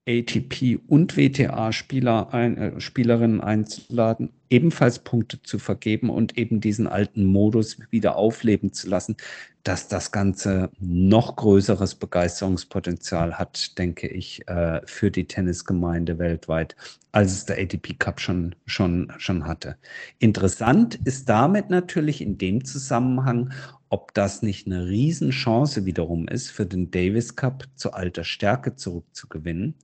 ATP 0.06 0.80
und 0.86 1.16
WTA-Spieler, 1.16 2.34
ein, 2.34 2.58
äh, 2.58 2.80
Spielerinnen 2.80 3.40
einzuladen, 3.40 4.30
ebenfalls 4.50 4.98
Punkte 4.98 5.42
zu 5.42 5.58
vergeben 5.58 6.10
und 6.10 6.36
eben 6.36 6.60
diesen 6.60 6.86
alten 6.86 7.24
Modus 7.24 7.78
wieder 7.90 8.16
aufleben 8.16 8.72
zu 8.74 8.88
lassen, 8.88 9.16
dass 9.62 9.88
das 9.88 10.12
Ganze 10.12 10.70
noch 10.78 11.36
größeres 11.36 11.94
Begeisterungspotenzial 11.94 13.38
hat, 13.38 13.78
denke 13.78 14.06
ich, 14.06 14.46
äh, 14.46 14.82
für 14.84 15.10
die 15.10 15.26
Tennisgemeinde 15.26 16.18
weltweit, 16.18 16.76
als 17.12 17.32
es 17.32 17.46
der 17.46 17.58
ATP 17.58 17.94
Cup 17.98 18.20
schon, 18.20 18.54
schon, 18.66 19.10
schon 19.16 19.46
hatte. 19.46 19.78
Interessant 20.18 20.96
ist 21.06 21.30
damit 21.30 21.70
natürlich 21.70 22.20
in 22.20 22.36
dem 22.36 22.62
Zusammenhang, 22.66 23.54
ob 23.88 24.12
das 24.12 24.42
nicht 24.42 24.66
eine 24.66 24.86
Riesenchance 24.86 25.86
wiederum 25.86 26.28
ist, 26.28 26.50
für 26.50 26.66
den 26.66 26.90
Davis 26.90 27.34
Cup 27.34 27.64
zu 27.74 27.94
alter 27.94 28.24
Stärke 28.24 28.76
zurückzugewinnen. 28.76 29.74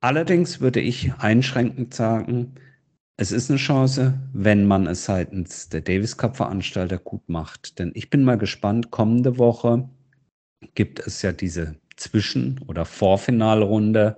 Allerdings 0.00 0.60
würde 0.60 0.80
ich 0.80 1.12
einschränkend 1.14 1.92
sagen, 1.94 2.54
es 3.18 3.32
ist 3.32 3.50
eine 3.50 3.58
Chance, 3.58 4.18
wenn 4.32 4.64
man 4.64 4.86
es 4.86 5.04
seitens 5.04 5.68
der 5.68 5.82
Davis 5.82 6.16
Cup 6.16 6.36
Veranstalter 6.36 6.98
gut 6.98 7.28
macht. 7.28 7.78
Denn 7.78 7.92
ich 7.94 8.08
bin 8.08 8.24
mal 8.24 8.38
gespannt, 8.38 8.90
kommende 8.90 9.36
Woche 9.36 9.90
gibt 10.74 11.00
es 11.00 11.20
ja 11.20 11.32
diese 11.32 11.76
Zwischen- 11.96 12.60
oder 12.66 12.86
Vorfinalrunde 12.86 14.16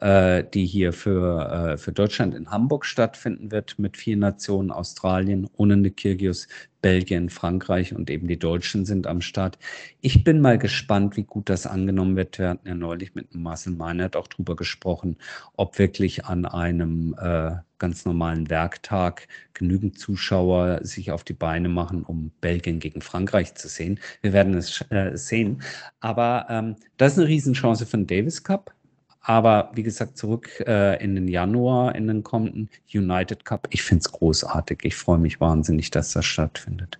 äh, 0.00 0.44
die 0.44 0.66
hier 0.66 0.92
für, 0.92 1.72
äh, 1.72 1.78
für 1.78 1.92
Deutschland 1.92 2.34
in 2.34 2.50
Hamburg 2.50 2.86
stattfinden 2.86 3.50
wird, 3.50 3.78
mit 3.78 3.96
vier 3.96 4.16
Nationen, 4.16 4.70
Australien, 4.70 5.48
ohne 5.56 5.74
eine 5.74 5.90
Kirgios, 5.90 6.48
Belgien, 6.80 7.28
Frankreich 7.28 7.94
und 7.94 8.08
eben 8.10 8.26
die 8.26 8.38
Deutschen 8.38 8.86
sind 8.86 9.06
am 9.06 9.20
Start. 9.20 9.58
Ich 10.00 10.24
bin 10.24 10.40
mal 10.40 10.58
gespannt, 10.58 11.16
wie 11.16 11.24
gut 11.24 11.48
das 11.50 11.66
angenommen 11.66 12.16
wird. 12.16 12.38
Wir 12.38 12.48
hatten 12.50 12.68
ja 12.68 12.74
neulich 12.74 13.14
mit 13.14 13.34
Marcel 13.34 13.74
Meinert 13.74 14.16
auch 14.16 14.28
drüber 14.28 14.56
gesprochen, 14.56 15.18
ob 15.56 15.78
wirklich 15.78 16.24
an 16.24 16.46
einem 16.46 17.14
äh, 17.20 17.52
ganz 17.78 18.04
normalen 18.04 18.48
Werktag 18.48 19.28
genügend 19.52 19.98
Zuschauer 19.98 20.80
sich 20.82 21.10
auf 21.10 21.24
die 21.24 21.34
Beine 21.34 21.68
machen, 21.68 22.02
um 22.02 22.30
Belgien 22.40 22.78
gegen 22.78 23.02
Frankreich 23.02 23.54
zu 23.54 23.68
sehen. 23.68 24.00
Wir 24.22 24.32
werden 24.32 24.54
es 24.54 24.82
äh, 24.90 25.16
sehen. 25.16 25.62
Aber 26.00 26.46
ähm, 26.48 26.76
das 26.96 27.12
ist 27.12 27.18
eine 27.18 27.28
Riesenchance 27.28 27.84
für 27.84 27.98
den 27.98 28.06
Davis 28.06 28.42
Cup. 28.42 28.74
Aber 29.20 29.70
wie 29.74 29.82
gesagt, 29.82 30.16
zurück 30.16 30.48
äh, 30.66 31.02
in 31.02 31.14
den 31.14 31.28
Januar, 31.28 31.94
in 31.94 32.06
den 32.06 32.22
kommenden 32.22 32.70
United 32.92 33.44
Cup. 33.44 33.68
Ich 33.70 33.82
finde 33.82 34.00
es 34.00 34.12
großartig. 34.12 34.80
Ich 34.82 34.96
freue 34.96 35.18
mich 35.18 35.40
wahnsinnig, 35.40 35.90
dass 35.90 36.12
das 36.12 36.24
stattfindet. 36.24 36.98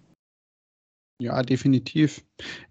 Ja, 1.21 1.43
definitiv. 1.43 2.23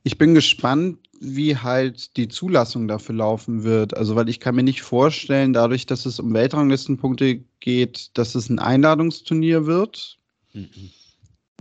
Ich 0.04 0.18
bin 0.18 0.34
gespannt, 0.34 1.00
wie 1.20 1.58
halt 1.58 2.16
die 2.18 2.28
Zulassung 2.28 2.88
dafür 2.88 3.16
laufen 3.16 3.64
wird. 3.64 3.96
Also, 3.96 4.16
weil 4.16 4.30
ich 4.30 4.40
kann 4.40 4.56
mir 4.56 4.64
nicht 4.64 4.82
vorstellen, 4.82 5.54
dadurch, 5.54 5.86
dass 5.86 6.06
es 6.06 6.20
um 6.20 6.34
Weltranglistenpunkte 6.34 7.44
geht, 7.60 8.18
dass 8.18 8.36
es 8.36 8.50
ein 8.50 8.60
Einladungsturnier 8.60 9.66
wird. 9.66 10.18
Mhm. 10.54 10.92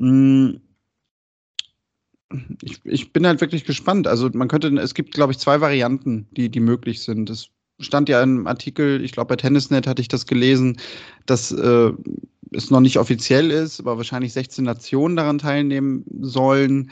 Mm. 0.01 0.61
Ich, 2.63 2.81
ich, 2.85 3.13
bin 3.13 3.27
halt 3.27 3.41
wirklich 3.41 3.65
gespannt. 3.65 4.07
Also 4.07 4.29
man 4.35 4.49
könnte, 4.49 4.69
es 4.79 4.95
gibt, 4.95 5.15
glaube 5.15 5.33
ich, 5.33 5.39
zwei 5.39 5.63
Varianten, 5.63 6.29
die, 6.33 6.51
die 6.51 6.61
möglich 6.61 7.01
sind. 7.03 7.31
Es 7.31 7.49
stand 7.81 8.09
ja 8.09 8.23
im 8.23 8.47
Artikel, 8.47 9.05
ich 9.05 9.13
glaube 9.13 9.29
bei 9.29 9.37
Tennisnet 9.37 9.87
hatte 9.87 10.03
ich 10.03 10.09
das 10.09 10.27
gelesen, 10.27 10.79
dass 11.27 11.53
äh, 11.53 11.93
es 12.53 12.71
noch 12.71 12.81
nicht 12.81 12.99
offiziell 12.99 13.51
ist, 13.51 13.81
aber 13.81 13.97
wahrscheinlich 13.97 14.33
16 14.33 14.65
Nationen 14.65 15.17
daran 15.17 15.39
teilnehmen 15.39 16.05
sollen. 16.21 16.91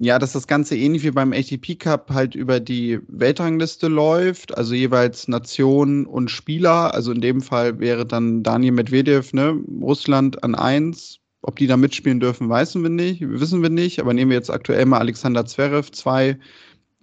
Ja, 0.00 0.20
dass 0.20 0.32
das 0.32 0.46
Ganze 0.46 0.76
ähnlich 0.76 1.02
wie 1.02 1.10
beim 1.10 1.32
ATP 1.32 1.74
Cup 1.76 2.10
halt 2.10 2.36
über 2.36 2.60
die 2.60 3.00
Weltrangliste 3.08 3.88
läuft, 3.88 4.56
also 4.56 4.72
jeweils 4.74 5.26
Nation 5.26 6.06
und 6.06 6.30
Spieler. 6.30 6.94
Also 6.94 7.10
in 7.10 7.20
dem 7.20 7.40
Fall 7.40 7.80
wäre 7.80 8.06
dann 8.06 8.44
Daniel 8.44 8.72
Medvedev, 8.72 9.32
ne, 9.32 9.60
Russland 9.82 10.44
an 10.44 10.54
eins. 10.54 11.18
Ob 11.42 11.56
die 11.56 11.66
da 11.66 11.76
mitspielen 11.76 12.20
dürfen, 12.20 12.48
wissen 12.48 12.82
wir 12.82 12.90
nicht, 12.90 13.22
wissen 13.22 13.62
wir 13.62 13.70
nicht. 13.70 14.00
Aber 14.00 14.14
nehmen 14.14 14.30
wir 14.30 14.36
jetzt 14.36 14.50
aktuell 14.50 14.86
mal 14.86 14.98
Alexander 14.98 15.46
Zverev, 15.46 15.90
zwei 15.90 16.38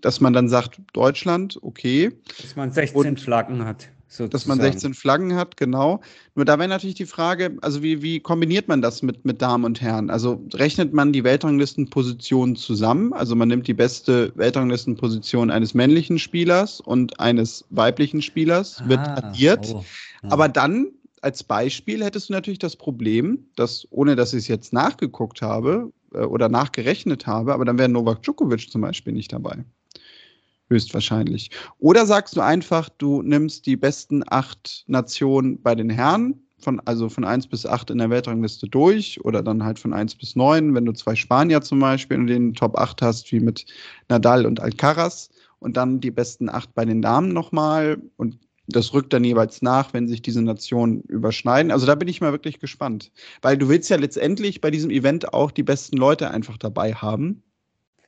dass 0.02 0.22
man 0.22 0.34
dann 0.34 0.50
sagt, 0.50 0.80
Deutschland, 0.94 1.58
okay. 1.62 2.12
Dass 2.42 2.56
man 2.56 2.72
16 2.72 3.06
und, 3.06 3.20
Flaggen 3.20 3.66
hat. 3.66 3.90
Sozusagen. 4.08 4.30
Dass 4.32 4.46
man 4.46 4.62
16 4.62 4.94
Flaggen 4.94 5.36
hat, 5.36 5.58
genau. 5.58 6.00
Nur 6.36 6.46
da 6.46 6.58
wäre 6.58 6.70
natürlich 6.70 6.96
die 6.96 7.06
Frage, 7.06 7.58
also 7.62 7.82
wie, 7.82 8.02
wie 8.02 8.20
kombiniert 8.20 8.68
man 8.68 8.82
das 8.82 9.02
mit, 9.02 9.26
mit 9.26 9.42
Damen 9.42 9.66
und 9.66 9.82
Herren? 9.82 10.10
Also 10.10 10.42
rechnet 10.54 10.94
man 10.94 11.12
die 11.12 11.24
Weltranglistenpositionen 11.24 12.56
zusammen? 12.56 13.14
Also 13.14 13.36
man 13.36 13.48
nimmt 13.48 13.68
die 13.68 13.74
beste 13.74 14.32
Weltranglistenposition 14.36 15.50
eines 15.50 15.74
männlichen 15.74 16.20
Spielers 16.20 16.80
und 16.80 17.20
eines 17.20 17.66
weiblichen 17.72 18.22
Spielers, 18.22 18.78
ah, 18.80 18.90
wird 18.90 19.00
addiert. 19.00 19.74
Oh, 19.74 19.84
ja. 20.24 20.32
Aber 20.32 20.48
dann 20.50 20.92
als 21.22 21.44
Beispiel 21.44 22.04
hättest 22.04 22.30
du 22.30 22.34
natürlich 22.34 22.60
das 22.60 22.76
Problem, 22.76 23.48
dass, 23.56 23.88
ohne 23.90 24.16
dass 24.16 24.34
ich 24.34 24.44
es 24.44 24.48
jetzt 24.48 24.72
nachgeguckt 24.72 25.42
habe 25.42 25.92
äh, 26.14 26.20
oder 26.20 26.48
nachgerechnet 26.48 27.26
habe, 27.26 27.54
aber 27.54 27.66
dann 27.66 27.80
wäre 27.80 27.90
Novak 27.90 28.22
Djokovic 28.22 28.70
zum 28.70 28.82
Beispiel 28.82 29.14
nicht 29.14 29.34
dabei 29.34 29.66
höchstwahrscheinlich. 30.70 31.52
Oder 31.80 32.06
sagst 32.06 32.36
du 32.36 32.42
einfach, 32.42 32.90
du 32.90 33.22
nimmst 33.22 33.66
die 33.66 33.76
besten 33.76 34.24
acht 34.28 34.84
Nationen 34.88 35.62
bei 35.62 35.76
den 35.76 35.90
Herren, 35.90 36.42
von, 36.58 36.82
also 36.86 37.10
von 37.10 37.24
1 37.24 37.48
bis 37.48 37.66
8 37.66 37.92
in 37.92 38.00
der 38.00 38.10
Weltrangliste 38.10 38.68
durch 38.68 39.24
oder 39.24 39.44
dann 39.44 39.64
halt 39.64 39.80
von 39.80 39.94
1 39.94 40.16
bis 40.16 40.36
9, 40.36 40.74
wenn 40.74 40.86
du 40.86 40.94
zwei 40.94 41.16
Spanier 41.16 41.62
zum 41.62 41.80
Beispiel 41.80 42.18
in 42.18 42.28
den 42.28 42.54
Top 42.54 42.78
8 42.78 43.02
hast, 43.02 43.32
wie 43.32 43.40
mit 43.40 43.66
Nadal 44.10 44.46
und 44.46 44.60
Alcaraz 44.60 45.30
und 45.60 45.78
dann 45.78 46.02
die 46.02 46.12
besten 46.12 46.50
8 46.50 46.74
bei 46.74 46.84
den 46.86 47.02
Damen 47.02 47.34
nochmal 47.34 48.02
und 48.18 48.38
das 48.68 48.94
rückt 48.94 49.14
dann 49.14 49.24
jeweils 49.24 49.62
nach, 49.62 49.94
wenn 49.94 50.08
sich 50.08 50.24
diese 50.24 50.42
Nationen 50.42 51.02
überschneiden. 51.02 51.72
Also 51.72 51.86
da 51.86 51.94
bin 51.94 52.08
ich 52.08 52.20
mal 52.20 52.32
wirklich 52.32 52.60
gespannt. 52.60 53.12
Weil 53.44 53.60
du 53.60 53.70
willst 53.70 53.92
ja 53.92 53.98
letztendlich 53.98 54.60
bei 54.60 54.72
diesem 54.72 54.90
Event 54.90 55.34
auch 55.34 55.52
die 55.52 55.62
besten 55.62 55.98
Leute 55.98 56.32
einfach 56.32 56.58
dabei 56.58 56.94
haben. 56.94 57.44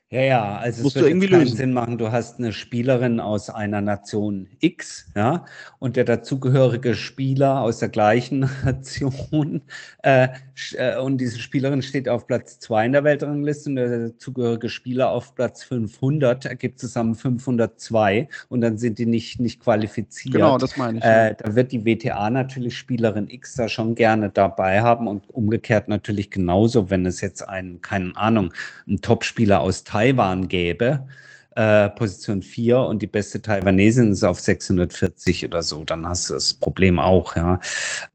Ja, 0.09 0.21
ja, 0.21 0.57
also 0.57 0.83
Musst 0.83 0.95
es 0.95 1.03
würde 1.03 1.19
keinen 1.19 1.41
lösen. 1.41 1.57
Sinn 1.57 1.73
machen, 1.73 1.97
du 1.97 2.13
hast 2.13 2.39
eine 2.39 2.53
Spielerin 2.53 3.19
aus 3.19 3.49
einer 3.49 3.81
Nation 3.81 4.47
X, 4.61 5.05
ja, 5.17 5.43
und 5.79 5.97
der 5.97 6.05
dazugehörige 6.05 6.95
Spieler 6.95 7.59
aus 7.59 7.79
der 7.79 7.89
gleichen 7.89 8.49
Nation, 8.63 9.63
äh, 10.03 10.29
äh, 10.77 10.97
und 10.97 11.17
diese 11.17 11.39
Spielerin 11.39 11.81
steht 11.81 12.07
auf 12.07 12.25
Platz 12.25 12.57
2 12.59 12.85
in 12.85 12.91
der 12.93 13.03
Weltrangliste 13.03 13.69
und 13.69 13.75
der 13.75 14.07
dazugehörige 14.07 14.69
Spieler 14.69 15.09
auf 15.09 15.35
Platz 15.35 15.65
500, 15.65 16.45
ergibt 16.45 16.79
zusammen 16.79 17.13
502 17.13 18.29
und 18.47 18.61
dann 18.61 18.77
sind 18.77 18.99
die 18.99 19.05
nicht, 19.05 19.41
nicht 19.41 19.59
qualifiziert. 19.59 20.35
Genau, 20.35 20.57
das 20.57 20.77
meine 20.77 20.99
ich. 20.99 21.03
Äh, 21.03 21.35
da 21.37 21.53
wird 21.53 21.73
die 21.73 21.83
WTA 21.83 22.29
natürlich 22.29 22.77
Spielerin 22.77 23.29
X 23.29 23.55
da 23.55 23.67
schon 23.67 23.93
gerne 23.93 24.29
dabei 24.29 24.81
haben 24.81 25.05
und 25.09 25.29
umgekehrt 25.31 25.89
natürlich 25.89 26.31
genauso, 26.31 26.89
wenn 26.89 27.05
es 27.05 27.19
jetzt 27.19 27.41
einen, 27.41 27.81
keine 27.81 28.15
Ahnung, 28.15 28.53
einen 28.87 29.01
Topspieler 29.01 29.59
aus 29.59 29.83
Thailand 29.83 29.96
Taiwan 29.97 30.47
gäbe, 30.47 31.07
äh, 31.55 31.89
Position 31.89 32.43
4 32.43 32.79
und 32.81 33.01
die 33.01 33.07
beste 33.07 33.41
Taiwanesin 33.41 34.11
ist 34.11 34.23
auf 34.23 34.39
640 34.39 35.45
oder 35.45 35.63
so, 35.63 35.83
dann 35.83 36.07
hast 36.07 36.29
du 36.29 36.35
das 36.35 36.53
Problem 36.53 36.99
auch, 36.99 37.35
ja. 37.35 37.59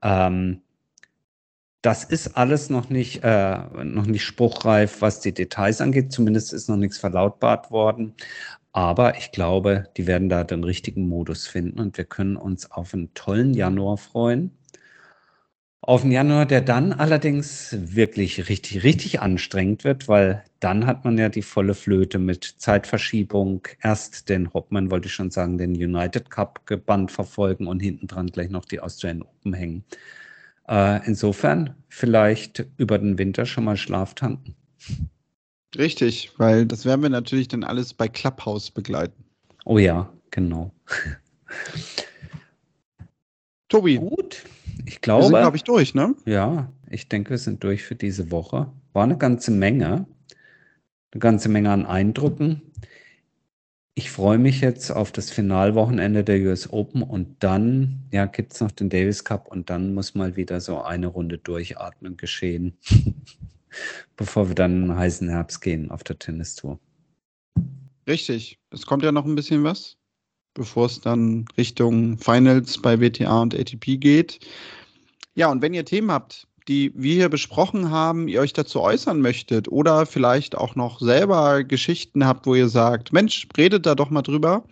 Ähm, 0.01 0.63
das 1.83 2.05
ist 2.05 2.37
alles 2.37 2.71
noch 2.71 2.89
nicht, 2.89 3.25
äh, 3.25 3.59
noch 3.83 4.07
nicht 4.07 4.25
spruchreif, 4.25 5.01
was 5.01 5.19
die 5.19 5.35
Details 5.35 5.81
angeht. 5.81 6.13
Zumindest 6.13 6.53
ist 6.53 6.69
noch 6.69 6.77
nichts 6.77 6.99
verlautbart 6.99 7.73
worden. 7.73 8.15
Aber 8.73 9.19
ich 9.19 9.33
glaube, 9.33 9.89
die 9.97 10.07
werden 10.07 10.29
da 10.29 10.45
den 10.45 10.63
richtigen 10.63 11.09
Modus 11.09 11.49
finden 11.49 11.81
und 11.81 11.99
wir 11.99 12.05
können 12.05 12.37
uns 12.37 12.71
auf 12.71 12.95
einen 12.95 13.13
tollen 13.15 13.53
Januar 13.55 13.99
freuen. 13.99 14.53
Auf 15.85 16.03
den 16.03 16.13
Januar, 16.13 16.47
der 16.47 16.61
dann 16.61 16.93
allerdings 16.93 17.77
wirklich 17.77 18.49
richtig, 18.49 18.85
richtig 18.85 19.21
anstrengend 19.21 19.83
wird, 19.83 20.07
weil 20.07 20.45
dann 20.61 20.87
hat 20.87 21.05
man 21.05 21.19
ja 21.19 21.29
die 21.29 21.43
volle 21.43 21.75
Flöte 21.75 22.21
mit 22.21 22.45
Zeitverschiebung. 22.59 23.67
Erst 23.83 24.29
den 24.29 24.55
Hopman, 24.55 24.93
wollte 24.93 25.09
ich 25.09 25.15
schon 25.15 25.33
sagen, 25.33 25.59
den 25.59 25.73
United 25.73 26.31
Cup 26.31 26.67
gebannt 26.67 27.11
verfolgen 27.11 27.67
und 27.67 27.81
hinten 27.81 28.07
dran 28.07 28.29
gleich 28.29 28.49
noch 28.49 28.65
die 28.65 28.79
Australian 28.79 29.23
Open 29.23 29.55
hängen. 29.55 29.85
Äh, 30.69 31.05
insofern 31.05 31.75
vielleicht 31.89 32.65
über 32.77 32.97
den 32.97 33.19
Winter 33.19 33.45
schon 33.45 33.65
mal 33.65 33.77
Schlaf 33.77 34.15
tanken. 34.15 34.55
Richtig, 35.77 36.31
weil 36.39 36.65
das 36.65 36.85
werden 36.85 37.03
wir 37.03 37.11
natürlich 37.11 37.49
dann 37.49 37.65
alles 37.65 37.93
bei 37.93 38.07
Clubhouse 38.07 38.71
begleiten. 38.71 39.25
Oh 39.65 39.79
ja, 39.79 40.13
genau. 40.31 40.71
Tobi. 43.69 43.97
Gut. 43.97 44.45
Ich 44.87 45.01
glaube. 45.01 45.25
Wir 45.25 45.29
sind, 45.29 45.39
glaube 45.39 45.57
ich, 45.57 45.65
durch, 45.65 45.95
ne? 45.95 46.15
Ja, 46.25 46.73
ich 46.91 47.09
denke, 47.09 47.31
wir 47.31 47.39
sind 47.39 47.63
durch 47.65 47.83
für 47.83 47.95
diese 47.95 48.31
Woche. 48.31 48.73
War 48.93 49.05
eine 49.05 49.19
ganze 49.19 49.51
Menge. 49.51 50.07
Eine 51.13 51.19
ganze 51.19 51.49
Menge 51.49 51.71
an 51.71 51.87
Eindrücken. 51.87 52.63
Ich 53.95 54.11
freue 54.11 54.39
mich 54.39 54.63
jetzt 54.63 54.91
auf 54.91 55.13
das 55.13 55.31
Finalwochenende 55.31 56.25
der 56.25 56.41
US 56.41 56.73
Open 56.73 57.03
und 57.03 57.37
dann, 57.41 58.01
ja, 58.11 58.25
gibt 58.25 58.55
es 58.55 58.61
noch 58.61 58.71
den 58.71 58.89
Davis 58.89 59.23
Cup 59.23 59.49
und 59.49 59.69
dann 59.69 59.93
muss 59.93 60.15
mal 60.15 60.35
wieder 60.37 60.61
so 60.63 60.81
eine 60.81 61.09
Runde 61.09 61.37
durchatmen 61.37 62.17
geschehen, 62.17 62.79
bevor 64.17 64.49
wir 64.49 64.55
dann 64.55 64.73
in 64.73 64.89
den 64.89 64.97
heißen 64.97 65.29
Herbst 65.29 65.61
gehen 65.61 65.91
auf 65.91 66.05
der 66.05 66.19
Tennistour. 66.19 66.81
Richtig. 68.09 68.59
Es 68.71 68.87
kommt 68.87 69.03
ja 69.05 69.13
noch 69.13 69.27
ein 69.27 69.35
bisschen 69.35 69.63
was 69.63 69.99
bevor 70.55 70.87
es 70.87 71.01
dann 71.01 71.47
Richtung 71.57 72.19
Finals 72.19 72.79
bei 72.79 73.01
WTA 73.01 73.43
und 73.43 73.55
ATP 73.55 73.99
geht. 73.99 74.41
Ja, 75.35 75.51
und 75.51 75.63
wenn 75.63 75.75
ihr 75.75 75.85
Themen 75.85 76.11
habt, 76.11 76.47
die 76.69 76.93
wir 76.95 77.15
hier 77.15 77.29
besprochen 77.29 77.91
haben, 77.91 78.29
ihr 78.29 78.41
euch 78.41 78.53
dazu 78.53 78.81
äußern 78.81 79.21
möchtet 79.21 79.69
oder 79.69 80.07
vielleicht 80.07 80.57
auch 80.57 80.77
noch 80.77 81.01
selber 81.01 81.65
Geschichten 81.65 82.27
habt, 82.27 82.47
wo 82.47 82.55
ihr 82.55 82.69
sagt, 82.69 83.13
Mensch, 83.13 83.49
redet 83.57 83.87
da 83.87 83.95
doch 83.95 84.11
mal 84.11 84.23
drüber, 84.23 84.65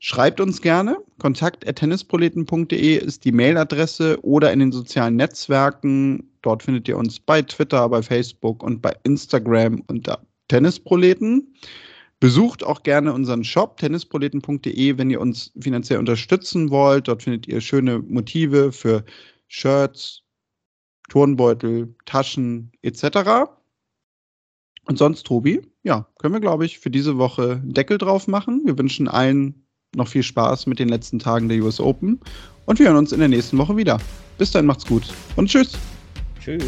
schreibt 0.00 0.40
uns 0.40 0.60
gerne. 0.60 0.96
Kontakt.tennisproleten.de 1.18 2.96
ist 2.96 3.24
die 3.24 3.32
Mailadresse 3.32 4.18
oder 4.22 4.52
in 4.52 4.58
den 4.58 4.72
sozialen 4.72 5.16
Netzwerken. 5.16 6.28
Dort 6.42 6.62
findet 6.62 6.88
ihr 6.88 6.96
uns 6.96 7.20
bei 7.20 7.42
Twitter, 7.42 7.88
bei 7.88 8.02
Facebook 8.02 8.62
und 8.62 8.82
bei 8.82 8.94
Instagram 9.04 9.82
unter 9.86 10.20
Tennisproleten. 10.48 11.54
Besucht 12.18 12.64
auch 12.64 12.82
gerne 12.82 13.12
unseren 13.12 13.44
Shop 13.44 13.76
tennisproleten.de, 13.76 14.96
wenn 14.96 15.10
ihr 15.10 15.20
uns 15.20 15.52
finanziell 15.60 15.98
unterstützen 15.98 16.70
wollt. 16.70 17.08
Dort 17.08 17.24
findet 17.24 17.46
ihr 17.46 17.60
schöne 17.60 17.98
Motive 17.98 18.72
für 18.72 19.04
Shirts, 19.48 20.22
Turnbeutel, 21.08 21.94
Taschen 22.06 22.72
etc. 22.82 23.50
Und 24.86 24.98
sonst, 24.98 25.24
Tobi, 25.24 25.60
ja, 25.82 26.08
können 26.18 26.34
wir, 26.34 26.40
glaube 26.40 26.64
ich, 26.64 26.78
für 26.78 26.90
diese 26.90 27.18
Woche 27.18 27.60
Deckel 27.64 27.98
drauf 27.98 28.28
machen. 28.28 28.62
Wir 28.64 28.78
wünschen 28.78 29.08
allen 29.08 29.66
noch 29.94 30.08
viel 30.08 30.22
Spaß 30.22 30.66
mit 30.66 30.78
den 30.78 30.88
letzten 30.88 31.18
Tagen 31.18 31.48
der 31.48 31.62
US 31.62 31.80
Open 31.80 32.20
und 32.66 32.78
wir 32.78 32.86
hören 32.86 32.96
uns 32.96 33.12
in 33.12 33.20
der 33.20 33.28
nächsten 33.28 33.58
Woche 33.58 33.76
wieder. 33.76 33.98
Bis 34.38 34.50
dann, 34.50 34.66
macht's 34.66 34.86
gut 34.86 35.04
und 35.36 35.48
tschüss. 35.48 35.78
Tschüss. 36.40 36.64